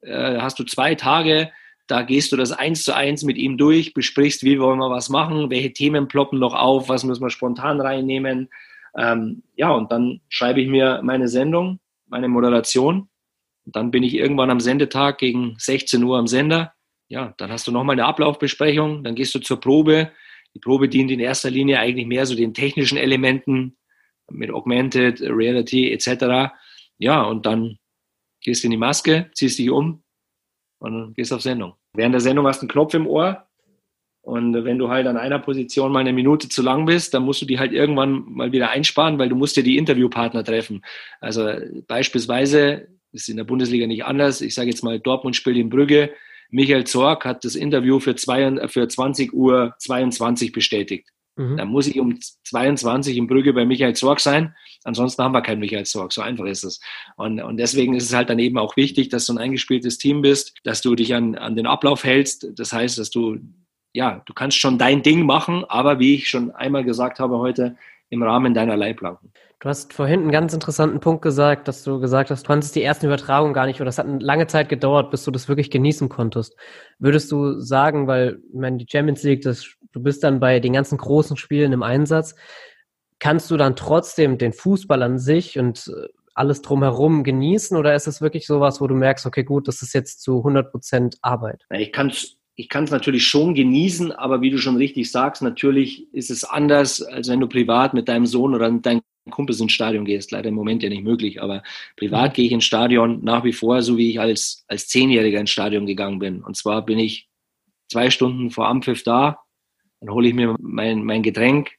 äh, 0.02 0.38
hast 0.38 0.58
du 0.58 0.64
zwei 0.64 0.94
Tage, 0.94 1.50
da 1.86 2.02
gehst 2.02 2.30
du 2.30 2.36
das 2.36 2.52
eins 2.52 2.84
zu 2.84 2.94
eins 2.94 3.24
mit 3.24 3.38
ihm 3.38 3.56
durch, 3.56 3.94
besprichst, 3.94 4.42
wie 4.44 4.60
wollen 4.60 4.78
wir 4.78 4.90
was 4.90 5.08
machen, 5.08 5.48
welche 5.50 5.72
Themen 5.72 6.08
ploppen 6.08 6.38
noch 6.38 6.54
auf, 6.54 6.90
was 6.90 7.04
müssen 7.04 7.22
wir 7.22 7.30
spontan 7.30 7.80
reinnehmen. 7.80 8.50
Ähm, 8.98 9.42
ja, 9.56 9.70
und 9.70 9.90
dann 9.92 10.20
schreibe 10.28 10.60
ich 10.60 10.68
mir 10.68 11.00
meine 11.02 11.28
Sendung, 11.28 11.80
meine 12.06 12.28
Moderation. 12.28 13.08
Und 13.64 13.76
dann 13.76 13.90
bin 13.90 14.02
ich 14.02 14.14
irgendwann 14.14 14.50
am 14.50 14.60
Sendetag 14.60 15.18
gegen 15.18 15.56
16 15.58 16.02
Uhr 16.04 16.18
am 16.18 16.26
Sender. 16.26 16.74
Ja, 17.08 17.34
dann 17.38 17.50
hast 17.50 17.66
du 17.66 17.72
nochmal 17.72 17.94
eine 17.94 18.04
Ablaufbesprechung, 18.04 19.04
dann 19.04 19.14
gehst 19.14 19.34
du 19.34 19.38
zur 19.38 19.60
Probe, 19.60 20.10
die 20.54 20.60
Probe 20.60 20.88
dient 20.88 21.10
in 21.10 21.20
erster 21.20 21.50
Linie 21.50 21.80
eigentlich 21.80 22.06
mehr 22.06 22.26
so 22.26 22.34
den 22.34 22.54
technischen 22.54 22.98
Elementen 22.98 23.76
mit 24.30 24.50
Augmented 24.50 25.20
Reality 25.20 25.92
etc. 25.92 26.52
Ja, 26.98 27.22
und 27.22 27.46
dann 27.46 27.76
gehst 28.40 28.62
du 28.62 28.66
in 28.66 28.72
die 28.72 28.76
Maske, 28.76 29.30
ziehst 29.34 29.58
dich 29.58 29.70
um 29.70 30.02
und 30.78 31.14
gehst 31.14 31.32
auf 31.32 31.42
Sendung. 31.42 31.74
Während 31.94 32.12
der 32.12 32.20
Sendung 32.20 32.46
hast 32.46 32.58
du 32.58 32.62
einen 32.62 32.70
Knopf 32.70 32.94
im 32.94 33.06
Ohr 33.06 33.46
und 34.24 34.64
wenn 34.64 34.78
du 34.78 34.88
halt 34.88 35.06
an 35.06 35.18
einer 35.18 35.38
Position 35.38 35.92
mal 35.92 36.00
eine 36.00 36.12
Minute 36.12 36.48
zu 36.48 36.62
lang 36.62 36.86
bist, 36.86 37.12
dann 37.12 37.24
musst 37.24 37.42
du 37.42 37.46
die 37.46 37.58
halt 37.58 37.72
irgendwann 37.72 38.24
mal 38.26 38.52
wieder 38.52 38.70
einsparen, 38.70 39.18
weil 39.18 39.28
du 39.28 39.36
musst 39.36 39.56
dir 39.56 39.62
die 39.62 39.76
Interviewpartner 39.76 40.42
treffen. 40.42 40.82
Also 41.20 41.50
beispielsweise 41.86 42.88
ist 43.12 43.28
in 43.28 43.36
der 43.36 43.44
Bundesliga 43.44 43.86
nicht 43.86 44.04
anders. 44.04 44.40
Ich 44.40 44.54
sage 44.54 44.70
jetzt 44.70 44.82
mal, 44.82 44.98
Dortmund 44.98 45.36
spielt 45.36 45.58
in 45.58 45.68
Brügge, 45.68 46.14
Michael 46.50 46.84
Zorg 46.84 47.24
hat 47.24 47.44
das 47.44 47.54
Interview 47.54 48.00
für, 48.00 48.16
zwei, 48.16 48.66
für 48.68 48.88
20 48.88 49.32
Uhr 49.34 49.74
22 49.78 50.52
bestätigt. 50.52 51.08
Mhm. 51.36 51.56
Da 51.56 51.64
muss 51.64 51.86
ich 51.86 51.98
um 51.98 52.18
22 52.44 53.16
in 53.16 53.26
Brügge 53.26 53.52
bei 53.52 53.64
Michael 53.64 53.94
Zorg 53.94 54.20
sein. 54.20 54.54
Ansonsten 54.84 55.22
haben 55.22 55.32
wir 55.32 55.42
keinen 55.42 55.60
Michael 55.60 55.84
Zorg. 55.84 56.12
So 56.12 56.22
einfach 56.22 56.44
ist 56.44 56.64
es. 56.64 56.80
Und, 57.16 57.40
und 57.40 57.56
deswegen 57.56 57.94
ist 57.94 58.04
es 58.04 58.14
halt 58.14 58.30
dann 58.30 58.38
eben 58.38 58.58
auch 58.58 58.76
wichtig, 58.76 59.08
dass 59.08 59.26
du 59.26 59.32
ein 59.32 59.38
eingespieltes 59.38 59.98
Team 59.98 60.22
bist, 60.22 60.54
dass 60.64 60.80
du 60.80 60.94
dich 60.94 61.14
an, 61.14 61.34
an 61.36 61.56
den 61.56 61.66
Ablauf 61.66 62.04
hältst. 62.04 62.46
Das 62.56 62.72
heißt, 62.72 62.98
dass 62.98 63.10
du, 63.10 63.38
ja, 63.92 64.22
du 64.26 64.34
kannst 64.34 64.58
schon 64.58 64.78
dein 64.78 65.02
Ding 65.02 65.26
machen, 65.26 65.64
aber 65.64 65.98
wie 65.98 66.14
ich 66.14 66.28
schon 66.28 66.50
einmal 66.52 66.84
gesagt 66.84 67.18
habe 67.18 67.38
heute, 67.38 67.76
im 68.10 68.22
Rahmen 68.22 68.54
deiner 68.54 68.76
Leitplanken. 68.76 69.32
Du 69.60 69.68
hast 69.68 69.94
vorhin 69.94 70.20
einen 70.20 70.30
ganz 70.30 70.52
interessanten 70.52 71.00
Punkt 71.00 71.22
gesagt, 71.22 71.68
dass 71.68 71.84
du 71.84 71.98
gesagt 71.98 72.30
hast, 72.30 72.42
du 72.42 72.46
konntest 72.46 72.76
die 72.76 72.82
ersten 72.82 73.06
Übertragungen 73.06 73.54
gar 73.54 73.66
nicht 73.66 73.80
oder 73.80 73.86
das 73.86 73.98
hat 73.98 74.06
eine 74.06 74.18
lange 74.18 74.46
Zeit 74.46 74.68
gedauert, 74.68 75.10
bis 75.10 75.24
du 75.24 75.30
das 75.30 75.48
wirklich 75.48 75.70
genießen 75.70 76.08
konntest. 76.08 76.54
Würdest 76.98 77.32
du 77.32 77.58
sagen, 77.60 78.06
weil, 78.06 78.40
ich 78.52 78.58
meine, 78.58 78.76
die 78.76 78.86
Champions 78.86 79.22
League, 79.22 79.40
das, 79.40 79.74
du 79.94 80.02
bist 80.02 80.24
dann 80.24 80.40
bei 80.40 80.60
den 80.60 80.72
ganzen 80.72 80.98
großen 80.98 81.36
Spielen 81.36 81.72
im 81.72 81.82
Einsatz, 81.82 82.34
kannst 83.18 83.50
du 83.50 83.56
dann 83.56 83.76
trotzdem 83.76 84.36
den 84.36 84.52
Fußball 84.52 85.02
an 85.02 85.18
sich 85.18 85.58
und 85.58 85.88
äh, 85.88 86.08
alles 86.34 86.62
drumherum 86.62 87.22
genießen 87.22 87.76
oder 87.76 87.94
ist 87.94 88.08
es 88.08 88.20
wirklich 88.20 88.46
sowas, 88.46 88.80
wo 88.80 88.88
du 88.88 88.94
merkst, 88.94 89.24
okay, 89.24 89.44
gut, 89.44 89.68
das 89.68 89.82
ist 89.82 89.94
jetzt 89.94 90.20
zu 90.20 90.38
100 90.38 90.70
Prozent 90.70 91.16
Arbeit? 91.22 91.64
Ich 91.70 91.92
kann 91.92 92.08
es 92.08 92.36
ich 92.56 92.68
kann 92.68 92.84
es 92.84 92.90
natürlich 92.90 93.26
schon 93.26 93.54
genießen, 93.54 94.12
aber 94.12 94.40
wie 94.40 94.50
du 94.50 94.58
schon 94.58 94.76
richtig 94.76 95.10
sagst, 95.10 95.42
natürlich 95.42 96.12
ist 96.12 96.30
es 96.30 96.44
anders, 96.44 97.02
als 97.02 97.28
wenn 97.28 97.40
du 97.40 97.48
privat 97.48 97.94
mit 97.94 98.08
deinem 98.08 98.26
Sohn 98.26 98.54
oder 98.54 98.70
mit 98.70 98.86
deinen 98.86 99.02
Kumpels 99.30 99.60
ins 99.60 99.72
Stadion 99.72 100.04
gehst. 100.04 100.30
Leider 100.30 100.50
im 100.50 100.54
Moment 100.54 100.82
ja 100.82 100.88
nicht 100.88 101.02
möglich, 101.02 101.42
aber 101.42 101.64
privat 101.96 102.30
mhm. 102.30 102.34
gehe 102.34 102.46
ich 102.46 102.52
ins 102.52 102.64
Stadion 102.64 103.24
nach 103.24 103.42
wie 103.42 103.52
vor, 103.52 103.82
so 103.82 103.96
wie 103.96 104.10
ich 104.10 104.20
als, 104.20 104.64
als 104.68 104.86
Zehnjähriger 104.86 105.40
ins 105.40 105.50
Stadion 105.50 105.86
gegangen 105.86 106.20
bin. 106.20 106.44
Und 106.44 106.56
zwar 106.56 106.84
bin 106.84 106.98
ich 106.98 107.28
zwei 107.90 108.10
Stunden 108.10 108.50
vor 108.50 108.68
Ampfiff 108.68 109.02
da, 109.02 109.38
dann 110.04 110.14
hole 110.14 110.28
ich 110.28 110.34
mir 110.34 110.54
mein, 110.60 111.02
mein 111.02 111.22
Getränk, 111.22 111.72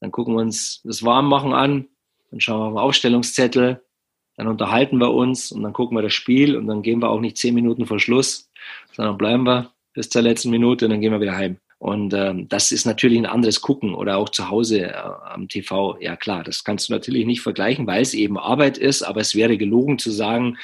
dann 0.00 0.10
gucken 0.10 0.34
wir 0.34 0.42
uns 0.42 0.82
das 0.84 1.02
Warmmachen 1.02 1.54
an, 1.54 1.88
dann 2.30 2.40
schauen 2.40 2.60
wir 2.60 2.66
auf 2.66 2.72
den 2.72 2.78
Aufstellungszettel, 2.78 3.82
dann 4.36 4.48
unterhalten 4.48 4.98
wir 4.98 5.12
uns 5.12 5.50
und 5.50 5.62
dann 5.62 5.72
gucken 5.72 5.96
wir 5.96 6.02
das 6.02 6.12
Spiel 6.12 6.56
und 6.56 6.66
dann 6.66 6.82
gehen 6.82 7.00
wir 7.00 7.08
auch 7.08 7.20
nicht 7.20 7.38
zehn 7.38 7.54
Minuten 7.54 7.86
vor 7.86 7.98
Schluss, 7.98 8.50
sondern 8.92 9.16
bleiben 9.16 9.44
wir 9.44 9.72
bis 9.94 10.10
zur 10.10 10.22
letzten 10.22 10.50
Minute 10.50 10.84
und 10.84 10.90
dann 10.90 11.00
gehen 11.00 11.12
wir 11.12 11.20
wieder 11.20 11.36
heim. 11.36 11.56
Und 11.78 12.12
ähm, 12.12 12.48
das 12.48 12.70
ist 12.70 12.84
natürlich 12.84 13.18
ein 13.18 13.26
anderes 13.26 13.60
Gucken 13.60 13.94
oder 13.94 14.18
auch 14.18 14.28
zu 14.28 14.50
Hause 14.50 14.90
äh, 14.90 14.94
am 14.94 15.48
TV. 15.48 15.98
Ja 16.00 16.16
klar, 16.16 16.42
das 16.42 16.64
kannst 16.64 16.88
du 16.88 16.92
natürlich 16.92 17.24
nicht 17.24 17.40
vergleichen, 17.40 17.86
weil 17.86 18.02
es 18.02 18.14
eben 18.14 18.38
Arbeit 18.38 18.76
ist, 18.76 19.02
aber 19.02 19.20
es 19.20 19.34
wäre 19.34 19.56
gelogen 19.56 19.98
zu 19.98 20.10
sagen, 20.10 20.58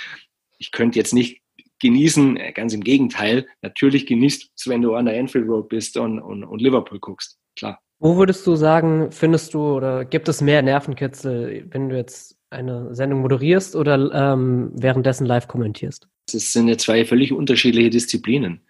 ich 0.59 0.71
könnte 0.71 0.99
jetzt 0.99 1.15
nicht 1.15 1.40
genießen, 1.81 2.37
äh, 2.37 2.53
ganz 2.53 2.75
im 2.75 2.83
Gegenteil, 2.83 3.47
natürlich 3.63 4.07
genießt 4.07 4.51
es, 4.57 4.69
wenn 4.69 4.83
du 4.83 4.95
an 4.95 5.07
der 5.07 5.17
Enfield 5.17 5.49
Road 5.49 5.69
bist 5.69 5.97
und, 5.97 6.21
und, 6.21 6.45
und 6.45 6.61
Liverpool 6.61 6.99
guckst, 7.01 7.39
klar. 7.57 7.81
Wo 7.99 8.17
würdest 8.17 8.47
du 8.47 8.57
sagen, 8.57 9.13
findest 9.13 9.53
du 9.53 9.61
oder 9.61 10.05
gibt 10.07 10.29
es 10.29 10.41
mehr 10.41 10.63
Nervenkitzel, 10.63 11.67
wenn 11.71 11.91
du 11.91 11.97
jetzt 11.97 12.37
eine 12.49 12.95
Sendung 12.95 13.21
moderierst 13.21 13.77
oder 13.77 14.11
ähm, 14.13 14.71
währenddessen 14.75 15.27
live 15.27 15.49
kommentierst? 15.49 16.09
Es 16.33 16.53
sind 16.53 16.69
ja 16.69 16.79
zwei 16.79 17.05
völlig 17.05 17.33
unterschiedliche 17.33 17.91
Disziplinen. 17.91 18.63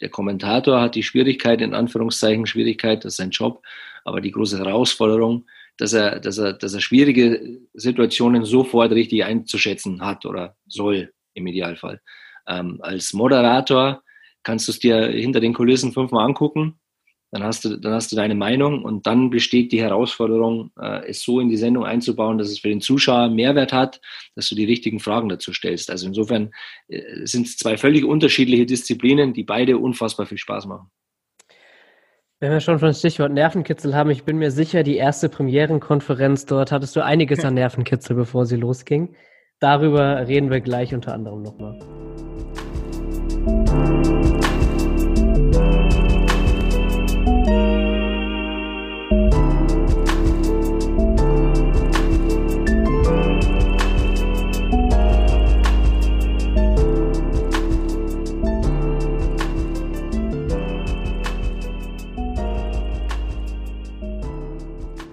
Der 0.00 0.08
Kommentator 0.08 0.80
hat 0.80 0.94
die 0.94 1.02
Schwierigkeit, 1.02 1.60
in 1.60 1.74
Anführungszeichen 1.74 2.46
Schwierigkeit, 2.46 3.04
das 3.04 3.12
ist 3.12 3.16
sein 3.18 3.30
Job, 3.30 3.62
aber 4.04 4.20
die 4.20 4.32
große 4.32 4.58
Herausforderung, 4.58 5.46
dass 5.76 5.92
er, 5.92 6.20
dass 6.20 6.38
er, 6.38 6.54
dass 6.54 6.74
er 6.74 6.80
schwierige 6.80 7.60
Situationen 7.74 8.44
sofort 8.44 8.92
richtig 8.92 9.24
einzuschätzen 9.24 10.04
hat 10.04 10.26
oder 10.26 10.56
soll 10.66 11.12
im 11.34 11.46
Idealfall. 11.46 12.00
Ähm, 12.48 12.78
als 12.82 13.12
Moderator 13.12 14.02
kannst 14.42 14.68
du 14.68 14.72
es 14.72 14.78
dir 14.78 15.06
hinter 15.06 15.40
den 15.40 15.54
Kulissen 15.54 15.92
fünfmal 15.92 16.24
angucken, 16.24 16.80
dann 17.32 17.44
hast 17.44 17.64
du, 17.64 17.76
dann 17.78 17.94
hast 17.94 18.12
du 18.12 18.16
deine 18.16 18.34
Meinung 18.34 18.84
und 18.84 19.06
dann 19.06 19.30
besteht 19.30 19.72
die 19.72 19.80
Herausforderung, 19.80 20.70
äh, 20.78 21.08
es 21.08 21.22
so 21.22 21.40
in 21.40 21.48
die 21.48 21.56
Sendung 21.56 21.86
einzubauen, 21.86 22.36
dass 22.36 22.50
es 22.50 22.58
für 22.58 22.68
den 22.68 22.82
Zuschauer 22.82 23.30
Mehrwert 23.30 23.72
hat, 23.72 24.02
dass 24.34 24.50
du 24.50 24.54
die 24.54 24.66
richtigen 24.66 25.00
Fragen 25.00 25.30
dazu 25.30 25.54
stellst. 25.54 25.90
Also 25.90 26.06
insofern 26.06 26.50
äh, 26.88 27.24
sind 27.24 27.46
es 27.46 27.56
zwei 27.56 27.78
völlig 27.78 28.04
unterschiedliche 28.04 28.66
Disziplinen, 28.66 29.32
die 29.32 29.44
beide 29.44 29.78
unfassbar 29.78 30.26
viel 30.26 30.36
Spaß 30.36 30.66
machen. 30.66 30.90
Wenn 32.38 32.52
wir 32.52 32.60
schon 32.60 32.78
von 32.78 32.92
Stichwort 32.92 33.32
Nervenkitzel 33.32 33.94
haben, 33.94 34.10
ich 34.10 34.24
bin 34.24 34.36
mir 34.36 34.50
sicher, 34.50 34.82
die 34.82 34.96
erste 34.96 35.30
Premierenkonferenz 35.30 36.44
dort 36.44 36.70
hattest 36.70 36.94
du 36.96 37.04
einiges 37.04 37.44
an 37.44 37.54
Nervenkitzel, 37.54 38.14
bevor 38.14 38.44
sie 38.44 38.56
losging. 38.56 39.14
Darüber 39.58 40.26
reden 40.26 40.50
wir 40.50 40.60
gleich 40.60 40.92
unter 40.92 41.14
anderem 41.14 41.42
nochmal. 41.42 41.78
you 43.44 43.81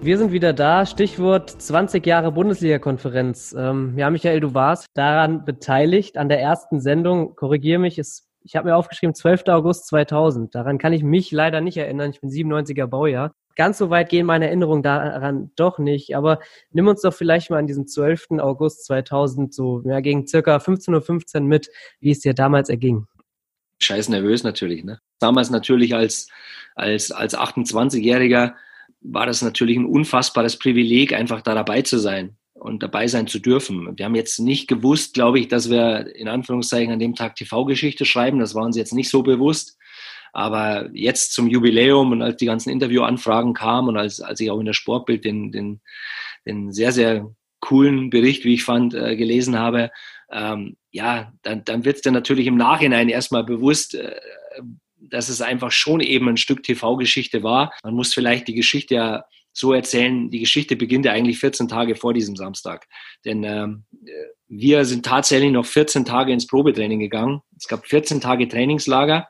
Wir 0.02 0.16
sind 0.16 0.32
wieder 0.32 0.54
da. 0.54 0.86
Stichwort 0.86 1.50
20 1.50 2.06
Jahre 2.06 2.32
Bundesliga-Konferenz. 2.32 3.54
Ähm, 3.56 3.98
ja, 3.98 4.08
Michael, 4.08 4.40
du 4.40 4.54
warst 4.54 4.86
daran 4.94 5.44
beteiligt, 5.44 6.16
an 6.16 6.30
der 6.30 6.40
ersten 6.40 6.80
Sendung. 6.80 7.36
Korrigiere 7.36 7.78
mich, 7.78 7.98
ist, 7.98 8.26
ich 8.42 8.56
habe 8.56 8.70
mir 8.70 8.76
aufgeschrieben, 8.76 9.14
12. 9.14 9.42
August 9.48 9.88
2000. 9.88 10.54
Daran 10.54 10.78
kann 10.78 10.94
ich 10.94 11.02
mich 11.02 11.32
leider 11.32 11.60
nicht 11.60 11.76
erinnern. 11.76 12.10
Ich 12.12 12.22
bin 12.22 12.30
97er 12.30 12.86
Baujahr. 12.86 13.34
Ganz 13.56 13.76
so 13.76 13.90
weit 13.90 14.08
gehen 14.08 14.24
meine 14.24 14.46
Erinnerungen 14.46 14.82
daran 14.82 15.50
doch 15.56 15.78
nicht. 15.78 16.16
Aber 16.16 16.38
nimm 16.70 16.88
uns 16.88 17.02
doch 17.02 17.12
vielleicht 17.12 17.50
mal 17.50 17.58
an 17.58 17.66
diesem 17.66 17.86
12. 17.86 18.38
August 18.38 18.86
2000 18.86 19.52
so 19.52 19.82
ja, 19.84 20.00
gegen 20.00 20.26
circa 20.26 20.56
15.15 20.56 21.34
Uhr 21.34 21.40
mit, 21.42 21.68
wie 22.00 22.12
es 22.12 22.20
dir 22.20 22.32
damals 22.32 22.70
erging. 22.70 23.06
Scheiß 23.82 24.08
nervös 24.08 24.44
natürlich. 24.44 24.82
Ne? 24.82 24.98
Damals 25.18 25.50
natürlich 25.50 25.94
als, 25.94 26.28
als, 26.74 27.10
als 27.10 27.36
28-Jähriger 27.36 28.54
war 29.00 29.26
das 29.26 29.42
natürlich 29.42 29.76
ein 29.76 29.86
unfassbares 29.86 30.58
Privileg, 30.58 31.12
einfach 31.12 31.42
da 31.42 31.54
dabei 31.54 31.82
zu 31.82 31.98
sein 31.98 32.36
und 32.54 32.82
dabei 32.82 33.06
sein 33.08 33.26
zu 33.26 33.38
dürfen. 33.38 33.96
Wir 33.96 34.04
haben 34.04 34.14
jetzt 34.14 34.38
nicht 34.38 34.68
gewusst, 34.68 35.14
glaube 35.14 35.40
ich, 35.40 35.48
dass 35.48 35.70
wir 35.70 36.14
in 36.14 36.28
Anführungszeichen 36.28 36.92
an 36.92 36.98
dem 36.98 37.14
Tag 37.14 37.34
TV-Geschichte 37.36 38.04
schreiben. 38.04 38.38
Das 38.38 38.54
war 38.54 38.64
uns 38.64 38.76
jetzt 38.76 38.92
nicht 38.92 39.10
so 39.10 39.22
bewusst. 39.22 39.78
Aber 40.32 40.90
jetzt 40.92 41.32
zum 41.32 41.48
Jubiläum 41.48 42.12
und 42.12 42.22
als 42.22 42.36
die 42.36 42.46
ganzen 42.46 42.70
Interviewanfragen 42.70 43.54
kamen 43.54 43.88
und 43.88 43.96
als, 43.96 44.20
als 44.20 44.38
ich 44.38 44.50
auch 44.50 44.60
in 44.60 44.66
der 44.66 44.74
Sportbild 44.74 45.24
den, 45.24 45.50
den, 45.50 45.80
den 46.46 46.72
sehr, 46.72 46.92
sehr 46.92 47.34
coolen 47.60 48.10
Bericht, 48.10 48.44
wie 48.44 48.54
ich 48.54 48.64
fand, 48.64 48.94
äh, 48.94 49.16
gelesen 49.16 49.58
habe, 49.58 49.90
ähm, 50.30 50.76
ja, 50.92 51.32
dann, 51.42 51.64
dann 51.64 51.84
wird 51.84 51.96
es 51.96 52.02
dir 52.02 52.12
natürlich 52.12 52.46
im 52.46 52.56
Nachhinein 52.56 53.08
erstmal 53.08 53.44
bewusst, 53.44 53.94
äh, 53.94 54.20
dass 55.00 55.28
es 55.28 55.40
einfach 55.40 55.72
schon 55.72 56.00
eben 56.00 56.28
ein 56.28 56.36
Stück 56.36 56.62
TV-Geschichte 56.62 57.42
war. 57.42 57.72
Man 57.82 57.94
muss 57.94 58.14
vielleicht 58.14 58.48
die 58.48 58.54
Geschichte 58.54 58.94
ja 58.94 59.24
so 59.52 59.72
erzählen, 59.72 60.30
die 60.30 60.38
Geschichte 60.38 60.76
beginnt 60.76 61.06
ja 61.06 61.12
eigentlich 61.12 61.38
14 61.38 61.68
Tage 61.68 61.96
vor 61.96 62.14
diesem 62.14 62.36
Samstag. 62.36 62.86
Denn 63.24 63.42
ähm, 63.44 63.84
wir 64.48 64.84
sind 64.84 65.04
tatsächlich 65.04 65.50
noch 65.50 65.66
14 65.66 66.04
Tage 66.04 66.32
ins 66.32 66.46
Probetraining 66.46 67.00
gegangen. 67.00 67.40
Es 67.56 67.66
gab 67.66 67.86
14 67.86 68.20
Tage 68.20 68.48
Trainingslager. 68.48 69.28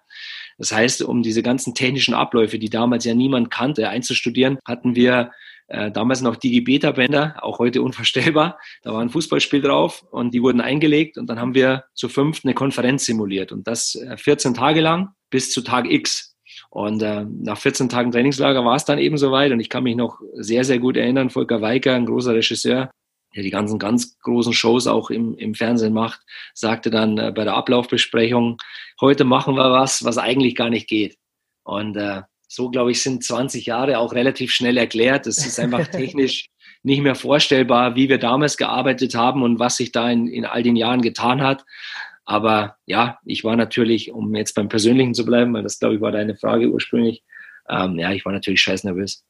Das 0.59 0.73
heißt, 0.73 1.03
um 1.03 1.23
diese 1.23 1.43
ganzen 1.43 1.75
technischen 1.75 2.13
Abläufe, 2.13 2.59
die 2.59 2.69
damals 2.69 3.05
ja 3.05 3.15
niemand 3.15 3.51
kannte, 3.51 3.89
einzustudieren, 3.89 4.59
hatten 4.67 4.95
wir 4.95 5.31
äh, 5.69 5.91
damals 5.91 6.21
noch 6.21 6.37
Digibeta-Bänder, 6.37 7.37
auch 7.43 7.59
heute 7.59 7.81
unvorstellbar. 7.83 8.59
Da 8.83 8.93
war 8.93 9.01
ein 9.01 9.09
Fußballspiel 9.09 9.63
drauf 9.63 10.05
und 10.11 10.35
die 10.35 10.43
wurden 10.43 10.61
eingelegt 10.61 11.17
und 11.17 11.29
dann 11.29 11.41
haben 11.41 11.55
wir 11.55 11.85
zu 11.95 12.09
fünft 12.09 12.45
eine 12.45 12.55
Konferenz 12.55 13.07
simuliert 13.07 13.53
und 13.53 13.67
das 13.67 13.95
äh, 13.95 14.17
14 14.17 14.53
Tage 14.53 14.81
lang 14.81 15.15
bis 15.31 15.51
zu 15.51 15.63
Tag 15.63 15.91
X. 15.91 16.37
Und 16.71 17.03
äh, 17.03 17.25
nach 17.25 17.59
14 17.59 17.89
Tagen 17.89 18.13
Trainingslager 18.13 18.65
war 18.65 18.77
es 18.77 18.85
dann 18.85 18.99
eben 18.99 19.19
soweit 19.19 19.51
und 19.51 19.61
ich 19.61 19.69
kann 19.69 19.83
mich 19.83 19.97
noch 19.97 20.21
sehr, 20.35 20.65
sehr 20.65 20.79
gut 20.79 20.97
erinnern, 20.97 21.31
Volker 21.31 21.61
Weiker, 21.61 21.95
ein 21.95 22.07
großer 22.07 22.35
Regisseur, 22.35 22.91
der 23.35 23.43
die 23.43 23.51
ganzen 23.51 23.79
ganz 23.79 24.19
großen 24.21 24.53
Shows 24.53 24.87
auch 24.87 25.11
im, 25.11 25.37
im 25.37 25.55
Fernsehen 25.55 25.93
macht, 25.93 26.21
sagte 26.55 26.91
dann 26.91 27.19
äh, 27.19 27.33
bei 27.35 27.45
der 27.45 27.55
Ablaufbesprechung, 27.55 28.59
heute 29.01 29.25
machen 29.25 29.57
wir 29.57 29.73
was, 29.73 30.05
was 30.05 30.19
eigentlich 30.19 30.55
gar 30.55 30.71
nicht 30.71 30.89
geht. 30.89 31.17
Und 31.65 31.97
äh, 31.97 32.23
so, 32.47 32.71
glaube 32.71 32.91
ich, 32.91 33.03
sind 33.03 33.25
20 33.25 33.67
Jahre 33.67 33.99
auch 33.99 34.13
relativ 34.13 34.51
schnell 34.51 34.77
erklärt. 34.77 35.27
Es 35.27 35.45
ist 35.47 35.61
einfach 35.61 35.87
technisch 35.89 36.47
nicht 36.83 37.03
mehr 37.03 37.15
vorstellbar, 37.15 37.95
wie 37.95 38.09
wir 38.09 38.19
damals 38.19 38.57
gearbeitet 38.57 39.15
haben 39.15 39.43
und 39.43 39.59
was 39.59 39.77
sich 39.77 39.93
da 39.93 40.11
in, 40.11 40.27
in 40.27 40.45
all 40.45 40.63
den 40.63 40.77
Jahren 40.77 41.03
getan 41.03 41.43
hat. 41.43 41.65
Aber 42.25 42.77
ja, 42.87 43.19
ich 43.25 43.45
war 43.45 43.57
natürlich, 43.57 44.13
um 44.13 44.35
jetzt 44.35 44.55
beim 44.55 44.69
Persönlichen 44.69 45.15
zu 45.15 45.25
bleiben, 45.25 45.53
weil 45.55 45.63
das, 45.63 45.79
glaube 45.79 45.97
ich, 45.97 46.01
war 46.01 46.13
deine 46.13 46.37
Frage 46.37 46.69
ursprünglich, 46.69 47.23
ähm, 47.69 47.99
ja, 47.99 48.13
ich 48.13 48.25
war 48.25 48.33
natürlich 48.33 48.61
scheiß 48.61 48.85
nervös. 48.85 49.25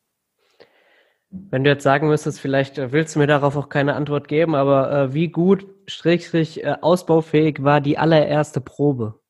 Wenn 1.31 1.63
du 1.63 1.71
jetzt 1.71 1.85
sagen 1.85 2.09
müsstest, 2.09 2.41
vielleicht 2.41 2.79
äh, 2.79 2.91
willst 2.93 3.15
du 3.15 3.21
mir 3.21 3.29
darauf 3.29 3.57
auch 3.57 3.69
keine 3.69 3.95
Antwort 3.95 4.27
geben, 4.27 4.55
aber 4.55 4.91
äh, 4.91 5.15
wie 5.15 5.29
gut, 5.29 5.67
schrägstrich, 5.87 6.65
äh, 6.65 6.77
ausbaufähig 6.81 7.63
war 7.63 7.81
die 7.81 7.99
allererste 7.99 8.61
Probe? 8.61 9.21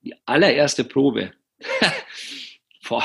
Die 0.00 0.14
allererste 0.24 0.84
Probe? 0.84 1.32
Boah, 2.88 3.04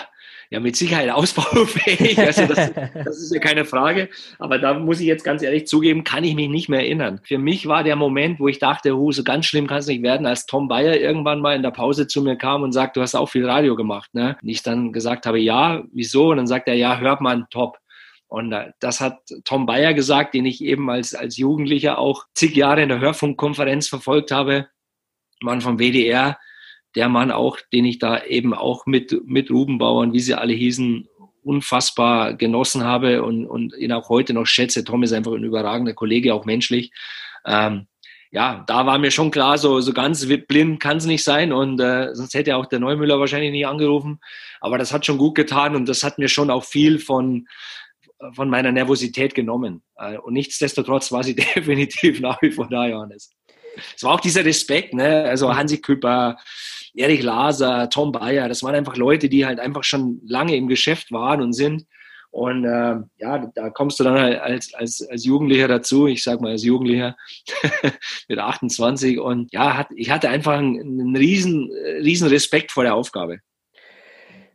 ja 0.53 0.59
mit 0.59 0.75
Sicherheit 0.75 1.09
ausbaufähig. 1.09 2.17
Also 2.23 2.45
das, 2.45 2.71
das, 2.93 3.17
ist 3.17 3.33
ja 3.33 3.39
keine 3.39 3.65
Frage. 3.65 4.09
Aber 4.37 4.59
da 4.59 4.75
muss 4.75 4.99
ich 4.99 5.07
jetzt 5.07 5.23
ganz 5.23 5.41
ehrlich 5.41 5.65
zugeben, 5.65 6.03
kann 6.03 6.23
ich 6.23 6.35
mich 6.35 6.47
nicht 6.47 6.69
mehr 6.69 6.81
erinnern. 6.81 7.19
Für 7.23 7.39
mich 7.39 7.67
war 7.67 7.83
der 7.83 7.95
Moment, 7.95 8.39
wo 8.39 8.47
ich 8.47 8.59
dachte, 8.59 8.95
oh, 8.95 9.11
so 9.11 9.23
ganz 9.23 9.47
schlimm 9.47 9.67
kann 9.67 9.79
es 9.79 9.87
nicht 9.87 10.03
werden, 10.03 10.27
als 10.27 10.45
Tom 10.45 10.67
Bayer 10.67 10.95
irgendwann 10.95 11.41
mal 11.41 11.55
in 11.55 11.63
der 11.63 11.71
Pause 11.71 12.07
zu 12.07 12.21
mir 12.21 12.35
kam 12.37 12.61
und 12.61 12.71
sagt, 12.71 12.95
du 12.95 13.01
hast 13.01 13.15
auch 13.15 13.29
viel 13.29 13.49
Radio 13.49 13.75
gemacht. 13.75 14.13
Ne? 14.13 14.37
Und 14.41 14.47
ich 14.47 14.61
dann 14.61 14.93
gesagt 14.93 15.25
habe, 15.25 15.39
ja, 15.39 15.83
wieso? 15.91 16.29
Und 16.29 16.37
dann 16.37 16.47
sagt 16.47 16.67
er, 16.67 16.75
ja, 16.75 16.99
hört 16.99 17.19
man, 17.19 17.47
top. 17.49 17.79
Und 18.27 18.51
äh, 18.51 18.71
das 18.79 19.01
hat 19.01 19.19
Tom 19.43 19.65
Bayer 19.65 19.93
gesagt, 19.93 20.35
den 20.35 20.45
ich 20.45 20.63
eben 20.63 20.89
als, 20.89 21.15
als 21.15 21.35
Jugendlicher 21.37 21.97
auch 21.97 22.25
zig 22.35 22.55
Jahre 22.55 22.83
in 22.83 22.89
der 22.89 22.99
Hörfunkkonferenz 22.99 23.87
verfolgt 23.87 24.31
habe. 24.31 24.67
Mann 25.41 25.61
vom 25.61 25.79
WDR, 25.79 26.37
der 26.95 27.09
Mann 27.09 27.31
auch, 27.31 27.57
den 27.71 27.85
ich 27.85 27.99
da 27.99 28.23
eben 28.23 28.53
auch 28.53 28.85
mit, 28.85 29.25
mit 29.25 29.49
Rubenbauern, 29.49 30.13
wie 30.13 30.19
sie 30.19 30.35
alle 30.35 30.53
hießen, 30.53 31.07
unfassbar 31.43 32.35
genossen 32.35 32.83
habe 32.83 33.23
und, 33.23 33.45
und 33.45 33.75
ihn 33.77 33.91
auch 33.91 34.09
heute 34.09 34.33
noch 34.33 34.45
schätze. 34.45 34.83
Tom 34.83 35.03
ist 35.03 35.13
einfach 35.13 35.33
ein 35.33 35.43
überragender 35.43 35.93
Kollege, 35.93 36.33
auch 36.33 36.45
menschlich. 36.45 36.91
Ähm, 37.45 37.87
ja, 38.31 38.63
da 38.65 38.85
war 38.87 38.97
mir 38.97 39.11
schon 39.11 39.29
klar, 39.29 39.59
so, 39.59 39.79
so 39.79 39.93
ganz 39.93 40.25
blind 40.47 40.79
kann 40.79 40.97
es 40.97 41.05
nicht 41.05 41.23
sein 41.23 41.53
und 41.53 41.79
äh, 41.79 42.15
sonst 42.15 42.33
hätte 42.33 42.55
auch 42.55 42.65
der 42.65 42.79
Neumüller 42.79 43.19
wahrscheinlich 43.19 43.51
nicht 43.51 43.67
angerufen. 43.67 44.19
Aber 44.59 44.79
das 44.79 44.91
hat 44.91 45.05
schon 45.05 45.19
gut 45.19 45.35
getan 45.35 45.75
und 45.75 45.87
das 45.87 46.03
hat 46.03 46.17
mir 46.17 46.29
schon 46.29 46.49
auch 46.49 46.63
viel 46.63 46.97
von, 46.97 47.47
von 48.31 48.49
meiner 48.49 48.71
Nervosität 48.71 49.35
genommen. 49.35 49.83
Äh, 49.97 50.17
und 50.17 50.33
nichtsdestotrotz 50.33 51.11
war 51.11 51.23
sie 51.23 51.35
definitiv 51.55 52.21
nach 52.21 52.41
wie 52.41 52.51
vor 52.51 52.67
da, 52.67 52.87
Johannes. 52.87 53.29
Es 53.95 54.03
war 54.03 54.13
auch 54.13 54.19
dieser 54.19 54.45
Respekt, 54.45 54.93
ne? 54.95 55.25
also 55.25 55.55
Hansi 55.55 55.79
Küpper, 55.79 56.37
Erich 56.95 57.23
Laser, 57.23 57.89
Tom 57.89 58.11
Bayer, 58.11 58.47
das 58.47 58.63
waren 58.63 58.75
einfach 58.75 58.95
Leute, 58.95 59.29
die 59.29 59.45
halt 59.45 59.59
einfach 59.59 59.83
schon 59.83 60.21
lange 60.25 60.55
im 60.55 60.67
Geschäft 60.67 61.11
waren 61.11 61.41
und 61.41 61.53
sind. 61.53 61.85
Und 62.31 62.65
äh, 62.65 62.95
ja, 63.19 63.51
da 63.53 63.69
kommst 63.69 63.99
du 63.99 64.03
dann 64.03 64.19
halt 64.19 64.39
als, 64.39 64.73
als, 64.73 65.07
als 65.07 65.23
Jugendlicher 65.23 65.67
dazu, 65.67 66.07
ich 66.07 66.23
sag 66.23 66.41
mal 66.41 66.51
als 66.51 66.63
Jugendlicher 66.63 67.15
mit 68.27 68.39
28 68.39 69.19
und 69.19 69.53
ja, 69.53 69.77
hat, 69.77 69.89
ich 69.95 70.09
hatte 70.09 70.29
einfach 70.29 70.53
einen, 70.53 70.79
einen 70.79 71.15
riesen, 71.15 71.69
riesen 72.01 72.27
Respekt 72.27 72.71
vor 72.71 72.83
der 72.83 72.95
Aufgabe. 72.95 73.39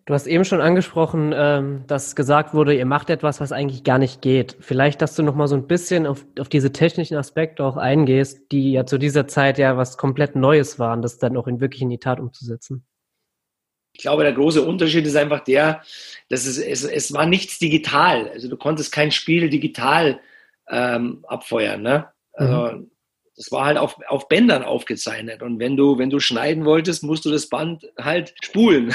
Du 0.09 0.15
hast 0.15 0.27
eben 0.27 0.47
schon 0.47 0.63
angesprochen, 0.63 1.35
ähm, 1.37 1.85
dass 1.87 2.17
gesagt 2.17 2.55
wurde, 2.55 2.75
ihr 2.75 2.87
macht 2.87 3.11
etwas, 3.11 3.43
was 3.43 3.53
eigentlich 3.53 3.85
gar 3.85 3.99
nicht 3.99 4.23
geht. 4.23 4.57
Vielleicht, 4.59 5.03
dass 5.03 5.15
du 5.15 5.23
noch 5.23 5.35
mal 5.35 5.49
so 5.49 5.55
ein 5.55 5.67
bisschen 5.67 6.07
auf, 6.07 6.25
auf 6.41 6.49
diese 6.49 6.73
technischen 6.73 7.19
Aspekte 7.19 7.63
auch 7.63 7.77
eingehst, 7.77 8.51
die 8.51 8.73
ja 8.73 8.87
zu 8.87 8.97
dieser 8.97 9.29
Zeit 9.29 9.59
ja 9.59 9.77
was 9.77 9.99
komplett 9.99 10.35
Neues 10.35 10.79
waren, 10.79 11.03
das 11.03 11.19
dann 11.19 11.37
auch 11.37 11.47
in 11.47 11.61
wirklich 11.61 11.83
in 11.83 11.91
die 11.91 11.99
Tat 11.99 12.21
umzusetzen. 12.21 12.87
Ich 13.93 14.01
glaube, 14.01 14.23
der 14.23 14.33
große 14.33 14.63
Unterschied 14.63 15.07
ist 15.07 15.15
einfach 15.15 15.41
der, 15.41 15.83
dass 16.31 16.47
es, 16.47 16.57
es, 16.57 16.85
es 16.85 17.13
war 17.13 17.27
nichts 17.27 17.59
digital. 17.59 18.31
Also 18.31 18.49
du 18.49 18.57
konntest 18.57 18.93
kein 18.93 19.11
Spiel 19.11 19.51
digital 19.51 20.21
ähm, 20.71 21.23
abfeuern. 21.29 21.83
Ne? 21.83 22.09
Also, 22.33 22.79
mhm 22.79 22.91
das 23.39 23.53
war 23.53 23.67
halt 23.67 23.79
auf, 23.79 23.97
auf 24.09 24.29
Bändern 24.29 24.65
aufgezeichnet. 24.65 25.43
Und 25.43 25.61
wenn 25.61 25.77
du, 25.77 25.97
wenn 25.97 26.11
du 26.11 26.19
schneiden 26.19 26.65
wolltest, 26.65 27.05
musst 27.05 27.25
du 27.25 27.31
das 27.31 27.49
Band 27.49 27.87
halt 27.97 28.35
spulen. 28.43 28.93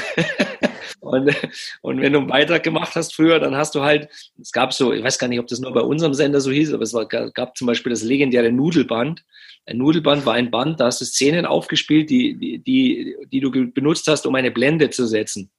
und, 1.00 1.34
und 1.80 2.00
wenn 2.02 2.12
du 2.12 2.18
einen 2.18 2.28
Beitrag 2.28 2.62
gemacht 2.62 2.94
hast 2.94 3.14
früher, 3.14 3.40
dann 3.40 3.56
hast 3.56 3.74
du 3.74 3.80
halt, 3.80 4.10
es 4.38 4.52
gab 4.52 4.74
so, 4.74 4.92
ich 4.92 5.02
weiß 5.02 5.18
gar 5.18 5.28
nicht, 5.28 5.40
ob 5.40 5.46
das 5.46 5.60
nur 5.60 5.72
bei 5.72 5.80
unserem 5.80 6.12
Sender 6.12 6.42
so 6.42 6.50
hieß, 6.50 6.74
aber 6.74 6.82
es 6.82 6.92
war, 6.92 7.06
gab 7.06 7.56
zum 7.56 7.66
Beispiel 7.66 7.88
das 7.88 8.02
legendäre 8.02 8.52
Nudelband. 8.52 9.24
Ein 9.64 9.78
Nudelband 9.78 10.26
war 10.26 10.34
ein 10.34 10.50
Band, 10.50 10.78
da 10.78 10.86
hast 10.86 11.00
du 11.00 11.06
Szenen 11.06 11.46
aufgespielt, 11.46 12.10
die, 12.10 12.36
die, 12.36 12.58
die, 12.58 13.16
die 13.32 13.40
du 13.40 13.50
benutzt 13.50 14.06
hast, 14.08 14.26
um 14.26 14.34
eine 14.34 14.50
Blende 14.50 14.90
zu 14.90 15.06
setzen. 15.06 15.50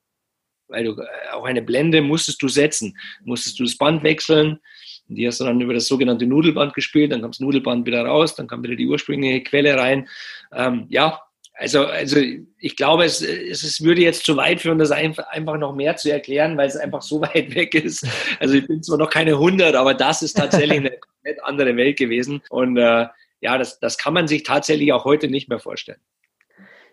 Weil 0.67 0.83
du 0.83 0.91
äh, 0.91 1.33
auch 1.33 1.45
eine 1.45 1.63
Blende 1.63 2.03
musstest 2.03 2.39
du 2.43 2.49
setzen, 2.49 2.95
musstest 3.23 3.59
du 3.59 3.63
das 3.63 3.77
Band 3.77 4.03
wechseln, 4.03 4.59
und 5.07 5.15
die 5.15 5.27
hast 5.27 5.39
du 5.39 5.43
dann 5.43 5.61
über 5.61 5.73
das 5.73 5.87
sogenannte 5.87 6.25
Nudelband 6.25 6.73
gespielt, 6.73 7.11
dann 7.11 7.21
kam 7.21 7.31
das 7.31 7.39
Nudelband 7.39 7.85
wieder 7.85 8.05
raus, 8.05 8.35
dann 8.35 8.47
kam 8.47 8.63
wieder 8.63 8.75
die 8.75 8.87
ursprüngliche 8.87 9.43
Quelle 9.43 9.77
rein. 9.77 10.07
Ähm, 10.51 10.85
ja, 10.89 11.19
also, 11.57 11.85
also 11.85 12.19
ich 12.59 12.75
glaube, 12.75 13.05
es, 13.05 13.21
es, 13.21 13.63
es 13.63 13.81
würde 13.81 14.01
jetzt 14.01 14.25
zu 14.25 14.35
weit 14.35 14.61
führen, 14.61 14.77
das 14.77 14.91
einfach, 14.91 15.25
noch 15.57 15.73
mehr 15.73 15.95
zu 15.95 16.11
erklären, 16.11 16.57
weil 16.57 16.67
es 16.67 16.75
einfach 16.75 17.01
so 17.01 17.21
weit 17.33 17.55
weg 17.55 17.73
ist. 17.75 18.05
Also 18.39 18.55
ich 18.55 18.67
bin 18.67 18.83
zwar 18.83 18.97
noch 18.97 19.09
keine 19.09 19.31
100, 19.31 19.75
aber 19.75 19.93
das 19.93 20.21
ist 20.21 20.33
tatsächlich 20.33 20.79
eine 20.79 20.91
komplett 20.99 21.43
andere 21.43 21.75
Welt 21.77 21.97
gewesen. 21.97 22.41
Und 22.49 22.77
äh, 22.77 23.07
ja, 23.41 23.57
das, 23.57 23.79
das 23.79 23.97
kann 23.97 24.13
man 24.13 24.27
sich 24.27 24.43
tatsächlich 24.43 24.91
auch 24.91 25.05
heute 25.05 25.27
nicht 25.27 25.47
mehr 25.47 25.59
vorstellen. 25.59 25.99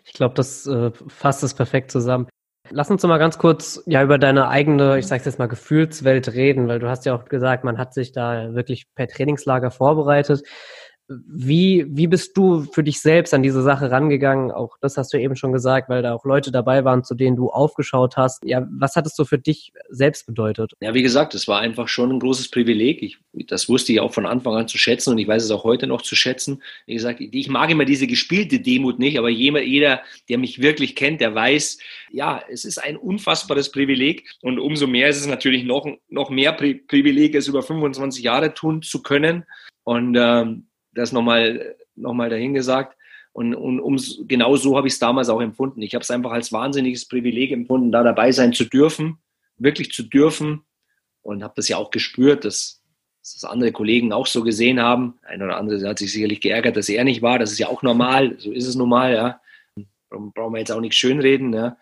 Ich 0.05 0.13
glaube, 0.13 0.35
das 0.35 0.67
äh, 0.67 0.91
fasst 1.07 1.43
es 1.43 1.53
perfekt 1.53 1.91
zusammen. 1.91 2.27
Lass 2.75 2.89
uns 2.89 3.03
mal 3.03 3.19
ganz 3.19 3.37
kurz 3.37 3.83
ja 3.85 4.01
über 4.01 4.17
deine 4.17 4.47
eigene, 4.47 4.97
ich 4.97 5.05
sag's 5.05 5.25
jetzt 5.25 5.37
mal, 5.37 5.47
Gefühlswelt 5.47 6.33
reden, 6.33 6.67
weil 6.67 6.79
du 6.79 6.89
hast 6.89 7.05
ja 7.05 7.15
auch 7.15 7.25
gesagt, 7.25 7.63
man 7.63 7.77
hat 7.77 7.93
sich 7.93 8.11
da 8.11 8.55
wirklich 8.55 8.87
per 8.95 9.07
Trainingslager 9.07 9.69
vorbereitet. 9.69 10.41
Wie, 11.09 11.85
wie 11.89 12.07
bist 12.07 12.37
du 12.37 12.61
für 12.61 12.81
dich 12.81 13.01
selbst 13.01 13.33
an 13.33 13.43
diese 13.43 13.61
Sache 13.61 13.91
rangegangen? 13.91 14.51
Auch 14.51 14.77
das 14.79 14.95
hast 14.95 15.13
du 15.13 15.19
eben 15.19 15.35
schon 15.35 15.51
gesagt, 15.51 15.89
weil 15.89 16.01
da 16.01 16.13
auch 16.13 16.23
Leute 16.23 16.49
dabei 16.49 16.85
waren, 16.85 17.03
zu 17.03 17.13
denen 17.13 17.35
du 17.35 17.49
aufgeschaut 17.49 18.15
hast. 18.15 18.41
Ja, 18.45 18.65
was 18.71 18.95
hat 18.95 19.05
es 19.05 19.15
so 19.15 19.25
für 19.25 19.37
dich 19.37 19.73
selbst 19.89 20.25
bedeutet? 20.25 20.71
Ja, 20.81 20.93
wie 20.93 21.01
gesagt, 21.01 21.35
es 21.35 21.47
war 21.49 21.59
einfach 21.59 21.89
schon 21.89 22.09
ein 22.09 22.19
großes 22.19 22.49
Privileg. 22.51 23.03
Ich, 23.03 23.17
das 23.47 23.67
wusste 23.67 23.91
ich 23.91 23.99
auch 23.99 24.13
von 24.13 24.25
Anfang 24.25 24.55
an 24.55 24.69
zu 24.69 24.77
schätzen 24.77 25.11
und 25.11 25.17
ich 25.17 25.27
weiß 25.27 25.43
es 25.43 25.51
auch 25.51 25.65
heute 25.65 25.87
noch 25.87 26.01
zu 26.01 26.15
schätzen. 26.15 26.63
Wie 26.85 26.93
gesagt, 26.93 27.19
ich 27.19 27.49
mag 27.49 27.69
immer 27.69 27.85
diese 27.85 28.07
gespielte 28.07 28.61
Demut 28.61 28.97
nicht, 28.97 29.19
aber 29.19 29.29
jeder, 29.29 30.01
der 30.29 30.37
mich 30.37 30.61
wirklich 30.61 30.95
kennt, 30.95 31.19
der 31.19 31.35
weiß, 31.35 31.79
ja, 32.11 32.41
es 32.49 32.63
ist 32.63 32.77
ein 32.77 32.95
unfassbares 32.95 33.71
Privileg 33.71 34.23
und 34.41 34.57
umso 34.57 34.87
mehr 34.87 35.09
ist 35.09 35.19
es 35.19 35.27
natürlich 35.27 35.65
noch, 35.65 35.85
noch 36.07 36.29
mehr 36.29 36.53
Privileg, 36.53 37.35
es 37.35 37.49
über 37.49 37.61
25 37.61 38.23
Jahre 38.23 38.53
tun 38.53 38.81
zu 38.81 39.03
können. 39.03 39.43
Und 39.83 40.15
ähm, 40.17 40.67
das 40.93 41.11
nochmal 41.11 41.75
noch 41.95 42.13
mal 42.13 42.29
dahingesagt. 42.29 42.97
Und, 43.31 43.55
und 43.55 43.79
um, 43.79 43.97
genau 44.27 44.55
so 44.55 44.77
habe 44.77 44.87
ich 44.87 44.93
es 44.93 44.99
damals 44.99 45.29
auch 45.29 45.41
empfunden. 45.41 45.81
Ich 45.81 45.95
habe 45.95 46.03
es 46.03 46.11
einfach 46.11 46.31
als 46.31 46.51
wahnsinniges 46.51 47.07
Privileg 47.07 47.51
empfunden, 47.51 47.91
da 47.91 48.03
dabei 48.03 48.31
sein 48.31 48.53
zu 48.53 48.65
dürfen, 48.65 49.17
wirklich 49.57 49.91
zu 49.91 50.03
dürfen. 50.03 50.61
Und 51.23 51.43
habe 51.43 51.53
das 51.55 51.67
ja 51.67 51.77
auch 51.77 51.89
gespürt, 51.89 52.45
dass, 52.45 52.83
dass 53.21 53.33
das 53.33 53.45
andere 53.45 53.71
Kollegen 53.71 54.11
auch 54.11 54.27
so 54.27 54.43
gesehen 54.43 54.81
haben. 54.81 55.19
Ein 55.23 55.41
oder 55.41 55.57
andere 55.57 55.87
hat 55.87 55.97
sich 55.97 56.11
sicherlich 56.11 56.41
geärgert, 56.41 56.77
dass 56.77 56.89
er 56.89 57.03
nicht 57.03 57.21
war. 57.21 57.39
Das 57.39 57.51
ist 57.51 57.59
ja 57.59 57.69
auch 57.69 57.81
normal. 57.81 58.35
So 58.37 58.51
ist 58.51 58.67
es 58.67 58.75
normal. 58.75 59.13
Ja. 59.13 59.41
Brauchen 60.09 60.53
wir 60.53 60.59
jetzt 60.59 60.71
auch 60.71 60.81
nicht 60.81 60.95
schönreden. 60.95 61.53
Ja, 61.53 61.77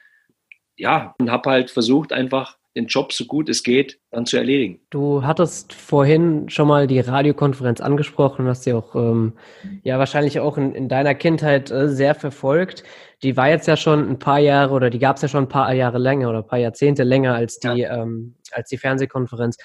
ja 0.78 1.16
und 1.18 1.32
habe 1.32 1.50
halt 1.50 1.72
versucht, 1.72 2.14
einfach 2.14 2.58
den 2.76 2.86
Job 2.86 3.12
so 3.12 3.26
gut 3.26 3.50
es 3.50 3.64
geht 3.64 4.00
dann 4.12 4.26
zu 4.26 4.38
erledigen. 4.38 4.80
Du 4.90 5.24
hattest 5.24 5.74
vorhin 5.74 6.50
schon 6.50 6.68
mal 6.68 6.88
die 6.88 7.00
Radiokonferenz 7.00 7.82
angesprochen, 7.82 8.48
hast 8.48 8.64
sie 8.64 8.74
auch 8.74 8.96
ähm, 8.96 9.34
ja 9.84 10.00
wahrscheinlich 10.00 10.40
auch 10.40 10.58
in, 10.58 10.74
in 10.74 10.88
deiner 10.88 11.16
Kindheit 11.16 11.70
äh, 11.70 11.90
sehr 11.90 12.16
verfolgt. 12.16 12.84
Die 13.24 13.36
war 13.36 13.50
jetzt 13.50 13.68
ja 13.68 13.76
schon 13.76 14.10
ein 14.10 14.20
paar 14.20 14.40
Jahre 14.40 14.74
oder 14.74 14.90
die 14.90 15.00
gab 15.00 15.18
es 15.18 15.22
ja 15.22 15.28
schon 15.28 15.46
ein 15.46 15.50
paar 15.50 15.74
Jahre 15.74 15.98
länger 15.98 16.30
oder 16.30 16.40
ein 16.40 16.48
paar 16.48 16.60
Jahrzehnte 16.60 17.04
länger 17.04 17.36
als 17.36 17.60
die 17.60 17.80
ja. 17.80 18.02
ähm, 18.02 18.36
als 18.52 18.70
die 18.70 18.78
Fernsehkonferenz. 18.78 19.58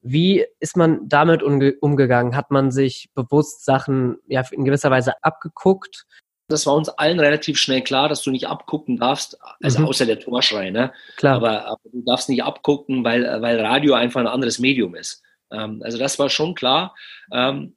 Wie 0.00 0.44
ist 0.60 0.76
man 0.76 1.08
damit 1.08 1.42
umgegangen? 1.42 2.36
Hat 2.36 2.50
man 2.50 2.70
sich 2.70 3.10
bewusst 3.14 3.64
Sachen 3.64 4.16
ja 4.28 4.42
in 4.52 4.64
gewisser 4.64 4.90
Weise 4.90 5.12
abgeguckt? 5.22 6.06
Das 6.48 6.66
war 6.66 6.74
uns 6.74 6.88
allen 6.88 7.20
relativ 7.20 7.58
schnell 7.58 7.82
klar, 7.82 8.08
dass 8.08 8.22
du 8.22 8.30
nicht 8.30 8.48
abgucken 8.48 8.98
darfst, 8.98 9.38
also 9.62 9.80
mhm. 9.80 9.86
außer 9.86 10.06
der 10.06 10.18
Torschrei, 10.18 10.70
ne? 10.70 10.92
Klar. 11.16 11.36
Aber, 11.36 11.66
aber, 11.66 11.80
du 11.92 12.02
darfst 12.04 12.28
nicht 12.28 12.42
abgucken, 12.42 13.04
weil, 13.04 13.24
weil 13.42 13.60
Radio 13.60 13.94
einfach 13.94 14.20
ein 14.20 14.26
anderes 14.26 14.58
Medium 14.58 14.94
ist. 14.94 15.22
Ähm, 15.52 15.82
also 15.84 15.98
das 15.98 16.18
war 16.18 16.30
schon 16.30 16.54
klar. 16.54 16.94
Ähm, 17.32 17.76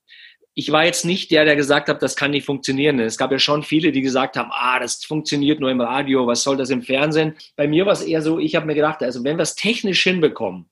ich 0.53 0.71
war 0.71 0.85
jetzt 0.85 1.05
nicht 1.05 1.31
der, 1.31 1.45
der 1.45 1.55
gesagt 1.55 1.89
hat, 1.89 2.01
das 2.01 2.15
kann 2.15 2.31
nicht 2.31 2.45
funktionieren. 2.45 2.99
Es 2.99 3.17
gab 3.17 3.31
ja 3.31 3.39
schon 3.39 3.63
viele, 3.63 3.91
die 3.91 4.01
gesagt 4.01 4.37
haben, 4.37 4.49
ah, 4.51 4.79
das 4.79 5.03
funktioniert 5.03 5.59
nur 5.59 5.71
im 5.71 5.81
Radio, 5.81 6.27
was 6.27 6.43
soll 6.43 6.57
das 6.57 6.69
im 6.69 6.81
Fernsehen? 6.81 7.35
Bei 7.55 7.67
mir 7.67 7.85
war 7.85 7.93
es 7.93 8.01
eher 8.01 8.21
so, 8.21 8.39
ich 8.39 8.55
habe 8.55 8.65
mir 8.65 8.75
gedacht, 8.75 9.01
also 9.01 9.23
wenn 9.23 9.37
wir 9.37 9.43
es 9.43 9.55
technisch 9.55 10.03
hinbekommen, 10.03 10.69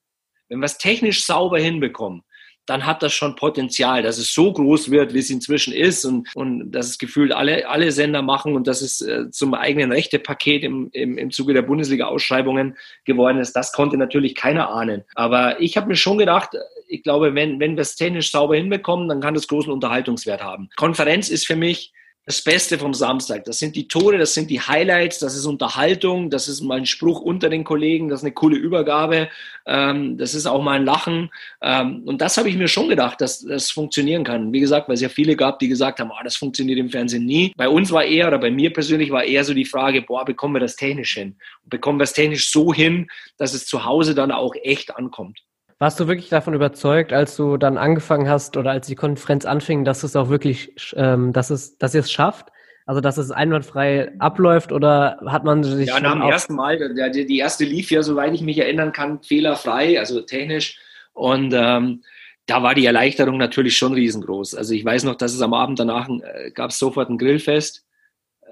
wenn 0.50 0.60
wir 0.60 0.66
es 0.66 0.78
technisch 0.78 1.26
sauber 1.26 1.60
hinbekommen, 1.60 2.24
dann 2.70 2.86
hat 2.86 3.02
das 3.02 3.14
schon 3.14 3.36
Potenzial, 3.36 4.04
dass 4.04 4.18
es 4.18 4.34
so 4.34 4.52
groß 4.54 4.92
wird, 4.92 5.14
wie 5.14 5.20
es 5.20 5.30
inzwischen 5.30 5.74
ist 5.74 6.06
und, 6.06 6.28
und 6.36 6.72
dass 6.72 6.88
es 6.88 6.98
gefühlt 6.98 7.32
alle, 7.32 7.68
alle 7.68 7.92
Sender 7.92 8.22
machen 8.22 8.56
und 8.56 8.68
dass 8.68 8.82
es 8.82 9.02
äh, 9.02 9.30
zum 9.32 9.54
eigenen 9.54 9.92
Rechtepaket 9.92 10.64
im, 10.64 10.90
im, 10.94 11.18
im 11.18 11.32
Zuge 11.32 11.54
der 11.54 11.64
Bundesliga-Ausschreibungen 11.64 12.78
geworden 13.06 13.40
ist. 13.40 13.54
Das 13.54 13.72
konnte 13.72 13.98
natürlich 13.98 14.36
keiner 14.36 14.70
ahnen. 14.70 15.04
Aber 15.16 15.60
ich 15.60 15.78
habe 15.78 15.88
mir 15.88 15.96
schon 15.96 16.18
gedacht, 16.18 16.52
ich 16.88 17.04
glaube, 17.04 17.36
wenn, 17.36 17.60
wenn 17.60 17.76
wir 17.76 17.82
es 17.82 17.96
technisch 17.96 18.32
sauber 18.32 18.56
hinbekommen, 18.56 19.08
dann 19.10 19.22
kann 19.22 19.34
das 19.34 19.48
großen 19.48 19.72
Unterhaltungswert 19.72 20.44
haben. 20.44 20.70
Konferenz 20.76 21.30
ist 21.30 21.48
für 21.48 21.56
mich 21.56 21.94
das 22.30 22.44
Beste 22.44 22.78
vom 22.78 22.94
Samstag. 22.94 23.46
Das 23.46 23.58
sind 23.58 23.76
die 23.76 23.88
Tore, 23.88 24.20
das 24.20 24.36
sind 24.36 24.52
die 24.52 24.62
Highlights, 24.62 25.18
das 25.18 25.36
ist 25.36 25.48
Unterhaltung, 25.48 26.30
das 26.30 26.48
ist 26.48 26.62
mal 26.62 26.78
ein 26.78 26.86
Spruch 26.86 27.22
unter 27.22 27.50
den 27.50 27.64
Kollegen, 27.64 28.08
das 28.08 28.20
ist 28.20 28.24
eine 28.24 28.36
coole 28.36 28.56
Übergabe, 28.56 29.30
ähm, 29.66 30.16
das 30.16 30.36
ist 30.36 30.46
auch 30.46 30.62
mal 30.62 30.74
ein 30.74 30.86
Lachen. 30.86 31.32
Ähm, 31.60 32.04
und 32.06 32.22
das 32.22 32.38
habe 32.38 32.48
ich 32.48 32.56
mir 32.56 32.68
schon 32.68 32.88
gedacht, 32.88 33.20
dass 33.20 33.40
das 33.40 33.72
funktionieren 33.72 34.24
kann. 34.24 34.54
Wie 34.54 34.60
gesagt, 34.60 34.88
weil 34.88 34.94
es 34.94 35.02
ja 35.02 35.10
viele 35.10 35.36
gab, 35.36 35.58
die 35.58 35.70
gesagt 35.70 36.00
haben, 36.00 36.12
oh, 36.12 36.24
das 36.24 36.36
funktioniert 36.36 36.78
im 36.78 36.92
Fernsehen 36.92 37.26
nie. 37.26 37.52
Bei 37.58 37.68
uns 37.68 37.92
war 37.92 38.04
eher, 38.04 38.28
oder 38.28 38.38
bei 38.38 38.52
mir 38.52 38.72
persönlich 38.72 39.10
war 39.10 39.24
eher 39.24 39.44
so 39.44 39.56
die 39.56 39.66
Frage, 39.66 40.04
boah, 40.04 40.24
bekommen 40.24 40.54
wir 40.54 40.60
das 40.60 40.76
technisch 40.76 41.16
hin? 41.16 41.36
bekommen 41.66 42.00
wir 42.00 42.04
es 42.04 42.14
technisch 42.14 42.52
so 42.52 42.74
hin, 42.74 43.08
dass 43.38 43.56
es 43.56 43.66
zu 43.66 43.86
Hause 43.86 44.14
dann 44.14 44.32
auch 44.32 44.54
echt 44.62 44.96
ankommt? 44.96 45.40
Warst 45.80 45.98
du 45.98 46.08
wirklich 46.08 46.28
davon 46.28 46.54
überzeugt, 46.54 47.14
als 47.14 47.38
du 47.38 47.56
dann 47.56 47.78
angefangen 47.78 48.28
hast 48.28 48.58
oder 48.58 48.72
als 48.72 48.88
die 48.88 48.96
Konferenz 48.96 49.46
anfing, 49.46 49.86
dass 49.86 50.04
es 50.04 50.18
auch 50.18 50.28
wirklich, 50.28 50.74
ähm, 50.96 51.32
dass 51.32 51.50
es, 51.50 51.78
dass 51.78 51.94
ihr 51.94 52.02
es 52.02 52.12
schafft? 52.12 52.48
Also, 52.86 53.02
dass 53.02 53.18
es 53.18 53.32
einwandfrei 53.32 54.12
abläuft 54.20 54.72
oder 54.72 55.20
hat 55.26 55.46
man 55.46 55.64
sich. 55.64 55.88
Ja, 55.88 56.00
nach 56.00 56.14
dem 56.14 56.24
ersten 56.24 56.56
Mal, 56.56 56.78
der, 56.96 57.10
die 57.12 57.38
erste 57.38 57.64
lief 57.64 57.92
ja, 57.92 58.02
soweit 58.02 58.34
ich 58.34 58.42
mich 58.42 58.58
erinnern 58.58 58.92
kann, 58.92 59.22
fehlerfrei, 59.22 60.00
also 60.00 60.22
technisch. 60.22 60.80
Und 61.14 61.54
ähm, 61.56 62.04
da 62.46 62.64
war 62.64 62.74
die 62.74 62.86
Erleichterung 62.88 63.38
natürlich 63.38 63.78
schon 63.78 63.94
riesengroß. 63.94 64.56
Also, 64.56 64.74
ich 64.74 64.84
weiß 64.84 65.04
noch, 65.04 65.16
dass 65.16 65.34
es 65.34 65.42
am 65.42 65.54
Abend 65.54 65.80
danach 65.80 66.10
äh, 66.10 66.52
gab 66.52 66.72
es 66.72 66.80
sofort 66.80 67.10
ein 67.10 67.20
Grillfest 67.20 67.86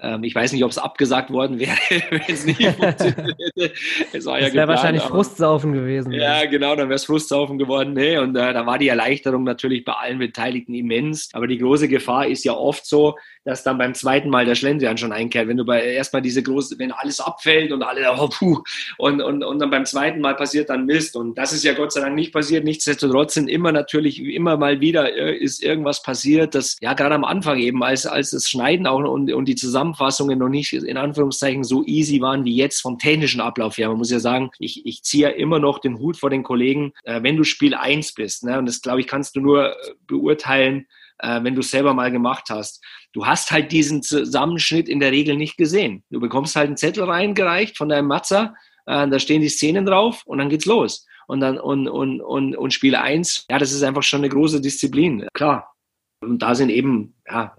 ähm, 0.00 0.24
ich 0.24 0.34
weiß 0.34 0.52
nicht, 0.52 0.64
ob 0.64 0.70
es 0.70 0.78
abgesagt 0.78 1.30
worden 1.30 1.58
wäre, 1.58 1.76
wenn 2.10 2.22
es 2.28 2.44
nicht 2.44 2.62
funktioniert 2.76 3.36
hätte. 3.54 3.72
Es 4.12 4.26
war 4.26 4.38
das 4.38 4.48
ja 4.48 4.54
wäre 4.54 4.68
wahrscheinlich 4.68 5.02
aber, 5.02 5.14
Frustsaufen 5.14 5.72
gewesen. 5.72 6.12
Ja, 6.12 6.44
genau, 6.46 6.76
dann 6.76 6.88
wäre 6.88 6.96
es 6.96 7.04
Frustsaufen 7.04 7.58
geworden. 7.58 7.94
Nee, 7.94 8.18
und 8.18 8.36
äh, 8.36 8.52
da 8.52 8.66
war 8.66 8.78
die 8.78 8.88
Erleichterung 8.88 9.44
natürlich 9.44 9.84
bei 9.84 9.92
allen 9.92 10.18
Beteiligten 10.18 10.74
immens. 10.74 11.30
Aber 11.32 11.46
die 11.46 11.58
große 11.58 11.88
Gefahr 11.88 12.26
ist 12.26 12.44
ja 12.44 12.52
oft 12.52 12.86
so, 12.86 13.16
dass 13.44 13.62
dann 13.62 13.78
beim 13.78 13.94
zweiten 13.94 14.28
Mal 14.30 14.44
der 14.44 14.54
Schlendrian 14.54 14.98
schon 14.98 15.12
einkehrt. 15.12 15.48
Wenn 15.48 15.56
du 15.56 15.64
bei 15.64 15.82
erstmal 15.82 16.22
diese 16.22 16.42
große, 16.42 16.78
wenn 16.78 16.92
alles 16.92 17.20
abfällt 17.20 17.72
und 17.72 17.82
alle, 17.82 18.06
oh, 18.18 18.28
puh, 18.28 18.62
und, 18.98 19.22
und, 19.22 19.42
und 19.42 19.58
dann 19.58 19.70
beim 19.70 19.84
zweiten 19.86 20.20
Mal 20.20 20.34
passiert 20.34 20.70
dann 20.70 20.86
Mist. 20.86 21.16
Und 21.16 21.36
das 21.36 21.52
ist 21.52 21.64
ja 21.64 21.74
Gott 21.74 21.92
sei 21.92 22.00
Dank 22.00 22.14
nicht 22.14 22.32
passiert. 22.32 22.64
Nichtsdestotrotz 22.64 23.34
sind 23.34 23.48
immer 23.48 23.72
natürlich, 23.72 24.20
immer 24.20 24.56
mal 24.56 24.80
wieder 24.80 25.14
äh, 25.16 25.36
ist 25.36 25.62
irgendwas 25.62 26.02
passiert, 26.02 26.54
das 26.54 26.76
ja 26.80 26.94
gerade 26.94 27.14
am 27.14 27.24
Anfang 27.24 27.58
eben, 27.58 27.82
als, 27.82 28.06
als 28.06 28.30
das 28.30 28.48
Schneiden 28.48 28.86
auch 28.86 28.98
und, 28.98 29.32
und 29.32 29.44
die 29.46 29.54
Zusammenfassungen 29.54 30.38
noch 30.38 30.48
nicht 30.48 30.72
in 30.72 30.96
Anführungszeichen 30.96 31.64
so 31.64 31.84
easy 31.84 32.20
waren 32.20 32.44
wie 32.44 32.56
jetzt 32.56 32.80
vom 32.80 32.98
technischen 32.98 33.40
Ablauf 33.40 33.78
her. 33.78 33.88
Man 33.88 33.98
muss 33.98 34.10
ja 34.10 34.20
sagen, 34.20 34.50
ich, 34.58 34.84
ich 34.86 35.02
ziehe 35.02 35.30
immer 35.30 35.58
noch 35.58 35.78
den 35.78 35.98
Hut 35.98 36.16
vor 36.16 36.30
den 36.30 36.42
Kollegen, 36.42 36.92
äh, 37.04 37.22
wenn 37.22 37.36
du 37.36 37.44
Spiel 37.44 37.74
1 37.74 38.14
bist. 38.14 38.44
Ne? 38.44 38.58
Und 38.58 38.66
das, 38.66 38.82
glaube 38.82 39.00
ich, 39.00 39.06
kannst 39.06 39.36
du 39.36 39.40
nur 39.40 39.70
äh, 39.70 39.74
beurteilen, 40.06 40.86
äh, 41.18 41.42
wenn 41.42 41.54
du 41.54 41.60
es 41.60 41.70
selber 41.70 41.94
mal 41.94 42.10
gemacht 42.10 42.44
hast. 42.50 42.84
Du 43.12 43.26
hast 43.26 43.50
halt 43.50 43.72
diesen 43.72 44.02
Zusammenschnitt 44.02 44.88
in 44.88 45.00
der 45.00 45.12
Regel 45.12 45.36
nicht 45.36 45.56
gesehen. 45.56 46.04
Du 46.10 46.20
bekommst 46.20 46.56
halt 46.56 46.66
einen 46.66 46.76
Zettel 46.76 47.04
reingereicht 47.04 47.76
von 47.76 47.88
deinem 47.88 48.08
Matzer, 48.08 48.54
äh, 48.86 49.08
da 49.08 49.18
stehen 49.18 49.42
die 49.42 49.48
Szenen 49.48 49.86
drauf 49.86 50.22
und 50.24 50.38
dann 50.38 50.48
geht's 50.48 50.66
los. 50.66 51.06
Und 51.26 51.40
dann 51.40 51.58
und, 51.58 51.88
und, 51.88 52.20
und, 52.20 52.56
und 52.56 52.72
Spiel 52.72 52.96
1, 52.96 53.46
ja, 53.50 53.58
das 53.58 53.72
ist 53.72 53.82
einfach 53.82 54.02
schon 54.02 54.20
eine 54.20 54.30
große 54.30 54.60
Disziplin. 54.60 55.26
Klar. 55.34 55.74
Und 56.20 56.40
da 56.42 56.54
sind 56.54 56.70
eben, 56.70 57.14
ja, 57.26 57.54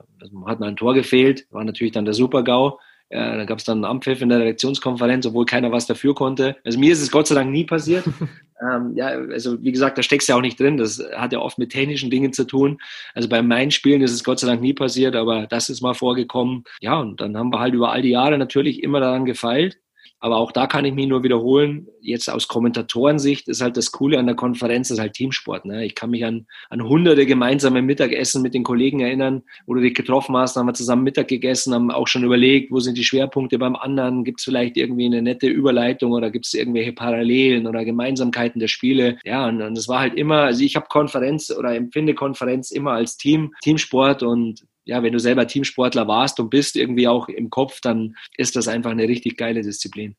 hat 0.46 0.60
mal 0.60 0.68
ein 0.68 0.76
Tor 0.76 0.94
gefehlt, 0.94 1.46
war 1.52 1.64
natürlich 1.64 1.94
dann 1.94 2.06
der 2.06 2.14
Super-GAU 2.14 2.80
Ja, 3.12 3.38
da 3.38 3.46
gab 3.46 3.58
es 3.58 3.64
dann 3.64 3.80
einen 3.80 3.86
Ampfiff 3.86 4.22
in 4.22 4.30
der 4.30 4.40
Redaktionskonferenz, 4.40 5.26
obwohl 5.26 5.46
keiner 5.46 5.72
was 5.72 5.88
dafür 5.88 6.14
konnte. 6.14 6.58
Also 6.64 6.78
mir 6.80 6.92
ist 6.92 7.02
es 7.02 7.10
Gott 7.10 7.28
sei 7.28 7.36
Dank 7.36 7.50
nie 7.50 7.64
passiert. 7.64 8.06
ähm, 8.62 8.94
ja, 8.96 9.08
also 9.08 9.62
wie 9.64 9.72
gesagt, 9.72 9.98
da 9.98 10.04
steckst 10.04 10.30
du 10.30 10.34
ja 10.34 10.38
auch 10.38 10.42
nicht 10.44 10.60
drin. 10.60 10.78
Das 10.78 11.04
hat 11.16 11.34
ja 11.34 11.40
oft 11.40 11.58
mit 11.58 11.72
technischen 11.72 12.12
Dingen 12.12 12.34
zu 12.34 12.46
tun. 12.46 12.80
Also 13.16 13.28
bei 13.28 13.42
meinen 13.42 13.72
Spielen 13.72 14.02
ist 14.02 14.12
es 14.12 14.24
Gott 14.24 14.40
sei 14.40 14.48
Dank 14.48 14.62
nie 14.62 14.74
passiert, 14.74 15.16
aber 15.16 15.48
das 15.48 15.70
ist 15.70 15.82
mal 15.82 15.96
vorgekommen. 15.96 16.66
Ja, 16.82 17.00
und 17.00 17.20
dann 17.20 17.36
haben 17.36 17.52
wir 17.52 17.60
halt 17.60 17.74
über 17.74 17.92
all 17.92 18.04
die 18.04 18.10
Jahre 18.10 18.38
natürlich 18.38 18.84
immer 18.84 19.00
daran 19.00 19.26
gefeilt. 19.26 19.80
Aber 20.20 20.38
auch 20.38 20.52
da 20.52 20.68
kann 20.68 20.86
ich 20.86 20.94
mich 20.94 21.08
nur 21.08 21.24
wiederholen. 21.24 21.88
Jetzt 22.02 22.30
aus 22.30 22.48
Kommentatorensicht 22.48 23.48
ist 23.48 23.62
halt 23.62 23.78
das 23.78 23.92
Coole 23.92 24.20
an 24.20 24.26
der 24.26 24.36
Konferenz, 24.36 24.90
ist 24.90 25.00
halt 25.00 25.14
Teamsport. 25.14 25.66
Ne? 25.66 25.86
Ich 25.86 25.96
kann 25.96 26.10
mich 26.10 26.26
an, 26.26 26.46
an 26.70 26.84
hunderte 26.84 27.26
gemeinsame 27.26 27.82
Mittagessen 27.82 28.42
mit 28.42 28.54
den 28.54 28.64
Kollegen 28.64 29.00
erinnern, 29.00 29.44
wo 29.66 29.76
du 29.76 29.82
dich 29.82 29.94
getroffen 29.94 30.36
hast, 30.36 30.58
haben 30.58 30.68
wir 30.68 30.74
zusammen 30.74 31.04
Mittag 31.04 31.30
gegessen, 31.30 31.74
haben 31.74 31.92
auch 31.92 32.08
schon 32.08 32.24
überlegt, 32.24 32.72
wo 32.72 32.80
sind 32.80 32.98
die 32.98 33.04
Schwerpunkte 33.04 33.58
beim 33.58 33.76
anderen, 33.76 34.24
gibt 34.24 34.40
es 34.40 34.44
vielleicht 34.44 34.76
irgendwie 34.76 35.06
eine 35.06 35.22
nette 35.22 35.48
Überleitung 35.48 36.12
oder 36.12 36.32
gibt 36.32 36.46
es 36.46 36.54
irgendwelche 36.54 36.94
Parallelen 36.94 37.66
oder 37.66 37.86
Gemeinsamkeiten 37.86 38.60
der 38.60 38.68
Spiele. 38.68 39.18
Ja, 39.24 39.48
und, 39.48 39.62
und 39.62 39.78
das 39.78 39.88
war 39.88 40.00
halt 40.00 40.16
immer, 40.16 40.42
also 40.44 40.64
ich 40.64 40.76
habe 40.76 40.88
Konferenz 40.90 41.50
oder 41.50 41.76
empfinde 41.76 42.14
Konferenz 42.14 42.72
immer 42.72 42.92
als 42.92 43.18
Team, 43.18 43.54
Teamsport 43.62 44.24
und 44.24 44.64
ja, 44.90 45.04
wenn 45.04 45.14
du 45.14 45.20
selber 45.20 45.46
Teamsportler 45.46 46.08
warst 46.08 46.40
und 46.40 46.50
bist 46.50 46.76
irgendwie 46.76 47.08
auch 47.08 47.30
im 47.30 47.52
Kopf, 47.52 47.80
dann 47.80 48.16
ist 48.38 48.56
das 48.56 48.68
einfach 48.68 48.90
eine 48.90 49.08
richtig 49.08 49.38
geile 49.38 49.62
Disziplin. 49.62 50.16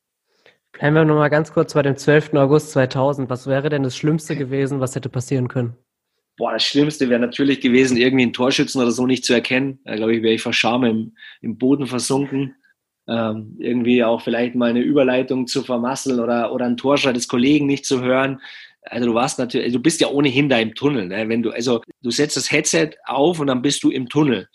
Bleiben 0.73 0.95
wir 0.95 1.05
nochmal 1.05 1.29
ganz 1.29 1.53
kurz 1.53 1.75
bei 1.75 1.83
dem 1.83 1.97
12. 1.97 2.35
August 2.35 2.71
2000. 2.71 3.29
Was 3.29 3.49
wäre 3.49 3.68
denn 3.68 3.83
das 3.83 3.97
Schlimmste 3.97 4.37
gewesen, 4.37 4.79
was 4.79 4.95
hätte 4.95 5.09
passieren 5.09 5.49
können? 5.49 5.75
Boah, 6.37 6.53
das 6.53 6.62
Schlimmste 6.62 7.09
wäre 7.11 7.21
natürlich 7.21 7.61
gewesen, 7.61 7.97
irgendwie 7.97 8.23
einen 8.23 8.33
Torschützen 8.33 8.81
oder 8.81 8.93
so 8.93 9.07
nicht 9.07 9.25
zu 9.25 9.35
erkennen. 9.35 9.81
Da 9.85 9.97
glaube 9.97 10.14
ich, 10.14 10.23
wäre 10.23 10.35
ich 10.35 10.43
vor 10.43 10.53
Scham 10.53 10.85
im, 10.85 11.16
im 11.43 11.59
Boden 11.59 11.87
versunken. 11.87 12.55
Ähm, 13.09 13.57
irgendwie 13.59 14.05
auch 14.05 14.23
vielleicht 14.23 14.55
mal 14.55 14.71
eine 14.71 14.81
Überleitung 14.81 15.49
zu 15.49 15.64
vermasseln 15.64 16.21
oder, 16.21 16.53
oder 16.53 16.66
einen 16.66 16.77
Torschrei 16.77 17.12
des 17.12 17.27
Kollegen 17.27 17.66
nicht 17.66 17.85
zu 17.85 18.03
hören. 18.03 18.41
Also 18.83 19.07
du 19.07 19.14
warst 19.14 19.41
natürlich, 19.41 19.73
du 19.73 19.81
bist 19.81 20.01
ja 20.01 20.09
ohnehin 20.09 20.49
da 20.49 20.59
im 20.59 20.77
Tunnel. 20.77 21.09
Ne? 21.09 21.29
Wenn 21.29 21.43
du, 21.43 21.51
also 21.51 21.83
du 22.03 22.11
setzt 22.12 22.37
das 22.37 22.53
Headset 22.53 22.93
auf 23.05 23.41
und 23.41 23.49
dann 23.49 23.62
bist 23.62 23.83
du 23.83 23.91
im 23.91 24.09
Tunnel. 24.09 24.49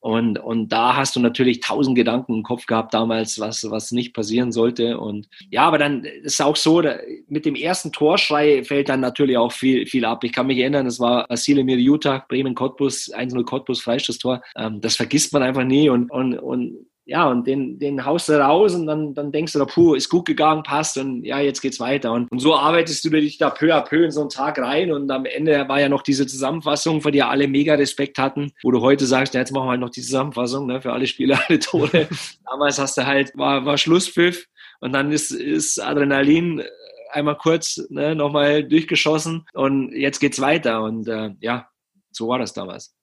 Und, 0.00 0.38
und 0.38 0.70
da 0.70 0.96
hast 0.96 1.14
du 1.14 1.20
natürlich 1.20 1.60
tausend 1.60 1.94
Gedanken 1.94 2.34
im 2.34 2.42
Kopf 2.42 2.64
gehabt 2.64 2.94
damals, 2.94 3.38
was, 3.38 3.70
was 3.70 3.92
nicht 3.92 4.14
passieren 4.14 4.50
sollte. 4.50 4.98
Und 4.98 5.28
ja, 5.50 5.62
aber 5.62 5.76
dann 5.76 6.04
ist 6.04 6.40
auch 6.40 6.56
so, 6.56 6.80
da, 6.80 6.96
mit 7.28 7.44
dem 7.44 7.54
ersten 7.54 7.92
Torschrei 7.92 8.64
fällt 8.64 8.88
dann 8.88 9.00
natürlich 9.00 9.36
auch 9.36 9.52
viel, 9.52 9.86
viel 9.86 10.06
ab. 10.06 10.24
Ich 10.24 10.32
kann 10.32 10.46
mich 10.46 10.58
erinnern, 10.58 10.86
es 10.86 11.00
war 11.00 11.26
Vasile 11.28 11.64
Mirjuta, 11.64 12.24
Bremen-Cottbus, 12.28 13.12
1-0 13.14 13.44
Cottbus, 13.44 13.82
Freistoßtor. 13.82 14.42
Ähm, 14.56 14.80
das 14.80 14.96
vergisst 14.96 15.34
man 15.34 15.42
einfach 15.42 15.64
nie. 15.64 15.90
Und, 15.90 16.10
und, 16.10 16.38
und 16.38 16.86
ja, 17.10 17.28
und 17.28 17.44
den, 17.44 17.80
den 17.80 18.04
haust 18.04 18.28
du 18.28 18.34
raus 18.34 18.72
und 18.72 18.86
dann, 18.86 19.14
dann 19.14 19.32
denkst 19.32 19.54
du 19.54 19.58
da, 19.58 19.64
puh, 19.64 19.94
ist 19.94 20.08
gut 20.08 20.26
gegangen, 20.26 20.62
passt 20.62 20.96
und 20.96 21.24
ja, 21.24 21.40
jetzt 21.40 21.60
geht's 21.60 21.80
weiter. 21.80 22.12
Und, 22.12 22.30
und 22.30 22.38
so 22.38 22.54
arbeitest 22.54 23.04
du 23.04 23.10
dich 23.10 23.36
da 23.36 23.50
peu 23.50 23.74
à 23.74 23.80
peu 23.80 24.04
in 24.04 24.12
so 24.12 24.20
einen 24.20 24.30
Tag 24.30 24.60
rein 24.60 24.92
und 24.92 25.10
am 25.10 25.24
Ende 25.24 25.68
war 25.68 25.80
ja 25.80 25.88
noch 25.88 26.02
diese 26.02 26.28
Zusammenfassung, 26.28 27.00
für 27.00 27.10
die 27.10 27.24
alle 27.24 27.48
mega 27.48 27.74
Respekt 27.74 28.18
hatten, 28.18 28.52
wo 28.62 28.70
du 28.70 28.80
heute 28.80 29.06
sagst, 29.06 29.34
ja, 29.34 29.40
jetzt 29.40 29.50
machen 29.50 29.66
wir 29.66 29.70
halt 29.70 29.80
noch 29.80 29.90
die 29.90 30.02
Zusammenfassung, 30.02 30.68
ne, 30.68 30.80
für 30.80 30.92
alle 30.92 31.08
Spiele, 31.08 31.36
alle 31.48 31.58
Tore. 31.58 32.06
Damals 32.48 32.78
hast 32.78 32.96
du 32.96 33.04
halt, 33.04 33.36
war, 33.36 33.64
war 33.64 33.76
Schlusspfiff 33.76 34.46
und 34.78 34.92
dann 34.92 35.10
ist, 35.10 35.32
ist 35.32 35.82
Adrenalin 35.82 36.62
einmal 37.10 37.38
kurz 37.38 37.84
ne, 37.90 38.14
nochmal 38.14 38.62
durchgeschossen 38.62 39.46
und 39.52 39.90
jetzt 39.90 40.20
geht's 40.20 40.40
weiter 40.40 40.84
und 40.84 41.08
äh, 41.08 41.30
ja, 41.40 41.66
so 42.12 42.28
war 42.28 42.38
das 42.38 42.52
damals. 42.52 42.94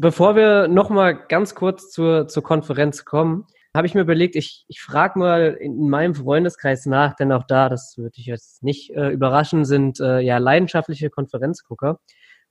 Bevor 0.00 0.36
wir 0.36 0.68
nochmal 0.68 1.26
ganz 1.26 1.56
kurz 1.56 1.90
zur, 1.90 2.28
zur 2.28 2.44
Konferenz 2.44 3.04
kommen, 3.04 3.46
habe 3.74 3.86
ich 3.88 3.94
mir 3.94 4.02
überlegt, 4.02 4.36
ich, 4.36 4.64
ich 4.68 4.80
frage 4.80 5.18
mal 5.18 5.58
in 5.60 5.88
meinem 5.88 6.14
Freundeskreis 6.14 6.86
nach, 6.86 7.14
denn 7.14 7.32
auch 7.32 7.42
da, 7.42 7.68
das 7.68 7.98
würde 7.98 8.14
ich 8.16 8.26
jetzt 8.26 8.62
nicht 8.62 8.90
äh, 8.90 9.08
überraschen, 9.08 9.64
sind 9.64 9.98
äh, 9.98 10.20
ja 10.20 10.38
leidenschaftliche 10.38 11.10
Konferenzgucker. 11.10 11.98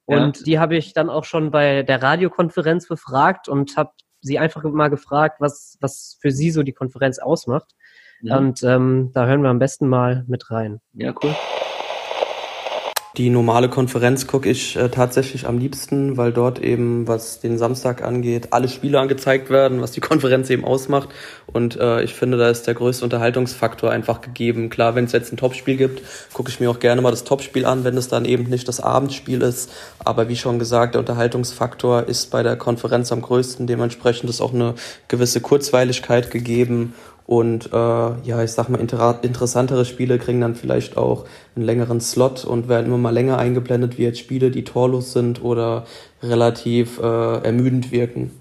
Und 0.04 0.38
ja. 0.38 0.44
die 0.44 0.60
habe 0.60 0.76
ich 0.76 0.92
dann 0.92 1.10
auch 1.10 1.24
schon 1.24 1.52
bei 1.52 1.84
der 1.84 2.04
Radiokonferenz 2.04 2.88
befragt 2.88 3.48
und 3.48 3.78
habe 3.78 3.92
sie 4.20 4.40
einfach 4.40 4.64
mal 4.64 4.90
gefragt, 4.90 5.40
was, 5.40 5.78
was 5.80 6.18
für 6.20 6.32
sie 6.32 6.52
so 6.52 6.64
die 6.64 6.74
Konferenz 6.74 7.18
ausmacht. 7.18 7.76
Ja. 8.22 8.38
Und 8.38 8.62
ähm, 8.64 9.12
da 9.14 9.26
hören 9.26 9.42
wir 9.42 9.50
am 9.50 9.60
besten 9.60 9.88
mal 9.88 10.26
mit 10.28 10.52
rein. 10.52 10.82
Ja, 10.94 11.14
cool. 11.24 11.34
Die 13.18 13.32
normale 13.32 13.68
Konferenz 13.68 14.28
gucke 14.28 14.48
ich 14.48 14.76
äh, 14.76 14.90
tatsächlich 14.90 15.48
am 15.48 15.58
liebsten, 15.58 16.18
weil 16.18 16.32
dort 16.32 16.60
eben, 16.60 17.08
was 17.08 17.40
den 17.40 17.58
Samstag 17.58 18.04
angeht, 18.04 18.50
alle 18.52 18.70
Spiele 18.70 19.00
angezeigt 19.00 19.50
werden, 19.50 19.82
was 19.82 19.92
die 19.92 20.02
Konferenz 20.02 20.52
eben 20.52 20.64
ausmacht. 20.64 21.10
Und 21.48 21.78
äh, 21.78 22.04
ich 22.04 22.14
finde, 22.14 22.38
da 22.38 22.48
ist 22.48 22.68
der 22.68 22.76
größte 22.76 23.04
Unterhaltungsfaktor 23.04 23.90
einfach 23.90 24.22
gegeben. 24.22 24.70
Klar, 24.70 24.94
wenn 24.94 25.06
es 25.06 25.14
jetzt 25.14 25.34
ein 25.34 25.38
Topspiel 25.38 25.78
gibt, 25.78 26.04
gucke 26.32 26.52
ich 26.52 26.60
mir 26.60 26.70
auch 26.70 26.78
gerne 26.78 27.02
mal 27.02 27.10
das 27.10 27.24
Topspiel 27.24 27.66
an, 27.66 27.84
wenn 27.84 27.98
es 27.98 28.08
dann 28.08 28.24
eben 28.24 28.44
nicht 28.44 28.68
das 28.68 28.80
Abendspiel 28.80 29.42
ist. 29.42 29.72
Aber 29.98 30.30
wie 30.30 30.36
schon 30.36 30.60
gesagt, 30.60 30.94
der 30.94 31.00
Unterhaltungsfaktor 31.00 32.04
ist 32.04 32.30
bei 32.30 32.44
der 32.44 32.56
Konferenz 32.56 33.12
am 33.12 33.24
größten. 33.24 33.66
Dementsprechend 33.66 34.30
ist 34.30 34.42
auch 34.42 34.54
eine 34.54 34.76
gewisse 35.08 35.42
Kurzweiligkeit 35.42 36.30
gegeben 36.30 36.94
und 37.28 37.74
äh, 37.74 37.78
ja, 37.78 38.42
ich 38.42 38.54
sag 38.54 38.70
mal, 38.70 38.80
inter 38.80 39.20
interessantere 39.22 39.84
Spiele 39.84 40.18
kriegen 40.18 40.40
dann 40.40 40.56
vielleicht 40.56 40.96
auch 40.96 41.26
einen 41.56 41.66
längeren 41.66 42.00
Slot 42.00 42.46
und 42.46 42.70
werden 42.70 42.88
immer 42.88 42.98
mal 42.98 43.14
länger 43.14 43.38
eingeblendet, 43.38 43.98
wie 43.98 44.04
jetzt 44.04 44.20
Spiele, 44.20 44.50
die 44.50 44.64
torlos 44.64 45.12
sind 45.12 45.44
oder 45.44 45.86
relativ 46.24 47.00
äh, 47.00 47.44
ermüdend 47.44 47.92
wirken. 47.92 48.32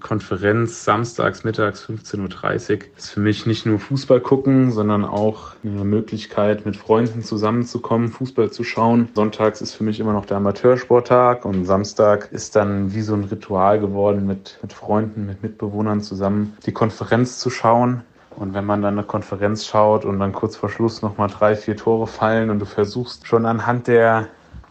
Konferenz 0.00 0.84
samstags 0.84 1.44
mittags 1.44 1.86
15.30 1.86 2.72
Uhr 2.72 2.78
ist 2.98 3.10
für 3.10 3.20
mich 3.20 3.46
nicht 3.46 3.66
nur 3.66 3.78
Fußball 3.78 4.20
gucken, 4.20 4.72
sondern 4.72 5.04
auch 5.04 5.52
eine 5.64 5.84
Möglichkeit, 5.84 6.66
mit 6.66 6.76
Freunden 6.76 7.22
zusammenzukommen, 7.22 8.08
Fußball 8.08 8.50
zu 8.50 8.64
schauen. 8.64 9.08
Sonntags 9.14 9.62
ist 9.62 9.74
für 9.74 9.84
mich 9.84 10.00
immer 10.00 10.12
noch 10.12 10.26
der 10.26 10.38
Amateursporttag 10.38 11.46
und 11.46 11.64
Samstag 11.64 12.32
ist 12.32 12.54
dann 12.56 12.92
wie 12.94 13.00
so 13.00 13.14
ein 13.14 13.24
Ritual 13.24 13.78
geworden, 13.78 14.26
mit, 14.26 14.58
mit 14.60 14.72
Freunden, 14.72 15.24
mit 15.24 15.42
Mitbewohnern 15.42 16.02
zusammen 16.02 16.54
die 16.66 16.72
Konferenz 16.72 17.38
zu 17.38 17.48
schauen. 17.48 18.02
Und 18.36 18.54
wenn 18.54 18.64
man 18.64 18.82
dann 18.82 18.98
eine 18.98 19.06
Konferenz 19.06 19.66
schaut 19.66 20.04
und 20.04 20.18
dann 20.18 20.32
kurz 20.32 20.56
vor 20.56 20.68
Schluss 20.68 21.02
nochmal 21.02 21.28
drei, 21.28 21.54
vier 21.54 21.76
Tore 21.76 22.06
fallen 22.06 22.50
und 22.50 22.58
du 22.58 22.66
versuchst 22.66 23.26
schon 23.26 23.46
anhand 23.46 23.86
der 23.86 24.28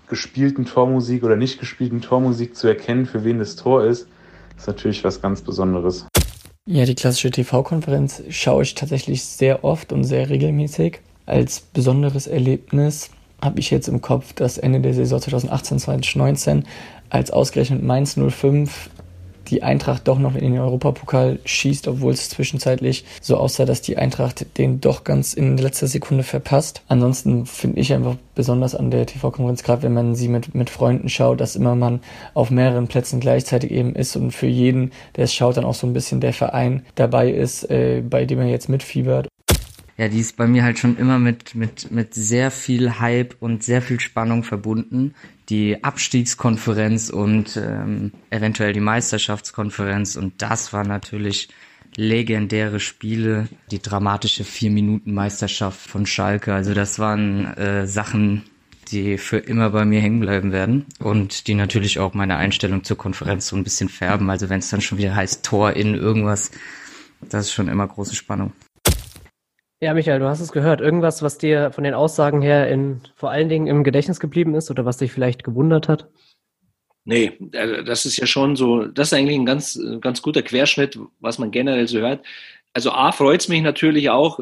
gespielten 0.08 0.66
Tormusik 0.66 1.24
oder 1.24 1.36
nicht 1.36 1.60
gespielten 1.60 2.02
Tormusik 2.02 2.56
zu 2.56 2.68
erkennen, 2.68 3.06
für 3.06 3.24
wen 3.24 3.40
das 3.40 3.56
Tor 3.56 3.84
ist, 3.86 4.08
ist 4.58 4.68
natürlich 4.68 5.04
was 5.04 5.22
ganz 5.22 5.42
Besonderes. 5.42 6.06
Ja, 6.66 6.86
die 6.86 6.96
klassische 6.96 7.32
TV-Konferenz 7.32 8.24
schaue 8.30 8.64
ich 8.64 8.76
tatsächlich 8.76 9.24
sehr 9.24 9.64
oft 9.64 9.92
und 9.92 10.04
sehr 10.04 10.30
regelmäßig. 10.30 11.00
Als 11.26 11.62
besonderes 11.62 12.28
Erlebnis 12.28 13.10
habe 13.42 13.60
ich 13.60 13.70
jetzt 13.70 13.88
im 13.88 14.02
Kopf 14.02 14.34
das 14.34 14.58
Ende 14.58 14.80
der 14.80 14.94
Saison 14.94 15.20
2018-2019, 15.20 16.64
als 17.10 17.32
ausgerechnet 17.32 17.84
Mainz 17.84 18.18
05 18.18 18.90
die 19.54 19.62
Eintracht 19.62 20.08
doch 20.08 20.18
noch 20.18 20.34
in 20.34 20.54
den 20.54 20.60
Europapokal 20.60 21.38
schießt, 21.46 21.88
obwohl 21.88 22.12
es 22.12 22.30
zwischenzeitlich 22.30 23.06
so 23.22 23.38
aussah, 23.38 23.66
dass 23.66 23.82
die 23.82 23.98
Eintracht 23.98 24.58
den 24.58 24.82
doch 24.82 25.04
ganz 25.04 25.34
in 25.34 25.58
letzter 25.58 25.86
Sekunde 25.86 26.24
verpasst. 26.24 26.82
Ansonsten 26.88 27.46
finde 27.46 27.80
ich 27.80 27.94
einfach 27.94 28.16
besonders 28.34 28.74
an 28.74 28.90
der 28.90 29.06
TV-Konferenz, 29.06 29.62
gerade 29.62 29.84
wenn 29.84 29.94
man 29.94 30.16
sie 30.16 30.28
mit, 30.28 30.56
mit 30.56 30.72
Freunden 30.72 31.08
schaut, 31.08 31.40
dass 31.40 31.56
immer 31.56 31.76
man 31.76 32.00
auf 32.34 32.50
mehreren 32.50 32.88
Plätzen 32.88 33.20
gleichzeitig 33.20 33.70
eben 33.70 33.96
ist 33.96 34.16
und 34.16 34.32
für 34.32 34.48
jeden, 34.48 34.92
der 35.16 35.26
es 35.26 35.34
schaut, 35.36 35.58
dann 35.58 35.66
auch 35.66 35.76
so 35.76 35.86
ein 35.86 35.94
bisschen 35.94 36.20
der 36.20 36.34
Verein 36.34 36.84
dabei 36.96 37.30
ist, 37.30 37.70
äh, 37.70 38.02
bei 38.02 38.26
dem 38.26 38.40
er 38.40 38.48
jetzt 38.48 38.70
mitfiebert 38.70 39.28
ja, 39.96 40.08
die 40.08 40.20
ist 40.20 40.38
bei 40.38 40.48
mir 40.48 40.64
halt 40.64 40.80
schon 40.80 40.98
immer 40.98 41.20
mit, 41.20 41.54
mit, 41.54 41.92
mit 41.92 42.16
sehr 42.16 42.50
viel 42.50 43.00
Hype 43.00 43.36
und 43.40 43.64
sehr 43.64 43.82
viel 43.82 44.00
Spannung 44.00 44.44
verbunden. 44.44 45.14
Die 45.50 45.84
Abstiegskonferenz 45.84 47.10
und 47.10 47.58
ähm, 47.58 48.12
eventuell 48.30 48.74
die 48.74 48.80
Meisterschaftskonferenz. 48.80 50.16
Und 50.16 50.42
das 50.42 50.74
war 50.74 50.86
natürlich 50.86 51.50
legendäre 51.96 52.80
Spiele. 52.80 53.48
Die 53.72 53.82
dramatische 53.82 54.44
Vier-Minuten-Meisterschaft 54.44 55.80
von 55.80 56.06
Schalke. 56.06 56.54
Also 56.54 56.74
das 56.74 57.00
waren 57.00 57.46
äh, 57.58 57.88
Sachen, 57.88 58.44
die 58.90 59.18
für 59.18 59.38
immer 59.38 59.70
bei 59.70 59.86
mir 59.86 60.02
hängen 60.02 60.20
bleiben 60.20 60.52
werden 60.52 60.86
und 61.00 61.48
die 61.48 61.56
natürlich 61.56 62.00
auch 62.00 62.14
meine 62.14 62.38
Einstellung 62.38 62.84
zur 62.84 62.98
Konferenz 62.98 63.48
so 63.48 63.56
ein 63.56 63.64
bisschen 63.64 63.90
färben. 63.90 64.30
Also 64.30 64.50
wenn 64.50 64.60
es 64.60 64.70
dann 64.70 64.82
schon 64.82 64.98
wieder 64.98 65.16
heißt 65.16 65.44
Tor 65.44 65.74
in 65.74 65.96
irgendwas, 65.96 66.52
das 67.22 67.48
ist 67.48 67.54
schon 67.54 67.70
immer 67.70 67.88
große 67.88 68.16
Spannung. 68.16 68.54
Ja, 69.84 69.94
Michael, 69.94 70.20
du 70.20 70.30
hast 70.30 70.40
es 70.40 70.54
gehört. 70.54 70.80
Irgendwas, 70.80 71.22
was 71.24 71.38
dir 71.38 71.70
von 71.74 71.84
den 71.84 71.94
Aussagen 71.94 72.42
her 72.42 72.70
in, 72.70 73.02
vor 73.16 73.32
allen 73.32 73.50
Dingen 73.50 73.68
im 73.68 73.84
Gedächtnis 73.84 74.22
geblieben 74.22 74.56
ist 74.56 74.72
oder 74.72 74.86
was 74.86 74.96
dich 74.96 75.12
vielleicht 75.12 75.44
gewundert 75.44 75.90
hat? 75.90 76.08
Nee, 77.04 77.38
äh, 77.52 77.84
das 77.84 78.06
ist 78.06 78.16
ja 78.16 78.26
schon 78.26 78.56
so, 78.56 78.86
das 78.86 79.12
ist 79.12 79.14
eigentlich 79.14 79.36
ein 79.36 79.46
ganz, 79.46 79.78
ganz 80.00 80.22
guter 80.22 80.42
Querschnitt, 80.42 80.98
was 81.20 81.38
man 81.38 81.52
generell 81.52 81.86
so 81.90 82.00
hört. 82.00 82.26
Also 82.72 82.92
A 82.92 83.12
freut 83.12 83.42
es 83.42 83.50
mich 83.50 83.62
natürlich 83.62 84.10
auch, 84.10 84.40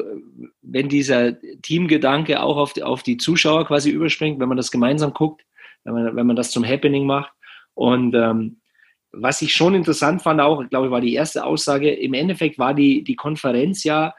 wenn 0.62 0.88
dieser 0.88 1.36
Teamgedanke 1.62 2.40
auch 2.40 2.56
auf 2.56 2.72
die, 2.72 2.84
auf 2.84 3.02
die 3.02 3.16
Zuschauer 3.16 3.66
quasi 3.66 3.90
überspringt, 3.90 4.38
wenn 4.38 4.48
man 4.48 4.56
das 4.56 4.70
gemeinsam 4.70 5.12
guckt, 5.12 5.42
wenn 5.82 5.94
man, 5.94 6.14
wenn 6.14 6.26
man 6.28 6.36
das 6.36 6.52
zum 6.52 6.64
Happening 6.64 7.04
macht. 7.04 7.32
Und 7.74 8.14
ähm, 8.14 8.60
was 9.10 9.42
ich 9.42 9.52
schon 9.52 9.74
interessant 9.74 10.22
fand, 10.22 10.40
auch, 10.40 10.62
ich 10.62 10.70
glaube, 10.70 10.92
war 10.92 11.00
die 11.00 11.14
erste 11.14 11.44
Aussage, 11.44 11.90
im 11.90 12.14
Endeffekt 12.14 12.60
war 12.60 12.74
die, 12.74 13.02
die 13.02 13.16
Konferenz 13.16 13.82
ja 13.82 14.14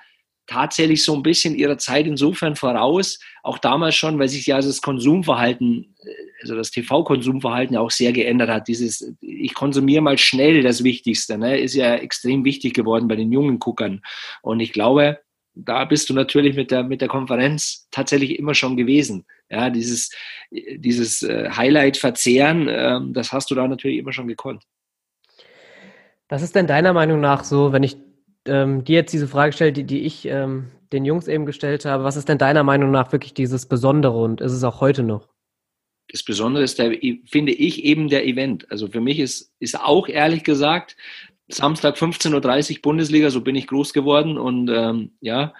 tatsächlich 0.47 1.03
so 1.03 1.15
ein 1.15 1.23
bisschen 1.23 1.55
ihrer 1.55 1.77
Zeit 1.77 2.05
insofern 2.05 2.55
voraus, 2.55 3.19
auch 3.43 3.57
damals 3.57 3.95
schon, 3.95 4.19
weil 4.19 4.27
sich 4.27 4.45
ja 4.45 4.57
das 4.57 4.81
Konsumverhalten, 4.81 5.95
also 6.41 6.55
das 6.55 6.71
TV-Konsumverhalten 6.71 7.75
ja 7.75 7.79
auch 7.79 7.91
sehr 7.91 8.11
geändert 8.11 8.49
hat. 8.49 8.67
Dieses, 8.67 9.13
ich 9.21 9.53
konsumiere 9.53 10.01
mal 10.01 10.17
schnell 10.17 10.61
das 10.61 10.83
Wichtigste, 10.83 11.37
ne, 11.37 11.59
ist 11.59 11.75
ja 11.75 11.95
extrem 11.95 12.43
wichtig 12.43 12.73
geworden 12.73 13.07
bei 13.07 13.15
den 13.15 13.31
jungen 13.31 13.59
Guckern. 13.59 14.01
Und 14.41 14.59
ich 14.59 14.73
glaube, 14.73 15.19
da 15.55 15.85
bist 15.85 16.09
du 16.09 16.13
natürlich 16.13 16.55
mit 16.55 16.71
der, 16.71 16.83
mit 16.83 17.01
der 17.01 17.07
Konferenz 17.07 17.87
tatsächlich 17.91 18.39
immer 18.39 18.55
schon 18.55 18.75
gewesen. 18.75 19.25
Ja, 19.49 19.69
dieses, 19.69 20.11
dieses 20.51 21.21
äh, 21.21 21.49
Highlight 21.51 21.97
verzehren, 21.97 22.67
ähm, 22.69 23.13
das 23.13 23.31
hast 23.31 23.51
du 23.51 23.55
da 23.55 23.67
natürlich 23.67 23.99
immer 23.99 24.13
schon 24.13 24.27
gekonnt. 24.27 24.63
Was 26.27 26.41
ist 26.41 26.55
denn 26.55 26.65
deiner 26.65 26.93
Meinung 26.93 27.19
nach 27.19 27.43
so, 27.43 27.71
wenn 27.71 27.83
ich 27.83 27.97
ähm, 28.45 28.83
dir 28.83 28.95
jetzt 28.95 29.13
diese 29.13 29.27
Frage 29.27 29.53
stelle, 29.53 29.73
die, 29.73 29.83
die 29.83 30.01
ich 30.01 30.25
ähm, 30.25 30.71
den 30.91 31.05
Jungs 31.05 31.27
eben 31.27 31.45
gestellt 31.45 31.85
habe, 31.85 32.03
was 32.03 32.15
ist 32.15 32.29
denn 32.29 32.37
deiner 32.37 32.63
Meinung 32.63 32.91
nach 32.91 33.11
wirklich 33.11 33.33
dieses 33.33 33.65
Besondere 33.65 34.17
und 34.21 34.41
ist 34.41 34.51
es 34.51 34.63
auch 34.63 34.81
heute 34.81 35.03
noch? 35.03 35.29
Das 36.09 36.23
Besondere 36.23 36.63
ist, 36.63 36.79
der, 36.79 36.91
finde 37.25 37.53
ich, 37.53 37.83
eben 37.83 38.09
der 38.09 38.27
Event. 38.27 38.69
Also 38.69 38.87
für 38.87 39.01
mich 39.01 39.19
ist, 39.19 39.53
ist 39.59 39.79
auch 39.79 40.07
ehrlich 40.07 40.43
gesagt, 40.43 40.95
Samstag 41.47 41.95
15.30 41.95 42.75
Uhr 42.75 42.81
Bundesliga, 42.81 43.29
so 43.29 43.41
bin 43.41 43.55
ich 43.55 43.67
groß 43.67 43.93
geworden 43.93 44.37
und 44.37 44.69
ähm, 44.69 45.11
ja, 45.21 45.53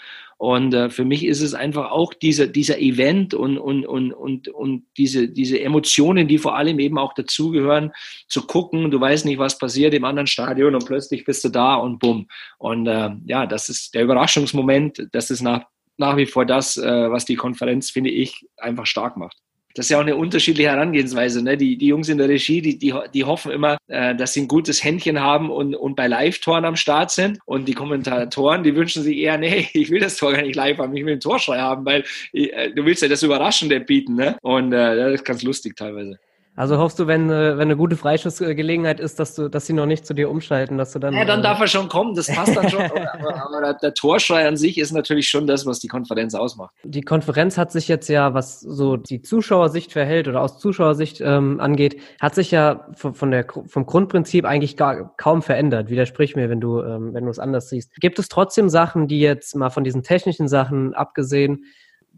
und 0.44 0.74
äh, 0.74 0.90
für 0.90 1.06
mich 1.06 1.26
ist 1.26 1.40
es 1.40 1.54
einfach 1.54 1.92
auch 1.92 2.14
dieser, 2.14 2.48
dieser 2.48 2.78
Event 2.78 3.34
und, 3.34 3.58
und, 3.58 3.86
und, 3.86 4.12
und, 4.12 4.50
und 4.50 4.84
diese, 4.98 5.30
diese 5.30 5.62
Emotionen, 5.62 6.28
die 6.28 6.38
vor 6.38 6.58
allem 6.58 6.80
eben 6.80 6.98
auch 6.98 7.14
dazugehören, 7.14 7.94
zu 8.28 8.46
gucken, 8.46 8.92
du 8.92 9.00
weißt 9.00 9.24
nicht, 9.24 9.40
was 9.40 9.58
passiert 9.58 9.94
im 9.94 10.04
anderen 10.04 10.28
Stadion 10.28 10.76
und 10.76 10.86
plötzlich 10.86 11.24
bist 11.24 11.46
du 11.46 11.50
da 11.50 11.76
und 11.76 12.00
bumm. 12.00 12.28
Und 12.58 12.88
äh, 12.88 13.12
ja, 13.24 13.46
das 13.46 13.70
ist 13.70 13.96
der 13.96 14.04
Überraschungsmoment, 14.04 15.08
das 15.14 15.32
ist 15.32 15.44
nach, 15.44 15.64
nach 15.96 16.18
wie 16.18 16.26
vor 16.26 16.46
das, 16.46 16.76
äh, 16.76 17.10
was 17.10 17.24
die 17.24 17.38
Konferenz, 17.38 17.90
finde 17.90 18.10
ich, 18.10 18.46
einfach 18.58 18.86
stark 18.86 19.16
macht 19.16 19.43
das 19.76 19.88
ist 19.88 19.90
ja 19.90 19.98
auch 19.98 20.02
eine 20.02 20.16
unterschiedliche 20.16 20.70
Herangehensweise. 20.70 21.44
Ne? 21.44 21.58
Die, 21.58 21.78
die 21.78 21.88
Jungs 21.88 22.10
in 22.10 22.18
der 22.18 22.30
Regie, 22.30 22.62
die, 22.62 22.78
die, 22.78 22.94
die 23.14 23.24
hoffen 23.24 23.52
immer, 23.52 23.78
äh, 23.88 24.16
dass 24.16 24.34
sie 24.34 24.42
ein 24.42 24.48
gutes 24.48 24.84
Händchen 24.84 25.20
haben 25.20 25.50
und, 25.50 25.76
und 25.76 25.96
bei 25.96 26.08
Live-Toren 26.08 26.66
am 26.66 26.76
Start 26.76 27.12
sind. 27.12 27.40
Und 27.46 27.68
die 27.68 27.74
Kommentatoren, 27.74 28.64
die 28.64 28.76
wünschen 28.76 29.04
sich 29.04 29.18
eher, 29.18 29.38
nee, 29.38 29.68
ich 29.74 29.90
will 29.90 30.00
das 30.00 30.18
Tor 30.18 30.34
gar 30.34 30.44
nicht 30.44 30.56
live 30.56 30.78
haben, 30.78 30.96
ich 30.96 31.04
will 31.04 31.14
einen 31.14 31.22
Torschrei 31.22 31.60
haben, 31.60 31.86
weil 31.86 32.04
äh, 32.34 32.72
du 32.72 32.86
willst 32.86 33.02
ja 33.02 33.08
das 33.08 33.24
Überraschende 33.24 33.80
bieten. 33.80 34.16
Ne? 34.16 34.38
Und 34.42 34.74
äh, 34.74 34.96
das 34.96 35.14
ist 35.14 35.26
ganz 35.26 35.44
lustig 35.44 35.76
teilweise. 35.76 36.20
Also 36.56 36.78
hoffst 36.78 37.00
du, 37.00 37.08
wenn, 37.08 37.32
äh, 37.32 37.58
wenn 37.58 37.64
eine 37.64 37.76
gute 37.76 37.96
Freischussgelegenheit 37.96 39.00
ist, 39.00 39.20
dass 39.20 39.34
du, 39.34 39.50
dass 39.50 39.66
sie 39.66 39.74
noch 39.74 39.88
nicht 39.88 40.06
zu 40.06 40.14
dir 40.14 40.30
umschalten, 40.30 40.78
dass 40.78 40.94
du 40.94 41.00
dann. 41.00 41.14
Ja, 41.16 41.26
dann 41.26 41.40
äh, 41.40 41.44
darf 41.44 41.60
er 41.60 41.68
schon 41.68 41.90
kommen, 41.90 42.14
das 42.14 42.28
passt 42.28 42.56
dann 42.56 42.70
schon. 42.70 42.82
aber, 43.14 43.44
aber 43.44 43.74
der 43.74 43.94
Torschrei 43.96 44.48
an 44.48 44.56
sich 44.56 44.78
ist 44.78 44.92
natürlich 44.92 45.30
schon 45.30 45.48
das, 45.48 45.66
was 45.66 45.80
die 45.80 45.88
Konferenz 45.88 46.36
ausmacht. 46.36 46.76
Die 46.84 47.02
Konferenz 47.02 47.58
hat 47.58 47.72
sich 47.72 47.88
jetzt 47.88 48.08
ja, 48.08 48.36
was 48.36 48.60
so 48.60 48.98
die 48.98 49.24
Zuschauersicht 49.24 49.92
verhält 49.92 50.28
oder 50.28 50.42
aus 50.42 50.60
Zuschauersicht 50.60 51.22
ähm, 51.22 51.60
angeht, 51.60 52.00
hat 52.22 52.36
sich 52.36 52.52
ja 52.52 52.88
von, 52.94 53.16
von 53.16 53.32
der, 53.32 53.48
vom 53.66 53.86
Grundprinzip 53.88 54.46
eigentlich 54.46 54.78
gar, 54.78 55.16
kaum 55.18 55.42
verändert. 55.42 55.90
Widersprich 55.90 56.36
mir, 56.36 56.50
wenn 56.50 56.62
du, 56.62 56.82
ähm, 56.82 57.14
wenn 57.16 57.26
du 57.26 57.32
es 57.32 57.40
anders 57.40 57.70
siehst. 57.70 57.96
Gibt 57.96 58.20
es 58.20 58.30
trotzdem 58.30 58.70
Sachen, 58.70 59.08
die 59.08 59.22
jetzt 59.22 59.56
mal 59.56 59.72
von 59.72 59.84
diesen 59.84 60.04
technischen 60.04 60.48
Sachen 60.48 60.94
abgesehen, 60.94 61.66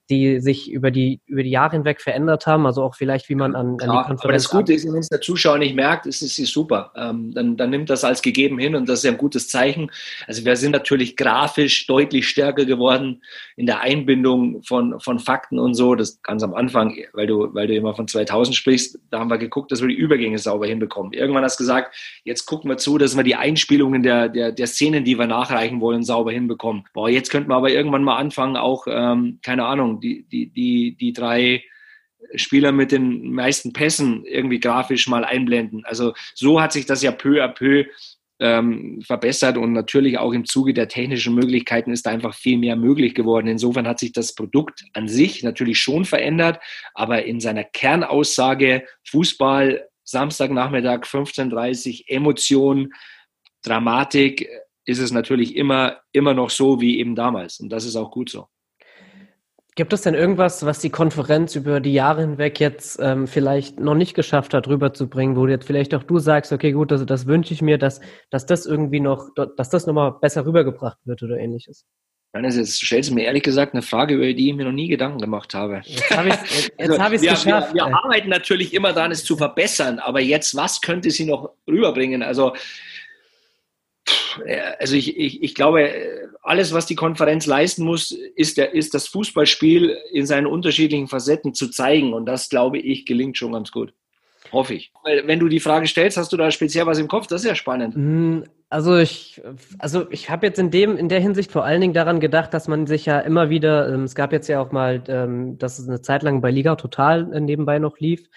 die 0.10 0.40
sich 0.40 0.72
über 0.72 0.92
die, 0.92 1.20
über 1.26 1.42
die 1.42 1.50
Jahre 1.50 1.76
hinweg 1.76 2.02
verändert 2.02 2.46
haben, 2.46 2.66
also 2.66 2.84
auch 2.84 2.96
vielleicht, 2.96 3.28
wie 3.30 3.36
man 3.36 3.56
an, 3.56 3.78
an 3.80 3.80
die 3.80 3.88
Konferenz. 3.88 4.24
Aber 4.24 4.34
das 4.34 4.50
Gute 4.50 4.74
ist, 4.74 4.86
wenn 4.86 5.00
es 5.00 5.10
der 5.10 5.22
Zuschauer 5.22 5.58
nicht 5.58 5.76
merkt, 5.76 6.06
ist 6.06 6.22
es 6.22 6.36
super. 6.36 6.92
Ähm, 6.96 7.34
dann, 7.34 7.58
dann 7.58 7.70
nimmt 7.72 7.90
das 7.90 8.04
als 8.04 8.22
gegeben 8.22 8.60
hin 8.60 8.76
und 8.76 8.88
das 8.88 9.00
ist 9.00 9.06
ja 9.06 9.12
ein 9.12 9.18
gutes 9.18 9.48
Zeichen. 9.48 9.92
Also 10.28 10.46
wir 10.46 10.56
sind 10.56 10.72
natürlich 10.72 11.16
grafisch 11.16 11.88
deutlich 11.88 12.28
stärker 12.28 12.66
geworden 12.66 13.24
in 13.56 13.66
der 13.66 13.82
Einbindung 13.82 14.62
von, 14.64 15.00
von 15.00 15.20
Fakten 15.20 15.58
und 15.58 15.74
so. 15.74 15.96
Das 15.96 16.22
ganz 16.22 16.44
am 16.44 16.54
Anfang, 16.54 16.96
weil 17.14 17.28
du, 17.28 17.54
weil 17.54 17.68
du 17.68 17.76
immer 17.76 17.96
von 17.96 18.08
2000 18.08 18.56
sprichst, 18.56 19.00
da 19.10 19.20
haben 19.20 19.30
wir 19.30 19.38
geguckt, 19.38 19.72
dass 19.72 19.82
wir 19.82 19.88
die 19.88 19.96
Übergänge 19.96 20.38
sauber 20.38 20.68
hinbekommen. 20.68 21.14
Irgendwann 21.14 21.44
hast 21.44 21.60
du 21.60 21.64
gesagt, 21.64 21.96
jetzt 22.24 22.46
gucken 22.46 22.70
wir 22.70 22.78
zu, 22.78 22.98
dass 22.98 23.16
wir 23.16 23.24
die 23.24 23.36
Einspielungen 23.36 24.04
der, 24.04 24.30
der, 24.30 24.52
der 24.52 24.68
Szenen, 24.68 25.04
die 25.04 25.18
wir 25.18 25.28
nachreichen 25.28 25.82
wollen, 25.82 26.04
sauber 26.04 26.32
hinbekommen. 26.32 26.84
Boah, 26.94 27.10
jetzt 27.10 27.32
könnten 27.32 27.50
wir 27.50 27.56
aber 27.56 27.72
irgendwann 27.72 28.04
mal 28.04 28.18
anfangen, 28.18 28.58
auch, 28.58 28.86
ähm, 28.88 29.40
keine 29.42 29.66
Ahnung, 29.66 29.95
die, 29.96 30.26
die, 30.28 30.52
die, 30.52 30.96
die 30.98 31.14
drei 31.14 31.64
Spieler 32.36 32.72
mit 32.72 32.92
den 32.92 33.32
meisten 33.32 33.74
Pässen 33.74 34.26
irgendwie 34.26 34.60
grafisch 34.60 35.08
mal 35.08 35.26
einblenden. 35.26 35.86
Also 35.86 36.14
so 36.34 36.62
hat 36.62 36.74
sich 36.74 36.86
das 36.86 37.04
ja 37.04 37.12
peu 37.12 37.44
à 37.44 37.48
peu 37.48 37.86
ähm, 38.40 39.02
verbessert 39.02 39.58
und 39.58 39.72
natürlich 39.72 40.18
auch 40.18 40.34
im 40.34 40.46
Zuge 40.46 40.74
der 40.74 40.88
technischen 40.88 41.36
Möglichkeiten 41.36 41.92
ist 41.92 42.06
da 42.06 42.12
einfach 42.12 42.34
viel 42.34 42.58
mehr 42.58 42.76
möglich 42.76 43.16
geworden. 43.16 43.48
Insofern 43.48 43.88
hat 43.88 44.00
sich 44.00 44.12
das 44.12 44.36
Produkt 44.36 44.84
an 44.94 45.08
sich 45.08 45.44
natürlich 45.44 45.80
schon 45.80 46.06
verändert, 46.06 46.60
aber 46.94 47.24
in 47.24 47.40
seiner 47.40 47.64
Kernaussage 47.64 48.84
Fußball, 49.08 49.88
Samstagnachmittag 50.04 51.04
15.30 51.04 52.08
Emotion, 52.08 52.94
Dramatik 53.64 54.50
ist 54.84 55.00
es 55.00 55.12
natürlich 55.12 55.56
immer, 55.56 56.02
immer 56.12 56.34
noch 56.34 56.50
so 56.50 56.82
wie 56.82 57.00
eben 57.00 57.16
damals 57.16 57.60
und 57.60 57.70
das 57.70 57.86
ist 57.86 57.96
auch 57.96 58.12
gut 58.12 58.30
so. 58.30 58.48
Gibt 59.78 59.92
es 59.92 60.04
denn 60.04 60.14
irgendwas, 60.14 60.66
was 60.66 60.80
die 60.80 60.90
Konferenz 60.90 61.54
über 61.56 61.82
die 61.82 61.92
Jahre 61.92 62.22
hinweg 62.22 62.62
jetzt 62.62 62.98
ähm, 63.02 63.28
vielleicht 63.28 63.78
noch 63.78 63.94
nicht 63.94 64.14
geschafft 64.14 64.54
hat, 64.54 64.70
rüberzubringen, 64.70 65.36
wo 65.36 65.46
jetzt 65.48 65.68
vielleicht 65.68 65.94
auch 65.94 66.04
du 66.04 66.18
sagst, 66.18 66.54
okay, 66.54 66.72
gut, 66.72 66.92
das, 66.92 67.06
das 67.06 67.28
wünsche 67.28 67.54
ich 67.54 67.62
mir, 67.62 67.78
dass, 67.78 68.00
dass 68.30 68.46
das 68.46 68.66
irgendwie 68.66 69.02
noch, 69.02 69.28
dass 69.36 69.70
das 69.70 69.86
nochmal 69.86 70.14
besser 70.22 70.46
rübergebracht 70.46 71.00
wird 71.04 71.22
oder 71.24 71.38
ähnliches? 71.38 71.86
Johannes, 72.34 72.56
jetzt 72.56 72.82
stellst 72.82 73.10
du 73.10 73.16
mir 73.16 73.26
ehrlich 73.26 73.44
gesagt 73.44 73.74
eine 73.74 73.82
Frage, 73.82 74.16
über 74.16 74.34
die 74.34 74.50
ich 74.50 74.56
mir 74.56 74.66
noch 74.66 74.72
nie 74.72 74.88
Gedanken 74.88 75.20
gemacht 75.20 75.54
habe. 75.54 75.82
Jetzt 75.84 76.10
habe 76.10 76.30
ich 76.30 76.36
es 76.36 76.72
also, 76.78 77.20
geschafft. 77.20 77.74
Wir, 77.74 77.86
wir, 77.86 77.96
arbeiten 77.96 78.30
natürlich 78.30 78.74
immer 78.74 78.94
daran, 78.94 79.12
es 79.12 79.26
zu 79.26 79.36
verbessern, 79.36 80.00
aber 80.00 80.22
jetzt, 80.22 80.56
was 80.56 80.80
könnte 80.80 81.12
sie 81.12 81.26
noch 81.26 81.52
rüberbringen? 81.68 82.24
Also 82.24 82.54
also 84.80 84.96
ich, 84.96 85.18
ich, 85.18 85.42
ich 85.42 85.56
glaube, 85.56 85.90
alles, 86.44 86.74
was 86.74 86.86
die 86.86 86.96
Konferenz 86.96 87.46
leisten 87.46 87.84
muss, 87.84 88.12
ist, 88.12 88.58
der, 88.58 88.74
ist 88.74 88.94
das 88.94 89.08
Fußballspiel 89.08 89.98
in 90.12 90.26
seinen 90.26 90.46
unterschiedlichen 90.46 91.08
Facetten 91.08 91.54
zu 91.54 91.70
zeigen. 91.70 92.14
Und 92.14 92.26
das, 92.26 92.50
glaube 92.50 92.78
ich, 92.78 93.06
gelingt 93.06 93.38
schon 93.38 93.54
ganz 93.54 93.72
gut. 93.72 93.94
Hoffe 94.52 94.76
ich. 94.76 94.92
Wenn 95.26 95.40
du 95.40 95.48
die 95.48 95.60
Frage 95.60 95.88
stellst, 95.88 96.18
hast 96.18 96.32
du 96.32 96.38
da 96.38 96.52
speziell 96.52 96.86
was 96.86 97.00
im 97.00 97.08
Kopf? 97.08 97.28
Das 97.28 97.42
ist 97.42 97.48
ja 97.48 97.56
spannend. 97.56 97.96
Hm, 97.96 98.44
also 98.70 98.96
ich, 98.96 99.42
also 99.80 100.10
ich 100.12 100.30
habe 100.30 100.46
jetzt 100.46 100.60
in 100.60 100.70
dem, 100.70 100.98
in 100.98 101.10
der 101.10 101.20
Hinsicht 101.20 101.52
vor 101.52 101.66
allen 101.66 101.82
Dingen 101.82 101.94
daran 101.94 102.20
gedacht, 102.20 102.54
dass 102.54 102.68
man 102.68 102.86
sich 102.86 103.06
ja 103.06 103.20
immer 103.20 103.50
wieder, 103.50 103.92
ähm, 103.92 104.04
es 104.04 104.16
gab 104.16 104.32
jetzt 104.32 104.48
ja 104.48 104.62
auch 104.62 104.72
mal, 104.72 105.04
ähm, 105.08 105.58
dass 105.58 105.80
es 105.80 105.88
eine 105.88 106.02
Zeit 106.02 106.24
lang 106.24 106.42
bei 106.42 106.52
Liga 106.52 106.76
total 106.76 107.34
äh, 107.34 107.40
nebenbei 107.40 107.80
noch 107.80 108.00
lief. 108.00 108.28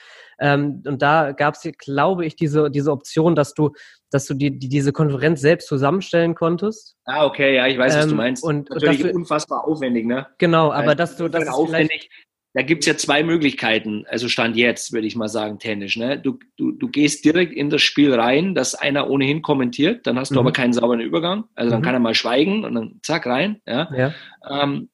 Ähm, 0.41 0.83
und 0.87 1.03
da 1.03 1.33
gab 1.33 1.55
es, 1.55 1.69
glaube 1.79 2.25
ich, 2.25 2.37
diese, 2.37 2.71
diese 2.71 2.93
Option, 2.93 3.35
dass 3.35 3.55
du, 3.55 3.73
dass 4.11 4.27
du 4.27 4.35
die, 4.35 4.59
die, 4.59 4.69
diese 4.69 4.93
Konferenz 4.93 5.41
selbst 5.41 5.69
zusammenstellen 5.69 6.35
konntest. 6.35 6.97
Ah, 7.05 7.27
okay, 7.27 7.57
ja, 7.57 7.67
ich 7.67 7.79
weiß, 7.79 7.97
was 7.97 8.07
du 8.07 8.13
ähm, 8.13 8.17
meinst. 8.17 8.45
Und 8.45 8.71
natürlich 8.71 9.03
dafür, 9.03 9.15
unfassbar 9.15 9.67
aufwendig, 9.67 10.07
ne? 10.07 10.27
Genau, 10.39 10.73
aber 10.73 10.95
dass 10.95 11.17
du 11.17 11.29
das 11.29 11.49
aufwendig. 11.49 12.11
Da 12.55 12.63
gibt 12.63 12.83
es 12.83 12.87
ja 12.87 12.97
zwei 12.97 13.23
Möglichkeiten, 13.23 14.05
also 14.09 14.27
Stand 14.29 14.57
jetzt, 14.57 14.93
würde 14.93 15.07
ich 15.07 15.15
mal 15.15 15.29
sagen, 15.29 15.59
tennisch. 15.59 15.97
Ne? 15.97 16.19
Du, 16.19 16.39
du, 16.57 16.73
du 16.73 16.89
gehst 16.89 17.25
direkt 17.25 17.53
in 17.53 17.69
das 17.69 17.83
Spiel 17.83 18.13
rein, 18.15 18.55
dass 18.55 18.75
einer 18.75 19.11
ohnehin 19.11 19.43
kommentiert, 19.43 20.07
dann 20.07 20.19
hast 20.19 20.31
du 20.31 20.35
mhm. 20.35 20.41
aber 20.41 20.53
keinen 20.53 20.73
sauberen 20.73 21.01
Übergang. 21.01 21.45
Also 21.55 21.71
dann 21.71 21.81
mhm. 21.81 21.85
kann 21.85 21.95
er 21.95 22.01
mal 22.01 22.15
schweigen 22.15 22.65
und 22.65 22.75
dann 22.75 23.01
zack 23.03 23.27
rein. 23.27 23.61
Ja? 23.67 23.89
ja. 23.95 24.15
Ähm, 24.51 24.89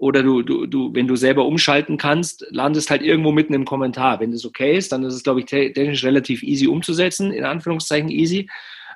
oder 0.00 0.22
du, 0.22 0.40
du, 0.40 0.64
du, 0.64 0.94
wenn 0.94 1.06
du 1.06 1.14
selber 1.14 1.44
umschalten 1.44 1.98
kannst, 1.98 2.46
landest 2.48 2.90
halt 2.90 3.02
irgendwo 3.02 3.32
mitten 3.32 3.52
im 3.52 3.66
Kommentar. 3.66 4.18
Wenn 4.18 4.32
das 4.32 4.46
okay 4.46 4.78
ist, 4.78 4.92
dann 4.92 5.04
ist 5.04 5.12
es, 5.12 5.22
glaube 5.22 5.40
ich, 5.40 5.46
technisch 5.46 6.02
relativ 6.04 6.42
easy 6.42 6.66
umzusetzen, 6.66 7.30
in 7.32 7.44
Anführungszeichen 7.44 8.08
easy. 8.08 8.48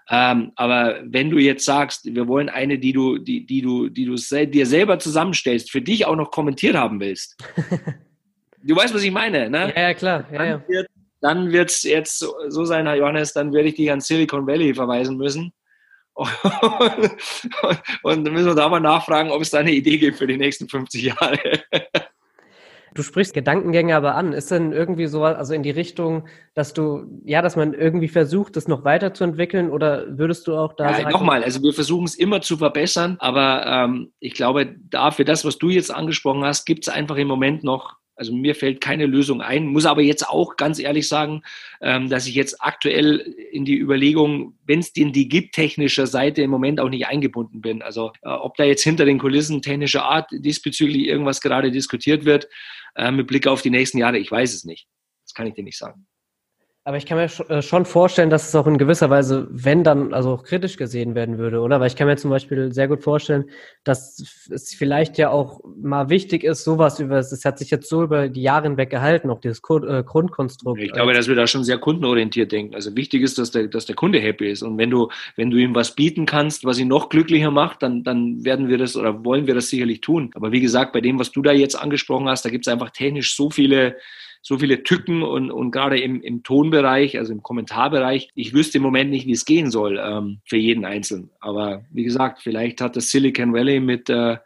Ähm, 0.09 0.53
aber 0.57 1.01
wenn 1.05 1.29
du 1.29 1.37
jetzt 1.37 1.67
sagst, 1.67 2.07
wir 2.07 2.27
wollen 2.27 2.49
eine, 2.49 2.79
die 2.79 2.95
du, 2.95 3.19
die, 3.19 3.45
die 3.45 3.61
du, 3.61 3.91
die 3.91 4.07
du 4.07 4.17
sel 4.17 4.47
dir 4.47 4.65
selber 4.65 4.99
zusammenstellst, 4.99 5.71
für 5.71 5.83
dich 5.83 6.07
auch 6.07 6.17
noch 6.17 6.31
kommentiert 6.31 6.75
haben 6.75 6.99
willst. 7.01 7.37
du 8.63 8.75
weißt, 8.75 8.95
was 8.95 9.03
ich 9.03 9.13
meine, 9.13 9.51
ne? 9.51 9.75
Ja, 9.77 9.83
ja 9.83 9.95
klar. 9.95 10.25
Ja, 10.33 10.45
ja. 10.45 10.83
Dann 11.21 11.53
wird 11.53 11.69
es 11.69 11.83
jetzt 11.83 12.19
so 12.19 12.65
sein, 12.65 12.87
Herr 12.87 12.97
Johannes, 12.97 13.35
dann 13.35 13.53
werde 13.53 13.69
ich 13.69 13.75
dich 13.75 13.93
an 13.93 14.01
Silicon 14.01 14.47
Valley 14.47 14.75
verweisen 14.75 15.19
müssen 15.19 15.53
und, 16.15 16.31
und 18.03 18.25
dann 18.25 18.33
müssen 18.33 18.47
wir 18.47 18.55
da 18.55 18.69
mal 18.69 18.81
nachfragen, 18.81 19.31
ob 19.31 19.43
es 19.43 19.51
da 19.51 19.59
eine 19.59 19.73
Idee 19.73 19.99
gibt 19.99 20.19
für 20.19 20.27
die 20.27 20.37
nächsten 20.37 20.69
50 20.69 21.03
Jahre. 21.03 21.39
Du 22.95 23.03
sprichst 23.03 23.35
Gedankengänge 23.35 23.97
aber 23.97 24.15
an. 24.15 24.33
Ist 24.33 24.53
denn 24.53 24.73
irgendwie 24.73 25.07
so, 25.07 25.25
also 25.25 25.53
in 25.53 25.65
die 25.65 25.71
Richtung, 25.71 26.29
dass 26.55 26.75
du, 26.75 27.07
ja, 27.25 27.43
dass 27.43 27.57
man 27.57 27.75
irgendwie 27.75 28.07
versucht, 28.07 28.55
das 28.55 28.69
noch 28.69 28.85
weiterzuentwickeln 28.85 29.71
oder 29.71 30.17
würdest 30.17 30.47
du 30.47 30.57
auch 30.57 30.75
da 30.75 30.91
ja, 30.91 30.97
sagen? 30.99 31.11
Nochmal, 31.11 31.43
also 31.43 31.61
wir 31.63 31.73
versuchen 31.73 32.05
es 32.05 32.15
immer 32.15 32.41
zu 32.41 32.57
verbessern, 32.57 33.17
aber 33.19 33.67
ähm, 33.67 34.13
ich 34.21 34.35
glaube, 34.35 34.77
da 34.91 35.11
für 35.11 35.25
das, 35.25 35.45
was 35.45 35.59
du 35.59 35.71
jetzt 35.71 35.93
angesprochen 35.93 36.45
hast, 36.45 36.67
gibt 36.67 36.87
es 36.87 36.95
einfach 36.95 37.17
im 37.17 37.27
Moment 37.27 37.65
noch 37.65 37.97
Also 38.17 38.33
mir 38.33 38.55
fällt 38.55 38.81
keine 38.81 39.07
Lösung 39.07 39.41
ein, 39.41 39.67
muss 39.67 39.87
aber 39.87 40.03
jetzt 40.03 40.29
auch 40.29 40.57
ganz 40.57 40.79
ehrlich 40.79 41.09
sagen, 41.09 41.43
ähm, 41.81 42.09
dass 42.09 42.27
ich 42.27 42.35
jetzt 42.35 42.63
aktuell 42.63 43.19
in 43.51 43.65
die 43.65 43.79
Überlegung, 43.79 44.57
wenn 44.65 44.79
es 44.79 44.93
den 44.93 45.13
die 45.13 45.29
gibt, 45.29 45.55
technischer 45.55 46.07
Seite 46.07 46.43
im 46.43 46.51
Moment 46.51 46.81
auch 46.81 46.89
nicht 46.89 47.07
eingebunden 47.07 47.61
bin. 47.61 47.83
Also 47.83 48.13
äh, 48.23 48.29
ob 48.29 48.57
da 48.57 48.65
jetzt 48.65 48.85
hinter 48.85 49.05
den 49.05 49.19
Kulissen 49.19 49.63
technischer 49.63 50.05
Art 50.05 50.31
diesbezüglich 50.33 51.07
irgendwas 51.07 51.41
gerade 51.41 51.71
diskutiert 51.71 52.25
wird, 52.25 52.49
äh, 52.95 53.11
mit 53.11 53.27
Blick 53.27 53.47
auf 53.47 53.63
die 53.63 53.71
nächsten 53.71 53.99
Jahre, 53.99 54.19
ich 54.19 54.31
weiß 54.31 54.55
es 54.55 54.65
nicht. 54.65 54.87
Das 55.25 55.35
kann 55.35 55.47
ich 55.47 55.55
dir 55.55 55.65
nicht 55.65 55.79
sagen. 55.79 56.07
Aber 56.87 56.99
ich 56.99 57.07
kann 57.07 57.17
mir 57.17 57.31
äh, 57.49 57.63
schon 57.63 57.87
vorstellen, 57.87 58.29
dass 58.29 58.49
es 58.49 58.55
auch 58.55 58.67
in 58.67 58.77
gewisser 58.77 59.09
Weise, 59.09 59.49
wenn 59.51 59.85
dann, 59.85 60.13
also 60.13 60.33
auch 60.33 60.45
kritisch 60.45 60.77
gesehen 60.77 61.15
werden 61.15 61.39
würde, 61.39 61.61
oder? 61.61 61.81
Weil 61.81 61.87
ich 61.87 61.97
kann 61.97 62.07
mir 62.07 62.17
zum 62.19 62.31
Beispiel 62.31 62.75
sehr 62.75 62.89
gut 62.89 63.03
vorstellen, 63.03 63.47
dass 63.85 64.49
es 64.51 64.75
vielleicht 64.75 65.17
ja 65.17 65.31
auch 65.31 65.63
mal 65.81 66.11
wichtig 66.11 66.45
ist, 66.45 66.63
sowas 66.63 67.01
über, 67.01 67.17
es 67.17 67.43
hat 67.47 67.59
sich 67.59 67.71
jetzt 67.71 67.89
so 67.89 68.03
über 68.03 68.29
die 68.29 68.43
Jahre 68.43 68.65
hinweg 68.65 68.91
gehalten, 68.91 69.31
auch 69.31 69.41
dieses 69.41 69.61
äh, 69.61 70.03
Grundkonstrukt. 70.03 70.79
Ich 70.79 70.93
glaube, 70.93 71.15
dass 71.15 71.27
wir 71.27 71.35
da 71.35 71.47
schon 71.47 71.65
sehr 71.65 71.79
kundenorientiert 71.79 72.53
denken. 72.53 72.75
Also 72.75 72.95
wichtig 72.95 73.23
ist, 73.23 73.39
dass 73.39 73.51
der, 73.51 73.69
dass 73.69 73.87
der 73.87 73.97
Kunde 73.97 74.21
happy 74.21 74.51
ist. 74.51 74.63
Und 74.63 74.77
wenn 74.77 74.91
du, 74.91 75.09
wenn 75.37 75.51
du 75.51 75.57
ihm 75.57 75.75
was 75.75 75.95
bieten 75.95 76.27
kannst, 76.27 76.67
was 76.67 76.79
ihn 76.79 76.89
noch 76.89 77.09
glücklicher 77.09 77.51
macht, 77.51 77.83
dann, 77.83 78.03
dann 78.03 78.45
werden 78.45 78.69
wir 78.69 78.77
das 78.77 78.95
oder 78.95 79.25
wollen 79.25 79.47
wir 79.47 79.55
das 79.55 79.71
sicherlich 79.71 80.03
tun. 80.03 80.33
Aber 80.35 80.53
wie 80.53 80.61
gesagt, 80.61 80.93
bei 80.93 81.01
dem, 81.01 81.19
was 81.19 81.33
du 81.33 81.41
da 81.41 81.53
jetzt 81.53 81.77
angesprochen 81.77 82.29
hast, 82.29 82.45
da 82.45 82.51
gibt 82.51 82.67
es 82.67 82.73
einfach 82.73 82.91
technisch 82.91 83.35
so 83.35 83.49
viele 83.49 83.97
so 84.47 84.59
viele 84.59 84.83
Tücken 84.83 85.23
und, 85.23 85.51
und 85.51 85.71
gerade 85.71 85.99
im, 85.99 86.21
im 86.21 86.43
Tonbereich, 86.43 87.19
also 87.19 87.33
im 87.33 87.43
Kommentarbereich, 87.43 88.29
ich 88.35 88.53
wüsste 88.53 88.77
im 88.77 88.83
Moment 88.83 89.11
nicht, 89.11 89.27
wie 89.27 89.33
es 89.33 89.47
gehen 89.47 89.71
soll 89.71 89.99
ähm, 89.99 90.41
für 90.45 90.59
jeden 90.59 90.85
Einzelnen. 90.85 91.31
Aber 91.41 91.83
wie 91.91 92.05
gesagt, 92.05 92.43
vielleicht 92.43 92.83
hat 92.83 92.95
das 92.95 93.11
Silicon 93.11 93.55
Valley 93.55 93.81
mit, 93.81 94.11
äh, 94.11 94.37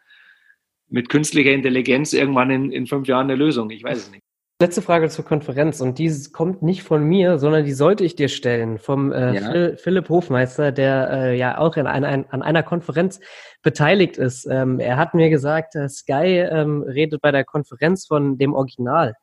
mit 0.89 1.09
künstlicher 1.09 1.51
Intelligenz 1.51 2.13
irgendwann 2.13 2.51
in, 2.51 2.71
in 2.71 2.87
fünf 2.87 3.09
Jahren 3.09 3.29
eine 3.29 3.35
Lösung. 3.35 3.71
Ich 3.71 3.83
weiß 3.83 3.99
es 3.99 4.11
nicht. 4.13 4.23
Letzte 4.61 4.83
Frage 4.83 5.09
zur 5.09 5.25
Konferenz 5.25 5.81
und 5.81 5.99
die 5.99 6.13
kommt 6.33 6.63
nicht 6.63 6.85
von 6.85 7.03
mir, 7.03 7.39
sondern 7.39 7.65
die 7.65 7.73
sollte 7.73 8.05
ich 8.05 8.15
dir 8.15 8.29
stellen 8.29 8.79
vom 8.79 9.11
äh, 9.11 9.35
ja. 9.35 9.77
Philipp 9.77 10.09
Hofmeister, 10.09 10.71
der 10.71 11.11
äh, 11.11 11.37
ja 11.37 11.59
auch 11.59 11.77
in 11.77 11.89
ein, 11.89 12.05
ein, 12.05 12.31
an 12.31 12.43
einer 12.43 12.63
Konferenz 12.63 13.19
beteiligt 13.63 14.17
ist. 14.17 14.47
Ähm, 14.49 14.79
er 14.79 14.97
hat 14.97 15.15
mir 15.15 15.29
gesagt, 15.29 15.75
äh, 15.75 15.89
Sky 15.89 16.47
ähm, 16.51 16.83
redet 16.83 17.21
bei 17.21 17.33
der 17.33 17.45
Konferenz 17.45 18.07
von 18.07 18.39
dem 18.39 18.53
Original. 18.53 19.15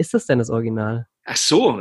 Ist 0.00 0.14
das 0.14 0.24
denn 0.24 0.38
das 0.38 0.48
Original? 0.48 1.06
Ach 1.26 1.36
so. 1.36 1.78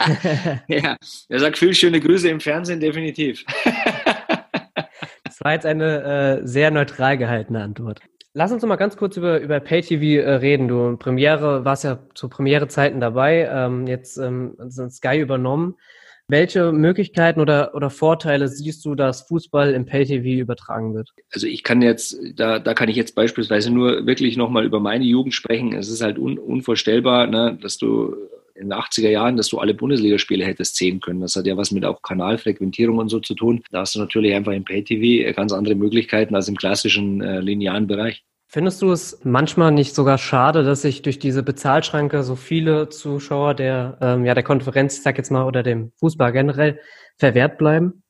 ja, 0.68 0.96
er 1.28 1.40
sagt 1.40 1.58
viel 1.58 1.74
schöne 1.74 1.98
Grüße 1.98 2.28
im 2.28 2.38
Fernsehen, 2.38 2.78
definitiv. 2.78 3.44
das 5.24 5.40
war 5.40 5.54
jetzt 5.54 5.66
eine 5.66 6.40
äh, 6.42 6.46
sehr 6.46 6.70
neutral 6.70 7.18
gehaltene 7.18 7.60
Antwort. 7.60 8.00
Lass 8.32 8.52
uns 8.52 8.64
mal 8.64 8.76
ganz 8.76 8.96
kurz 8.96 9.16
über, 9.16 9.40
über 9.40 9.58
PayTV 9.58 10.02
äh, 10.02 10.34
reden. 10.34 10.68
Du 10.68 10.96
Premiere 10.96 11.64
warst 11.64 11.82
ja 11.82 11.98
zu 12.14 12.28
Premiere-Zeiten 12.28 13.00
dabei, 13.00 13.50
ähm, 13.52 13.88
jetzt 13.88 14.18
ähm, 14.18 14.56
Sky 14.70 15.18
übernommen. 15.18 15.74
Welche 16.32 16.72
Möglichkeiten 16.72 17.40
oder, 17.40 17.74
oder 17.74 17.90
Vorteile 17.90 18.48
siehst 18.48 18.86
du, 18.86 18.94
dass 18.94 19.28
Fußball 19.28 19.74
im 19.74 19.84
Pay-TV 19.84 20.40
übertragen 20.40 20.94
wird? 20.94 21.10
Also 21.30 21.46
ich 21.46 21.62
kann 21.62 21.82
jetzt, 21.82 22.18
da, 22.36 22.58
da 22.58 22.72
kann 22.72 22.88
ich 22.88 22.96
jetzt 22.96 23.14
beispielsweise 23.14 23.70
nur 23.70 24.06
wirklich 24.06 24.38
nochmal 24.38 24.64
über 24.64 24.80
meine 24.80 25.04
Jugend 25.04 25.34
sprechen. 25.34 25.74
Es 25.74 25.90
ist 25.90 26.00
halt 26.00 26.18
un, 26.18 26.38
unvorstellbar, 26.38 27.26
ne, 27.26 27.58
dass 27.60 27.76
du 27.76 28.16
in 28.54 28.70
den 28.70 28.72
80er 28.72 29.10
Jahren, 29.10 29.36
dass 29.36 29.48
du 29.48 29.58
alle 29.58 29.74
Bundesligaspiele 29.74 30.42
hättest 30.42 30.76
sehen 30.76 31.00
können. 31.00 31.20
Das 31.20 31.36
hat 31.36 31.44
ja 31.44 31.58
was 31.58 31.70
mit 31.70 31.84
auch 31.84 32.00
Kanalfrequentierung 32.00 32.96
und 32.96 33.10
so 33.10 33.20
zu 33.20 33.34
tun. 33.34 33.62
Da 33.70 33.80
hast 33.80 33.94
du 33.94 33.98
natürlich 33.98 34.32
einfach 34.32 34.52
im 34.52 34.64
Pay-TV 34.64 35.34
ganz 35.34 35.52
andere 35.52 35.74
Möglichkeiten 35.74 36.34
als 36.34 36.48
im 36.48 36.56
klassischen 36.56 37.20
äh, 37.20 37.40
linearen 37.40 37.86
Bereich. 37.86 38.24
Findest 38.54 38.82
du 38.82 38.92
es 38.92 39.18
manchmal 39.24 39.72
nicht 39.72 39.94
sogar 39.94 40.18
schade, 40.18 40.62
dass 40.62 40.82
sich 40.82 41.00
durch 41.00 41.18
diese 41.18 41.42
Bezahlschranke 41.42 42.22
so 42.22 42.36
viele 42.36 42.90
Zuschauer 42.90 43.54
der, 43.54 43.96
ähm, 44.02 44.26
ja, 44.26 44.34
der 44.34 44.42
Konferenz, 44.42 44.98
ich 44.98 45.02
sag 45.02 45.16
jetzt 45.16 45.30
mal, 45.30 45.46
oder 45.46 45.62
dem 45.62 45.90
Fußball 46.00 46.32
generell 46.32 46.78
verwehrt 47.16 47.56
bleiben? 47.56 48.02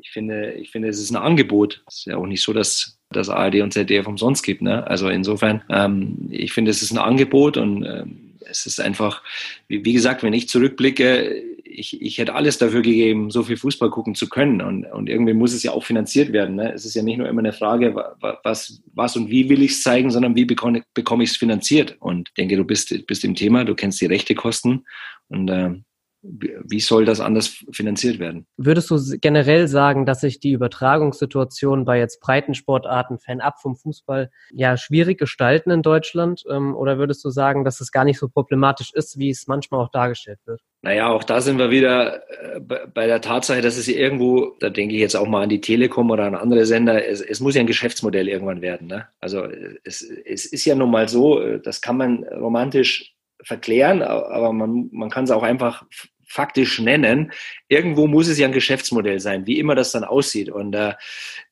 Ich 0.00 0.10
finde, 0.10 0.52
ich 0.52 0.70
finde, 0.70 0.88
es 0.88 1.00
ist 1.00 1.10
ein 1.10 1.16
Angebot. 1.16 1.82
Es 1.88 1.98
ist 1.98 2.04
ja 2.04 2.18
auch 2.18 2.26
nicht 2.26 2.40
so, 2.40 2.52
dass 2.52 3.00
das 3.10 3.28
ARD 3.28 3.62
und 3.62 3.72
ZDF 3.72 4.06
umsonst 4.06 4.44
gibt. 4.44 4.62
Ne? 4.62 4.86
Also 4.86 5.08
insofern, 5.08 5.64
ähm, 5.68 6.28
ich 6.30 6.52
finde, 6.52 6.70
es 6.70 6.82
ist 6.82 6.92
ein 6.92 6.98
Angebot 6.98 7.56
und 7.56 7.84
ähm, 7.84 8.36
es 8.48 8.66
ist 8.66 8.80
einfach, 8.80 9.24
wie, 9.66 9.84
wie 9.84 9.92
gesagt, 9.92 10.22
wenn 10.22 10.32
ich 10.32 10.48
zurückblicke, 10.48 11.42
ich, 11.70 12.00
ich 12.00 12.18
hätte 12.18 12.34
alles 12.34 12.58
dafür 12.58 12.82
gegeben, 12.82 13.30
so 13.30 13.42
viel 13.42 13.56
Fußball 13.56 13.90
gucken 13.90 14.14
zu 14.14 14.28
können. 14.28 14.60
Und, 14.60 14.84
und 14.84 15.08
irgendwie 15.08 15.34
muss 15.34 15.52
es 15.52 15.62
ja 15.62 15.72
auch 15.72 15.84
finanziert 15.84 16.32
werden. 16.32 16.56
Ne? 16.56 16.72
Es 16.72 16.84
ist 16.84 16.94
ja 16.94 17.02
nicht 17.02 17.18
nur 17.18 17.28
immer 17.28 17.40
eine 17.40 17.52
Frage, 17.52 17.94
was, 17.94 18.82
was 18.92 19.16
und 19.16 19.30
wie 19.30 19.48
will 19.48 19.62
ich 19.62 19.72
es 19.72 19.82
zeigen, 19.82 20.10
sondern 20.10 20.36
wie 20.36 20.44
bekomme, 20.44 20.82
bekomme 20.94 21.24
ich 21.24 21.30
es 21.30 21.36
finanziert. 21.36 21.96
Und 22.00 22.30
denke, 22.36 22.56
du 22.56 22.64
bist, 22.64 22.94
bist 23.06 23.24
im 23.24 23.34
Thema, 23.34 23.64
du 23.64 23.74
kennst 23.74 24.00
die 24.00 24.06
Rechtekosten. 24.06 24.86
Und 25.28 25.48
äh, 25.48 25.74
wie 26.22 26.80
soll 26.80 27.06
das 27.06 27.20
anders 27.20 27.64
finanziert 27.72 28.18
werden? 28.18 28.46
Würdest 28.58 28.90
du 28.90 28.98
generell 29.20 29.68
sagen, 29.68 30.04
dass 30.04 30.20
sich 30.20 30.38
die 30.38 30.52
Übertragungssituation 30.52 31.86
bei 31.86 31.98
jetzt 31.98 32.20
Breitensportarten 32.20 33.18
fernab 33.18 33.60
vom 33.60 33.74
Fußball 33.76 34.30
ja 34.52 34.76
schwierig 34.76 35.18
gestalten 35.18 35.70
in 35.70 35.82
Deutschland? 35.82 36.44
Ähm, 36.50 36.76
oder 36.76 36.98
würdest 36.98 37.24
du 37.24 37.30
sagen, 37.30 37.64
dass 37.64 37.80
es 37.80 37.90
gar 37.90 38.04
nicht 38.04 38.18
so 38.18 38.28
problematisch 38.28 38.92
ist, 38.92 39.18
wie 39.18 39.30
es 39.30 39.46
manchmal 39.46 39.80
auch 39.80 39.90
dargestellt 39.90 40.40
wird? 40.44 40.60
Naja, 40.82 41.10
auch 41.10 41.24
da 41.24 41.42
sind 41.42 41.58
wir 41.58 41.70
wieder 41.70 42.22
äh, 42.56 42.60
bei 42.60 43.06
der 43.06 43.20
Tatsache, 43.20 43.60
dass 43.60 43.76
es 43.76 43.86
irgendwo, 43.86 44.56
da 44.60 44.70
denke 44.70 44.94
ich 44.94 45.00
jetzt 45.00 45.14
auch 45.14 45.26
mal 45.26 45.42
an 45.42 45.50
die 45.50 45.60
Telekom 45.60 46.10
oder 46.10 46.24
an 46.24 46.34
andere 46.34 46.64
Sender, 46.64 47.06
es, 47.06 47.20
es 47.20 47.40
muss 47.40 47.54
ja 47.54 47.60
ein 47.60 47.66
Geschäftsmodell 47.66 48.28
irgendwann 48.28 48.62
werden. 48.62 48.88
Ne? 48.88 49.06
Also 49.20 49.46
es, 49.84 50.00
es 50.02 50.46
ist 50.46 50.64
ja 50.64 50.74
nun 50.74 50.90
mal 50.90 51.08
so, 51.08 51.40
äh, 51.42 51.60
das 51.60 51.82
kann 51.82 51.98
man 51.98 52.24
romantisch 52.24 53.14
verklären, 53.42 54.02
aber 54.02 54.52
man, 54.52 54.88
man 54.92 55.10
kann 55.10 55.24
es 55.24 55.30
auch 55.30 55.42
einfach 55.42 55.84
faktisch 56.26 56.78
nennen. 56.78 57.32
Irgendwo 57.68 58.06
muss 58.06 58.28
es 58.28 58.38
ja 58.38 58.46
ein 58.46 58.52
Geschäftsmodell 58.52 59.18
sein, 59.18 59.46
wie 59.46 59.58
immer 59.58 59.74
das 59.74 59.92
dann 59.92 60.04
aussieht. 60.04 60.48
Und 60.48 60.74
äh, 60.74 60.94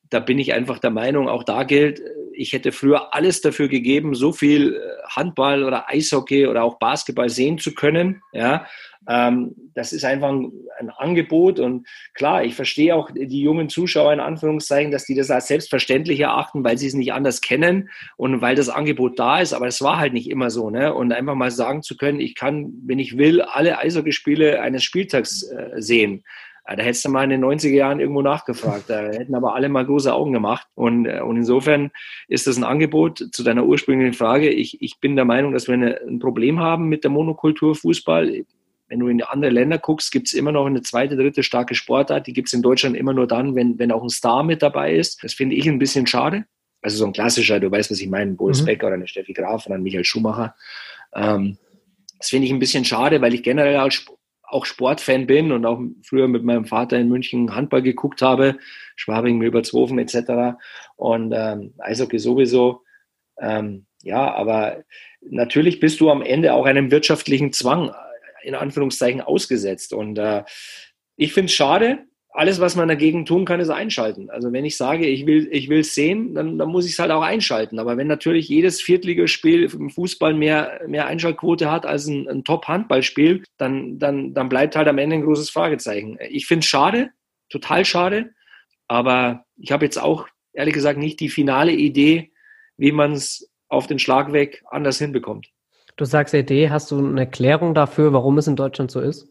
da 0.09 0.19
bin 0.19 0.39
ich 0.39 0.53
einfach 0.53 0.79
der 0.79 0.91
Meinung, 0.91 1.27
auch 1.27 1.43
da 1.43 1.63
gilt, 1.63 2.01
ich 2.33 2.53
hätte 2.53 2.71
früher 2.71 3.13
alles 3.13 3.41
dafür 3.41 3.67
gegeben, 3.67 4.15
so 4.15 4.31
viel 4.31 4.75
äh, 4.75 4.79
Handball 5.09 5.63
oder 5.63 5.89
Eishockey 5.89 6.47
oder 6.47 6.63
auch 6.63 6.79
Basketball 6.79 7.29
sehen 7.29 7.57
zu 7.57 7.73
können. 7.73 8.21
Ja, 8.31 8.65
ähm, 9.09 9.55
das 9.73 9.91
ist 9.91 10.05
einfach 10.05 10.29
ein, 10.29 10.51
ein, 10.79 10.89
Angebot 10.89 11.59
und 11.59 11.87
klar, 12.13 12.43
ich 12.43 12.55
verstehe 12.55 12.95
auch 12.95 13.09
die 13.13 13.41
jungen 13.41 13.67
Zuschauer 13.67 14.13
in 14.13 14.19
Anführungszeichen, 14.19 14.91
dass 14.91 15.05
die 15.05 15.15
das 15.15 15.31
als 15.31 15.47
selbstverständlich 15.47 16.19
erachten, 16.19 16.63
weil 16.63 16.77
sie 16.77 16.87
es 16.87 16.93
nicht 16.93 17.11
anders 17.11 17.41
kennen 17.41 17.89
und 18.17 18.41
weil 18.41 18.55
das 18.55 18.69
Angebot 18.69 19.19
da 19.19 19.39
ist, 19.41 19.53
aber 19.53 19.67
es 19.67 19.81
war 19.81 19.99
halt 19.99 20.13
nicht 20.13 20.29
immer 20.29 20.49
so. 20.49 20.69
Ne? 20.69 20.93
Und 20.93 21.11
einfach 21.11 21.35
mal 21.35 21.51
sagen 21.51 21.81
zu 21.81 21.97
können, 21.97 22.19
ich 22.19 22.35
kann, 22.35 22.71
wenn 22.85 22.99
ich 22.99 23.17
will, 23.17 23.41
alle 23.41 23.79
Eishockeyspiele 23.79 24.61
eines 24.61 24.83
Spieltags 24.83 25.43
äh, 25.43 25.81
sehen. 25.81 26.23
Da 26.65 26.83
hättest 26.83 27.05
du 27.05 27.09
mal 27.09 27.23
in 27.23 27.29
den 27.29 27.43
90er 27.43 27.69
Jahren 27.69 27.99
irgendwo 27.99 28.21
nachgefragt. 28.21 28.85
Da 28.89 28.99
hätten 28.99 29.33
aber 29.33 29.55
alle 29.55 29.69
mal 29.69 29.85
große 29.85 30.13
Augen 30.13 30.33
gemacht. 30.33 30.67
Und, 30.75 31.05
äh, 31.05 31.21
und 31.21 31.37
insofern 31.37 31.91
ist 32.27 32.47
das 32.47 32.57
ein 32.57 32.63
Angebot 32.63 33.29
zu 33.31 33.43
deiner 33.43 33.65
ursprünglichen 33.65 34.13
Frage. 34.13 34.49
Ich, 34.49 34.81
ich 34.81 34.99
bin 34.99 35.15
der 35.15 35.25
Meinung, 35.25 35.53
dass 35.53 35.67
wir 35.67 35.73
eine, 35.73 35.99
ein 36.01 36.19
Problem 36.19 36.59
haben 36.59 36.87
mit 36.87 37.03
der 37.03 37.11
Monokultur 37.11 37.75
Fußball 37.75 38.45
wenn 38.89 38.99
du 38.99 39.07
in 39.07 39.21
andere 39.21 39.51
Länder 39.51 39.77
guckst, 39.77 40.11
gibt 40.11 40.27
es 40.27 40.33
immer 40.33 40.51
noch 40.51 40.65
eine 40.65 40.81
zweite, 40.81 41.15
dritte 41.15 41.43
starke 41.43 41.75
Sportart. 41.75 42.25
Die 42.25 42.33
gibt 42.33 42.47
es 42.47 42.53
in 42.53 42.63
Deutschland 42.63 42.97
immer 42.97 43.13
nur 43.13 43.27
dann, 43.27 43.55
wenn, 43.55 43.77
wenn 43.77 43.91
auch 43.91 44.01
ein 44.01 44.09
Star 44.09 44.43
mit 44.43 44.63
dabei 44.63 44.95
ist. 44.95 45.23
Das 45.23 45.35
finde 45.35 45.55
ich 45.55 45.67
ein 45.67 45.77
bisschen 45.77 46.07
schade. 46.07 46.45
Also 46.81 46.97
so 46.97 47.05
ein 47.05 47.13
klassischer, 47.13 47.59
du 47.59 47.69
weißt, 47.69 47.91
was 47.91 47.99
ich 47.99 48.09
meine, 48.09 48.33
Boris 48.33 48.61
mhm. 48.61 48.65
Becker 48.65 48.87
oder 48.87 48.95
eine 48.95 49.07
Steffi 49.07 49.33
Graf 49.33 49.67
oder 49.67 49.75
ein 49.75 49.83
Michael 49.83 50.05
Schumacher. 50.05 50.55
Ähm, 51.13 51.57
das 52.17 52.29
finde 52.29 52.47
ich 52.47 52.51
ein 52.51 52.59
bisschen 52.59 52.83
schade, 52.83 53.21
weil 53.21 53.33
ich 53.33 53.43
generell 53.43 53.77
auch 54.49 54.65
Sportfan 54.65 55.27
bin 55.27 55.51
und 55.51 55.65
auch 55.65 55.79
früher 56.03 56.27
mit 56.27 56.43
meinem 56.43 56.65
Vater 56.65 56.97
in 56.97 57.09
München 57.09 57.55
Handball 57.55 57.81
geguckt 57.81 58.21
habe, 58.21 58.57
Schwabing, 58.95 59.37
Milbertshofen 59.37 59.99
etc. 59.99 60.57
Und 60.95 61.33
ähm, 61.35 61.73
Eishockey 61.77 62.19
sowieso. 62.19 62.83
Ähm, 63.39 63.85
ja, 64.01 64.33
aber 64.33 64.83
natürlich 65.21 65.79
bist 65.79 65.99
du 65.99 66.09
am 66.09 66.21
Ende 66.21 66.53
auch 66.53 66.65
einem 66.65 66.91
wirtschaftlichen 66.91 67.53
Zwang 67.53 67.91
in 68.43 68.55
Anführungszeichen 68.55 69.21
ausgesetzt. 69.21 69.93
Und 69.93 70.17
äh, 70.17 70.43
ich 71.15 71.33
finde 71.33 71.47
es 71.47 71.53
schade. 71.53 72.08
Alles, 72.31 72.59
was 72.59 72.75
man 72.75 72.87
dagegen 72.87 73.25
tun 73.25 73.43
kann, 73.43 73.59
ist 73.59 73.69
einschalten. 73.69 74.29
Also 74.29 74.53
wenn 74.53 74.63
ich 74.63 74.77
sage, 74.77 75.07
ich 75.07 75.25
will 75.25 75.49
ich 75.51 75.67
will 75.67 75.83
sehen, 75.83 76.35
dann, 76.35 76.59
dann 76.59 76.69
muss 76.69 76.85
ich 76.85 76.91
es 76.91 76.99
halt 76.99 77.11
auch 77.11 77.23
einschalten. 77.23 77.79
Aber 77.79 77.97
wenn 77.97 78.07
natürlich 78.07 78.47
jedes 78.47 78.81
Viertligaspiel 78.81 79.63
im 79.63 79.89
Fußball 79.89 80.35
mehr, 80.35 80.79
mehr 80.87 81.07
Einschaltquote 81.07 81.71
hat 81.71 81.87
als 81.87 82.05
ein, 82.07 82.29
ein 82.29 82.43
Top-Handballspiel, 82.43 83.43
dann, 83.57 83.97
dann, 83.97 84.35
dann 84.35 84.47
bleibt 84.47 84.75
halt 84.75 84.87
am 84.87 84.99
Ende 84.99 85.15
ein 85.15 85.23
großes 85.23 85.49
Fragezeichen. 85.49 86.19
Ich 86.29 86.45
finde 86.45 86.59
es 86.59 86.67
schade, 86.67 87.09
total 87.49 87.83
schade. 87.83 88.29
Aber 88.87 89.45
ich 89.57 89.71
habe 89.71 89.85
jetzt 89.85 89.97
auch, 89.97 90.27
ehrlich 90.53 90.75
gesagt, 90.75 90.99
nicht 90.99 91.19
die 91.19 91.29
finale 91.29 91.71
Idee, 91.71 92.31
wie 92.77 92.91
man 92.91 93.13
es 93.13 93.51
auf 93.69 93.87
den 93.87 93.99
Schlag 93.99 94.33
weg 94.33 94.63
anders 94.69 94.99
hinbekommt. 94.99 95.49
Du 95.95 96.05
sagst 96.05 96.33
Idee, 96.33 96.69
hast 96.69 96.91
du 96.91 96.99
eine 96.99 97.21
Erklärung 97.21 97.73
dafür, 97.73 98.13
warum 98.13 98.37
es 98.37 98.47
in 98.47 98.55
Deutschland 98.55 98.91
so 98.91 99.01
ist? 99.01 99.27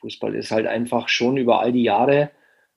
Fußball 0.00 0.34
ist 0.34 0.50
halt 0.50 0.66
einfach 0.66 1.08
schon 1.08 1.36
über 1.36 1.60
all 1.60 1.72
die 1.72 1.82
Jahre 1.82 2.30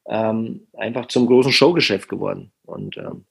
ähm, 0.07 0.67
einfach 0.73 1.07
zum 1.07 1.27
großen 1.27 1.51
Showgeschäft 1.51 2.09
geworden. 2.09 2.51
Und 2.65 2.97
ähm, 2.97 3.25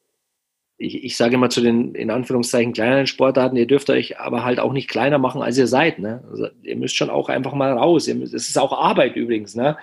ich, 0.79 1.05
ich 1.05 1.17
sage 1.17 1.35
immer 1.35 1.51
zu 1.51 1.61
den 1.61 1.95
in 1.95 2.11
Anführungszeichen 2.11 2.73
kleineren 2.73 3.07
Sportarten, 3.07 3.57
ihr 3.57 3.67
dürft 3.67 3.91
euch 3.91 4.19
aber 4.19 4.45
halt 4.45 4.59
auch 4.59 4.73
nicht 4.73 4.89
kleiner 4.89 5.19
machen, 5.19 5.43
als 5.43 5.59
ihr 5.59 5.67
seid. 5.67 5.99
Ne? 5.99 6.25
Also 6.31 6.49
ihr 6.63 6.77
müsst 6.77 6.97
schon 6.97 7.11
auch 7.11 7.29
einfach 7.29 7.55
mal 7.55 7.73
raus. 7.73 8.09
Es 8.09 8.33
ist 8.33 8.59
auch 8.59 8.73
Arbeit 8.73 9.17
übrigens. 9.17 9.55
Ne? 9.55 9.77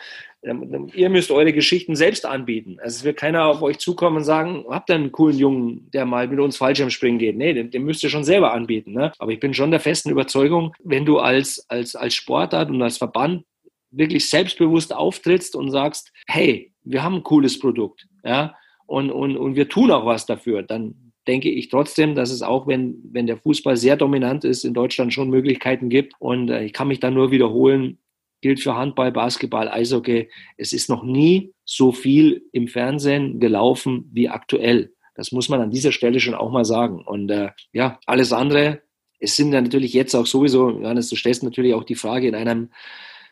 Ähm, 0.43 0.89
ihr 0.93 1.09
müsst 1.09 1.31
eure 1.31 1.53
Geschichten 1.53 1.95
selbst 1.95 2.25
anbieten. 2.25 2.77
Also 2.81 2.97
es 2.97 3.03
wird 3.03 3.17
keiner 3.17 3.45
auf 3.45 3.61
euch 3.61 3.77
zukommen 3.77 4.17
und 4.17 4.23
sagen, 4.23 4.65
habt 4.69 4.89
ihr 4.89 4.95
einen 4.95 5.11
coolen 5.11 5.37
Jungen, 5.37 5.89
der 5.91 6.05
mal 6.05 6.27
mit 6.27 6.39
uns 6.39 6.57
Fallschirmspringen 6.57 7.19
geht. 7.19 7.37
Nee, 7.37 7.53
den, 7.53 7.71
den 7.71 7.83
müsst 7.83 8.03
ihr 8.03 8.09
schon 8.09 8.23
selber 8.23 8.53
anbieten. 8.53 8.93
Ne? 8.93 9.11
Aber 9.19 9.31
ich 9.31 9.39
bin 9.39 9.53
schon 9.53 9.71
der 9.71 9.79
festen 9.79 10.09
Überzeugung, 10.09 10.73
wenn 10.83 11.05
du 11.05 11.19
als, 11.19 11.65
als, 11.69 11.95
als 11.95 12.13
Sportart 12.13 12.69
und 12.69 12.81
als 12.81 12.97
Verband 12.97 13.43
wirklich 13.91 14.29
selbstbewusst 14.29 14.93
auftrittst 14.93 15.55
und 15.55 15.71
sagst, 15.71 16.11
hey, 16.27 16.68
wir 16.83 17.03
haben 17.03 17.15
ein 17.15 17.23
cooles 17.23 17.59
Produkt, 17.59 18.07
ja, 18.23 18.55
und, 18.85 19.11
und, 19.11 19.37
und 19.37 19.55
wir 19.55 19.69
tun 19.69 19.91
auch 19.91 20.05
was 20.05 20.25
dafür, 20.25 20.63
dann 20.63 21.09
denke 21.27 21.49
ich 21.49 21.69
trotzdem, 21.69 22.15
dass 22.15 22.31
es 22.31 22.41
auch, 22.41 22.65
wenn, 22.65 22.99
wenn 23.11 23.27
der 23.27 23.37
Fußball 23.37 23.77
sehr 23.77 23.95
dominant 23.95 24.43
ist, 24.43 24.63
in 24.63 24.73
Deutschland 24.73 25.13
schon 25.13 25.29
Möglichkeiten 25.29 25.89
gibt. 25.89 26.13
Und 26.17 26.49
äh, 26.49 26.63
ich 26.63 26.73
kann 26.73 26.87
mich 26.87 26.99
da 26.99 27.11
nur 27.11 27.29
wiederholen, 27.29 27.99
gilt 28.41 28.59
für 28.59 28.75
Handball, 28.75 29.11
Basketball, 29.11 29.69
Eishockey. 29.69 30.29
Es 30.57 30.73
ist 30.73 30.89
noch 30.89 31.03
nie 31.03 31.53
so 31.65 31.91
viel 31.91 32.43
im 32.51 32.67
Fernsehen 32.67 33.39
gelaufen 33.39 34.09
wie 34.11 34.27
aktuell. 34.27 34.91
Das 35.13 35.31
muss 35.31 35.49
man 35.49 35.61
an 35.61 35.69
dieser 35.69 35.91
Stelle 35.91 36.19
schon 36.19 36.33
auch 36.33 36.51
mal 36.51 36.65
sagen. 36.65 37.03
Und 37.05 37.29
äh, 37.29 37.49
ja, 37.73 37.99
alles 38.07 38.33
andere, 38.33 38.81
es 39.19 39.35
sind 39.35 39.53
ja 39.53 39.61
natürlich 39.61 39.93
jetzt 39.93 40.15
auch 40.15 40.25
sowieso, 40.25 40.71
Johannes, 40.71 41.09
du 41.09 41.15
stellst 41.15 41.43
natürlich 41.43 41.75
auch 41.75 41.83
die 41.83 41.95
Frage 41.95 42.27
in 42.27 42.33
einem 42.33 42.69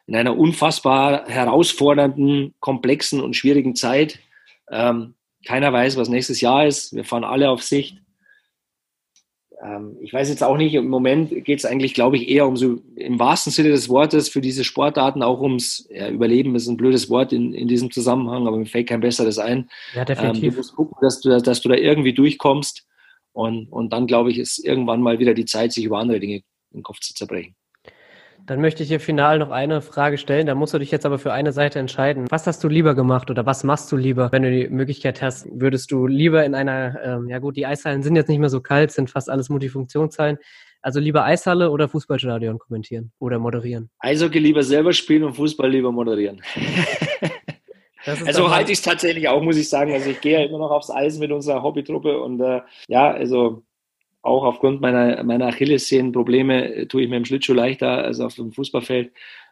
in 0.07 0.15
einer 0.15 0.37
unfassbar 0.37 1.27
herausfordernden, 1.27 2.55
komplexen 2.59 3.21
und 3.21 3.35
schwierigen 3.35 3.75
Zeit. 3.75 4.19
Ähm, 4.71 5.15
keiner 5.45 5.71
weiß, 5.71 5.97
was 5.97 6.09
nächstes 6.09 6.41
Jahr 6.41 6.65
ist. 6.65 6.95
Wir 6.95 7.03
fahren 7.03 7.23
alle 7.23 7.49
auf 7.49 7.61
Sicht. 7.61 7.97
Ähm, 9.61 9.97
ich 10.01 10.13
weiß 10.13 10.29
jetzt 10.29 10.43
auch 10.43 10.57
nicht, 10.57 10.73
im 10.75 10.87
Moment 10.87 11.29
geht 11.43 11.59
es 11.59 11.65
eigentlich, 11.65 11.93
glaube 11.93 12.15
ich, 12.15 12.29
eher 12.29 12.47
um 12.47 12.55
so 12.55 12.79
im 12.95 13.19
wahrsten 13.19 13.51
Sinne 13.51 13.69
des 13.69 13.89
Wortes 13.89 14.29
für 14.29 14.41
diese 14.41 14.63
Sportarten 14.63 15.23
auch 15.23 15.41
ums 15.41 15.87
ja, 15.89 16.09
Überleben, 16.09 16.55
ist 16.55 16.67
ein 16.67 16.77
blödes 16.77 17.09
Wort 17.09 17.33
in, 17.33 17.53
in 17.53 17.67
diesem 17.67 17.91
Zusammenhang, 17.91 18.47
aber 18.47 18.57
mir 18.57 18.65
fällt 18.65 18.87
kein 18.87 19.01
besseres 19.01 19.39
ein. 19.39 19.69
Ja, 19.93 20.05
definitiv. 20.05 20.43
Ähm, 20.43 20.51
du 20.51 20.57
musst 20.57 20.75
gucken, 20.75 20.97
dass 21.01 21.19
du, 21.19 21.41
dass 21.41 21.61
du 21.61 21.69
da 21.69 21.75
irgendwie 21.75 22.13
durchkommst 22.13 22.85
und, 23.33 23.67
und 23.71 23.91
dann, 23.91 24.07
glaube 24.07 24.31
ich, 24.31 24.37
ist 24.37 24.63
irgendwann 24.63 25.01
mal 25.01 25.19
wieder 25.19 25.33
die 25.33 25.45
Zeit, 25.45 25.73
sich 25.73 25.85
über 25.85 25.99
andere 25.99 26.19
Dinge 26.19 26.43
den 26.73 26.83
Kopf 26.83 26.99
zu 26.99 27.13
zerbrechen. 27.13 27.55
Dann 28.47 28.61
möchte 28.61 28.81
ich 28.81 28.87
dir 28.87 29.01
final 29.01 29.39
noch 29.39 29.51
eine 29.51 29.81
Frage 29.81 30.17
stellen. 30.17 30.47
Da 30.47 30.55
musst 30.55 30.73
du 30.73 30.79
dich 30.79 30.89
jetzt 30.89 31.05
aber 31.05 31.19
für 31.19 31.33
eine 31.33 31.51
Seite 31.51 31.79
entscheiden. 31.79 32.27
Was 32.29 32.47
hast 32.47 32.63
du 32.63 32.69
lieber 32.69 32.95
gemacht 32.95 33.29
oder 33.29 33.45
was 33.45 33.65
machst 33.65 33.91
du 33.91 33.97
lieber, 33.97 34.31
wenn 34.31 34.43
du 34.43 34.49
die 34.49 34.69
Möglichkeit 34.69 35.21
hast? 35.21 35.47
Würdest 35.51 35.91
du 35.91 36.07
lieber 36.07 36.45
in 36.45 36.55
einer, 36.55 36.97
ähm, 37.03 37.27
ja 37.27 37.39
gut, 37.39 37.57
die 37.57 37.65
Eishallen 37.65 38.03
sind 38.03 38.15
jetzt 38.15 38.29
nicht 38.29 38.39
mehr 38.39 38.49
so 38.49 38.61
kalt, 38.61 38.91
sind 38.91 39.09
fast 39.09 39.29
alles 39.29 39.49
Multifunktionshallen. 39.49 40.37
Also 40.81 41.01
lieber 41.01 41.25
Eishalle 41.25 41.71
oder 41.71 41.89
Fußballstadion 41.89 42.57
kommentieren 42.57 43.11
oder 43.19 43.37
moderieren? 43.37 43.89
Eishockey 43.99 44.39
lieber 44.39 44.63
selber 44.63 44.93
spielen 44.93 45.25
und 45.25 45.33
Fußball 45.33 45.69
lieber 45.69 45.91
moderieren. 45.91 46.41
also 48.05 48.49
halte 48.49 48.71
ich 48.71 48.77
es 48.77 48.83
tatsächlich 48.83 49.27
auch, 49.27 49.41
muss 49.43 49.57
ich 49.57 49.67
sagen. 49.67 49.91
Also 49.91 50.09
ich 50.09 50.21
gehe 50.21 50.39
ja 50.39 50.45
immer 50.45 50.59
noch 50.59 50.71
aufs 50.71 50.89
Eis 50.89 51.17
mit 51.17 51.33
unserer 51.33 51.63
Hobbytruppe 51.63 52.21
und 52.21 52.39
äh, 52.39 52.61
ja, 52.87 53.11
also 53.11 53.63
auch 54.21 54.43
aufgrund 54.43 54.81
meiner, 54.81 55.23
meiner 55.23 55.47
Achillessehnenprobleme 55.47 56.73
äh, 56.73 56.85
tue 56.87 57.03
ich 57.03 57.09
mir 57.09 57.17
im 57.17 57.25
Schlittschuh 57.25 57.53
leichter 57.53 58.03
als 58.03 58.19
auf 58.19 58.35
dem 58.35 58.51
Fußballfeld. 58.51 59.11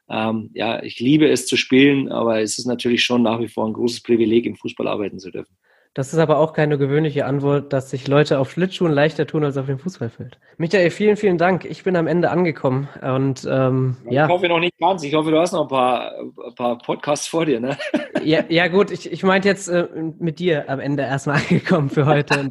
Ähm, 0.09 0.51
ja, 0.53 0.83
ich 0.83 0.99
liebe 0.99 1.27
es 1.29 1.47
zu 1.47 1.57
spielen, 1.57 2.11
aber 2.11 2.41
es 2.41 2.57
ist 2.59 2.65
natürlich 2.65 3.03
schon 3.03 3.23
nach 3.23 3.39
wie 3.39 3.47
vor 3.47 3.65
ein 3.65 3.73
großes 3.73 4.01
Privileg, 4.01 4.45
im 4.45 4.55
Fußball 4.55 4.87
arbeiten 4.87 5.19
zu 5.19 5.31
dürfen. 5.31 5.55
Das 5.95 6.11
ist 6.11 6.19
aber 6.19 6.39
auch 6.39 6.51
keine 6.51 6.77
gewöhnliche 6.77 7.25
Antwort, 7.25 7.71
dass 7.71 7.89
sich 7.89 8.05
Leute 8.09 8.37
auf 8.39 8.51
Schlittschuhen 8.51 8.91
leichter 8.91 9.25
tun 9.25 9.45
als 9.45 9.55
auf 9.55 9.67
dem 9.67 9.79
Fußballfeld. 9.79 10.37
Michael, 10.57 10.91
vielen, 10.91 11.15
vielen 11.15 11.37
Dank. 11.37 11.63
Ich 11.63 11.85
bin 11.85 11.95
am 11.95 12.05
Ende 12.05 12.31
angekommen 12.31 12.89
und 13.01 13.47
ähm, 13.49 13.95
ja. 14.09 14.25
Ich 14.25 14.31
hoffe 14.31 14.49
noch 14.49 14.59
nicht 14.59 14.77
ganz. 14.77 15.03
Ich 15.03 15.13
hoffe, 15.13 15.31
du 15.31 15.39
hast 15.39 15.53
noch 15.53 15.61
ein 15.61 15.67
paar, 15.69 16.19
ein 16.19 16.55
paar 16.55 16.77
Podcasts 16.79 17.27
vor 17.27 17.45
dir. 17.45 17.61
Ne? 17.61 17.77
Ja, 18.25 18.43
ja 18.49 18.67
gut. 18.67 18.91
Ich, 18.91 19.09
ich 19.09 19.23
meinte 19.23 19.47
jetzt 19.47 19.69
äh, 19.69 19.87
mit 20.19 20.39
dir 20.39 20.69
am 20.69 20.81
Ende 20.81 21.03
erstmal 21.03 21.37
angekommen 21.49 21.89
für 21.89 22.05
heute. 22.05 22.49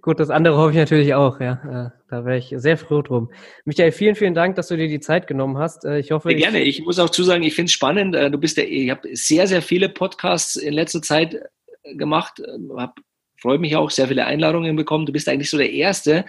Gut, 0.00 0.20
das 0.20 0.30
andere 0.30 0.56
hoffe 0.56 0.70
ich 0.70 0.76
natürlich 0.76 1.14
auch, 1.14 1.40
ja. 1.40 1.92
Da 2.08 2.24
wäre 2.24 2.36
ich 2.36 2.52
sehr 2.56 2.76
froh 2.76 3.02
drum. 3.02 3.30
Michael, 3.64 3.92
vielen, 3.92 4.14
vielen 4.14 4.34
Dank, 4.34 4.56
dass 4.56 4.68
du 4.68 4.76
dir 4.76 4.88
die 4.88 5.00
Zeit 5.00 5.26
genommen 5.26 5.58
hast. 5.58 5.84
Äh, 5.84 5.98
ich 5.98 6.10
hoffe. 6.10 6.28
Sehr 6.28 6.38
gerne. 6.38 6.60
Ich 6.60 6.82
muss 6.82 6.98
auch 6.98 7.10
zusagen, 7.10 7.42
ich 7.42 7.54
finde 7.54 7.68
es 7.68 7.72
spannend. 7.72 8.14
Äh, 8.14 8.30
du 8.30 8.38
bist 8.38 8.56
der, 8.58 8.70
ich 8.70 8.90
habe 8.90 9.08
sehr, 9.12 9.46
sehr 9.46 9.62
viele 9.62 9.88
Podcasts 9.88 10.56
in 10.56 10.74
letzter 10.74 11.00
Zeit 11.00 11.34
äh, 11.82 11.94
gemacht, 11.94 12.42
habe 12.76 12.92
freue 13.42 13.58
mich 13.58 13.74
auch, 13.74 13.90
sehr 13.90 14.06
viele 14.06 14.24
Einladungen 14.24 14.76
bekommen. 14.76 15.04
Du 15.04 15.12
bist 15.12 15.28
eigentlich 15.28 15.50
so 15.50 15.58
der 15.58 15.72
Erste, 15.72 16.24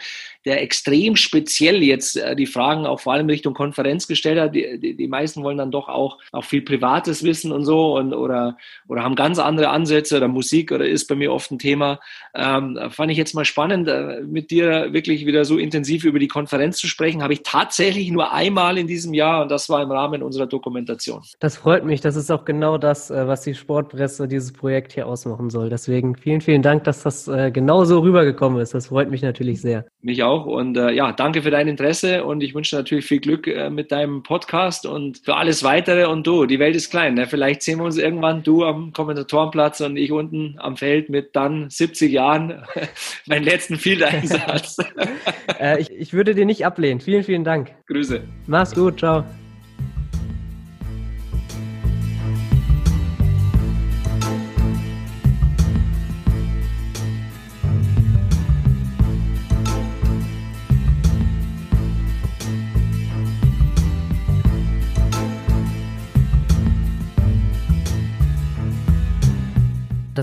der 0.45 0.61
extrem 0.61 1.15
speziell 1.15 1.81
jetzt 1.83 2.17
äh, 2.17 2.35
die 2.35 2.45
Fragen 2.45 2.85
auch 2.85 2.99
vor 2.99 3.13
allem 3.13 3.27
Richtung 3.27 3.53
Konferenz 3.53 4.07
gestellt 4.07 4.39
hat. 4.39 4.55
Die, 4.55 4.79
die, 4.79 4.95
die, 4.95 5.07
meisten 5.07 5.43
wollen 5.43 5.57
dann 5.57 5.71
doch 5.71 5.87
auch, 5.87 6.19
auch 6.31 6.43
viel 6.43 6.61
Privates 6.61 7.23
wissen 7.23 7.51
und 7.51 7.63
so 7.63 7.97
und, 7.97 8.13
oder, 8.13 8.57
oder 8.87 9.03
haben 9.03 9.15
ganz 9.15 9.39
andere 9.39 9.69
Ansätze 9.69 10.17
oder 10.17 10.27
Musik 10.27 10.71
oder 10.71 10.85
ist 10.85 11.07
bei 11.07 11.15
mir 11.15 11.31
oft 11.31 11.51
ein 11.51 11.59
Thema. 11.59 11.99
Ähm, 12.33 12.79
fand 12.89 13.11
ich 13.11 13.17
jetzt 13.17 13.33
mal 13.35 13.45
spannend, 13.45 13.87
äh, 13.87 14.21
mit 14.21 14.51
dir 14.51 14.91
wirklich 14.91 15.25
wieder 15.25 15.45
so 15.45 15.57
intensiv 15.57 16.03
über 16.03 16.19
die 16.19 16.27
Konferenz 16.27 16.77
zu 16.77 16.87
sprechen. 16.87 17.23
Habe 17.23 17.33
ich 17.33 17.43
tatsächlich 17.43 18.11
nur 18.11 18.33
einmal 18.33 18.77
in 18.77 18.87
diesem 18.87 19.13
Jahr 19.13 19.43
und 19.43 19.51
das 19.51 19.69
war 19.69 19.81
im 19.81 19.91
Rahmen 19.91 20.23
unserer 20.23 20.47
Dokumentation. 20.47 21.21
Das 21.39 21.57
freut 21.57 21.85
mich. 21.85 22.01
Das 22.01 22.15
ist 22.15 22.31
auch 22.31 22.43
genau 22.43 22.77
das, 22.77 23.11
äh, 23.11 23.27
was 23.27 23.43
die 23.43 23.55
Sportpresse 23.55 24.27
dieses 24.27 24.51
Projekt 24.51 24.93
hier 24.93 25.07
ausmachen 25.07 25.49
soll. 25.49 25.69
Deswegen 25.69 26.15
vielen, 26.15 26.41
vielen 26.41 26.61
Dank, 26.61 26.83
dass 26.83 27.03
das 27.03 27.27
äh, 27.27 27.51
genau 27.51 27.85
so 27.85 27.99
rübergekommen 27.99 28.59
ist. 28.59 28.73
Das 28.73 28.87
freut 28.87 29.09
mich 29.09 29.21
natürlich 29.21 29.61
sehr. 29.61 29.85
Mich 30.01 30.23
auch 30.23 30.32
auch. 30.33 30.45
Und 30.45 30.77
äh, 30.77 30.91
ja, 30.91 31.11
danke 31.11 31.41
für 31.41 31.51
dein 31.51 31.67
Interesse 31.67 32.23
und 32.23 32.41
ich 32.41 32.53
wünsche 32.55 32.75
natürlich 32.75 33.05
viel 33.05 33.19
Glück 33.19 33.47
äh, 33.47 33.69
mit 33.69 33.91
deinem 33.91 34.23
Podcast 34.23 34.85
und 34.85 35.19
für 35.19 35.35
alles 35.35 35.63
weitere. 35.63 36.05
Und 36.05 36.25
du, 36.27 36.45
die 36.45 36.59
Welt 36.59 36.75
ist 36.75 36.89
klein. 36.89 37.13
Ne? 37.13 37.27
Vielleicht 37.27 37.61
sehen 37.61 37.79
wir 37.79 37.85
uns 37.85 37.97
irgendwann, 37.97 38.43
du 38.43 38.63
am 38.63 38.93
Kommentatorenplatz 38.93 39.81
und 39.81 39.97
ich 39.97 40.11
unten 40.11 40.55
am 40.57 40.77
Feld 40.77 41.09
mit 41.09 41.35
dann 41.35 41.69
70 41.69 42.11
Jahren, 42.11 42.63
meinen 43.25 43.43
letzten 43.43 43.77
Field-Einsatz. 43.77 44.77
äh, 45.59 45.79
ich, 45.79 45.91
ich 45.91 46.13
würde 46.13 46.35
dir 46.35 46.45
nicht 46.45 46.65
ablehnen. 46.65 46.99
Vielen, 46.99 47.23
vielen 47.23 47.43
Dank. 47.43 47.71
Grüße. 47.87 48.21
Mach's 48.47 48.73
gut. 48.73 48.99
Ciao. 48.99 49.23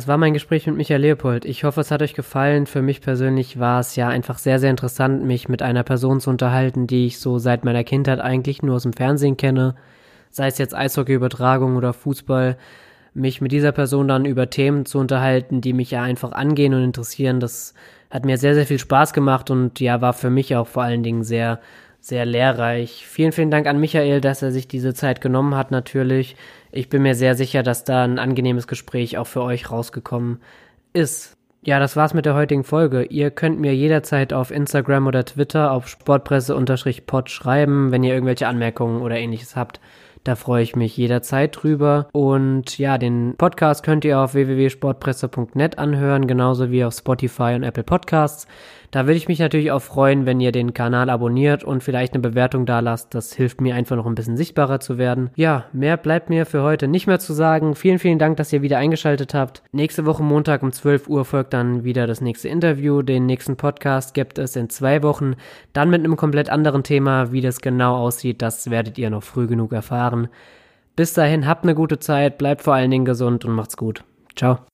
Das 0.01 0.09
war 0.09 0.16
mein 0.16 0.32
Gespräch 0.32 0.66
mit 0.66 0.76
Michael 0.76 1.03
Leopold. 1.03 1.44
Ich 1.44 1.64
hoffe, 1.64 1.82
es 1.82 1.90
hat 1.90 2.01
euch 2.01 2.14
gefallen. 2.14 2.64
Für 2.64 2.80
mich 2.80 3.03
persönlich 3.03 3.59
war 3.59 3.80
es 3.80 3.96
ja 3.96 4.09
einfach 4.09 4.38
sehr, 4.38 4.59
sehr 4.59 4.70
interessant, 4.70 5.24
mich 5.24 5.51
mit 5.51 5.61
einer 5.61 5.82
Person 5.82 6.20
zu 6.20 6.30
unterhalten, 6.30 6.86
die 6.86 7.05
ich 7.05 7.18
so 7.18 7.36
seit 7.36 7.66
meiner 7.66 7.84
Kindheit 7.84 8.18
eigentlich 8.18 8.62
nur 8.62 8.76
aus 8.76 8.84
dem 8.84 8.94
Fernsehen 8.94 9.36
kenne. 9.36 9.74
Sei 10.30 10.46
es 10.46 10.57
jetzt 10.57 10.74
Eishockeyübertragung 10.74 11.76
oder 11.76 11.92
Fußball. 11.92 12.57
Mich 13.12 13.42
mit 13.42 13.53
dieser 13.53 13.72
Person 13.72 14.09
dann 14.09 14.24
über 14.24 14.48
Themen 14.48 14.86
zu 14.86 14.98
unterhalten, 14.98 15.61
die 15.61 15.74
mich 15.74 15.90
ja 15.90 16.01
einfach 16.01 16.32
angehen 16.32 16.72
und 16.72 16.82
interessieren, 16.82 17.38
das 17.38 17.74
hat 18.09 18.24
mir 18.24 18.38
sehr, 18.38 18.55
sehr 18.55 18.64
viel 18.64 18.78
Spaß 18.78 19.12
gemacht 19.12 19.51
und 19.51 19.80
ja, 19.80 20.01
war 20.01 20.14
für 20.14 20.30
mich 20.30 20.57
auch 20.57 20.66
vor 20.66 20.82
allen 20.82 21.03
Dingen 21.03 21.24
sehr, 21.24 21.61
sehr 22.01 22.24
lehrreich. 22.24 23.05
Vielen, 23.07 23.32
vielen 23.32 23.51
Dank 23.51 23.66
an 23.66 23.78
Michael, 23.78 24.22
dass 24.22 24.40
er 24.40 24.51
sich 24.51 24.66
diese 24.66 24.94
Zeit 24.94 25.20
genommen 25.20 25.57
hat, 25.57 25.70
natürlich. 25.70 26.36
Ich 26.73 26.89
bin 26.89 27.03
mir 27.03 27.14
sehr 27.14 27.35
sicher, 27.35 27.62
dass 27.62 27.85
da 27.85 28.05
ein 28.05 28.18
angenehmes 28.18 28.66
Gespräch 28.66 29.18
auch 29.18 29.27
für 29.27 29.43
euch 29.43 29.71
rausgekommen 29.71 30.41
ist. 30.93 31.37
Ja, 31.62 31.79
das 31.79 31.95
war's 31.95 32.14
mit 32.14 32.25
der 32.25 32.35
heutigen 32.35 32.64
Folge. 32.64 33.03
Ihr 33.03 33.31
könnt 33.31 33.61
mir 33.61 33.75
jederzeit 33.75 34.33
auf 34.33 34.51
Instagram 34.51 35.07
oder 35.07 35.27
Twitter 35.27 35.73
auf 35.73 35.89
sportpresse-pod 35.89 37.29
schreiben, 37.29 37.93
wenn 37.93 38.03
ihr 38.03 38.14
irgendwelche 38.14 38.49
Anmerkungen 38.49 39.03
oder 39.03 39.18
ähnliches 39.18 39.57
habt. 39.57 39.79
Da 40.25 40.37
freue 40.37 40.62
ich 40.62 40.77
mich 40.77 40.97
jederzeit 40.97 41.62
drüber. 41.62 42.09
Und 42.12 42.79
ja, 42.79 42.99
den 42.99 43.35
Podcast 43.37 43.83
könnt 43.83 44.05
ihr 44.05 44.21
auf 44.21 44.35
www.sportpresse.net 44.35 45.79
anhören, 45.79 46.27
genauso 46.27 46.71
wie 46.71 46.85
auf 46.85 46.95
Spotify 46.95 47.55
und 47.55 47.62
Apple 47.62 47.85
Podcasts. 47.85 48.47
Da 48.91 49.07
würde 49.07 49.16
ich 49.16 49.28
mich 49.28 49.38
natürlich 49.38 49.70
auch 49.70 49.82
freuen, 49.82 50.26
wenn 50.26 50.41
ihr 50.41 50.51
den 50.51 50.74
Kanal 50.74 51.11
abonniert 51.11 51.62
und 51.62 51.84
vielleicht 51.84 52.12
eine 52.12 52.22
Bewertung 52.22 52.66
da 52.66 52.80
lasst. 52.80 53.14
Das 53.14 53.32
hilft 53.32 53.61
mir 53.61 53.76
einfach 53.76 53.95
noch 53.95 54.07
ein 54.07 54.16
bisschen 54.16 54.36
sichtbarer 54.36 54.80
zu 54.80 54.99
werden. 54.99 55.30
Ja, 55.36 55.66
mehr 55.72 55.97
bleibt 55.97 56.28
mir 56.28 56.45
für 56.45 56.62
heute 56.62 56.88
nicht 56.88 57.07
mehr 57.07 57.20
zu 57.20 57.32
sagen. 57.32 57.76
Vielen, 57.76 58.01
vielen 58.01 58.18
Dank, 58.18 58.36
dass 58.36 58.53
ihr 58.53 58.62
wieder 58.62 58.78
eingeschaltet 58.78 59.32
habt. 59.32 59.62
Nächste 59.70 60.07
Woche 60.07 60.24
Montag 60.24 60.64
um 60.64 60.72
12 60.72 61.09
Uhr 61.09 61.24
folgt 61.24 61.53
dann 61.53 61.84
wieder 61.84 62.09
das 62.09 62.20
nächste 62.20 62.49
Interview. 62.49 63.03
Den 63.03 63.26
nächsten 63.26 63.57
Podcast 63.57 64.12
gibt 64.12 64.38
es 64.38 64.57
in 64.57 64.70
zwei 64.70 65.05
Wochen. 65.05 65.34
Dann 65.72 65.91
mit 65.91 66.01
einem 66.01 66.16
komplett 66.16 66.51
anderen 66.51 66.82
Thema. 66.82 67.30
Wie 67.30 67.41
das 67.41 67.61
genau 67.61 67.97
aussieht, 67.97 68.43
das 68.43 68.70
werdet 68.70 68.99
ihr 68.99 69.11
noch 69.11 69.22
früh 69.22 69.47
genug 69.47 69.72
erfahren. 69.72 70.28
Bis 70.97 71.14
dahin, 71.14 71.47
habt 71.47 71.62
eine 71.62 71.76
gute 71.76 72.01
Zeit, 72.01 72.38
bleibt 72.38 72.62
vor 72.62 72.74
allen 72.74 72.91
Dingen 72.91 73.05
gesund 73.05 73.45
und 73.45 73.55
macht's 73.55 73.76
gut. 73.76 74.05
Ciao. 74.34 74.70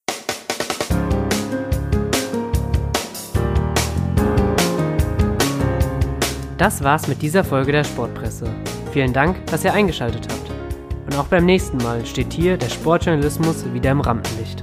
Das 6.59 6.83
war's 6.83 7.07
mit 7.07 7.21
dieser 7.21 7.45
Folge 7.45 7.71
der 7.71 7.85
Sportpresse. 7.85 8.47
Vielen 8.91 9.13
Dank, 9.13 9.45
dass 9.47 9.63
ihr 9.65 9.75
eingeschaltet 9.75 10.27
habt. 10.31 10.51
Und 11.05 11.19
auch 11.19 11.27
beim 11.27 11.45
nächsten 11.45 11.77
Mal 11.79 12.05
steht 12.07 12.33
hier 12.33 12.57
der 12.57 12.71
Sportjournalismus 12.71 13.65
wieder 13.75 13.91
im 13.91 14.01
Rampenlicht. 14.01 14.63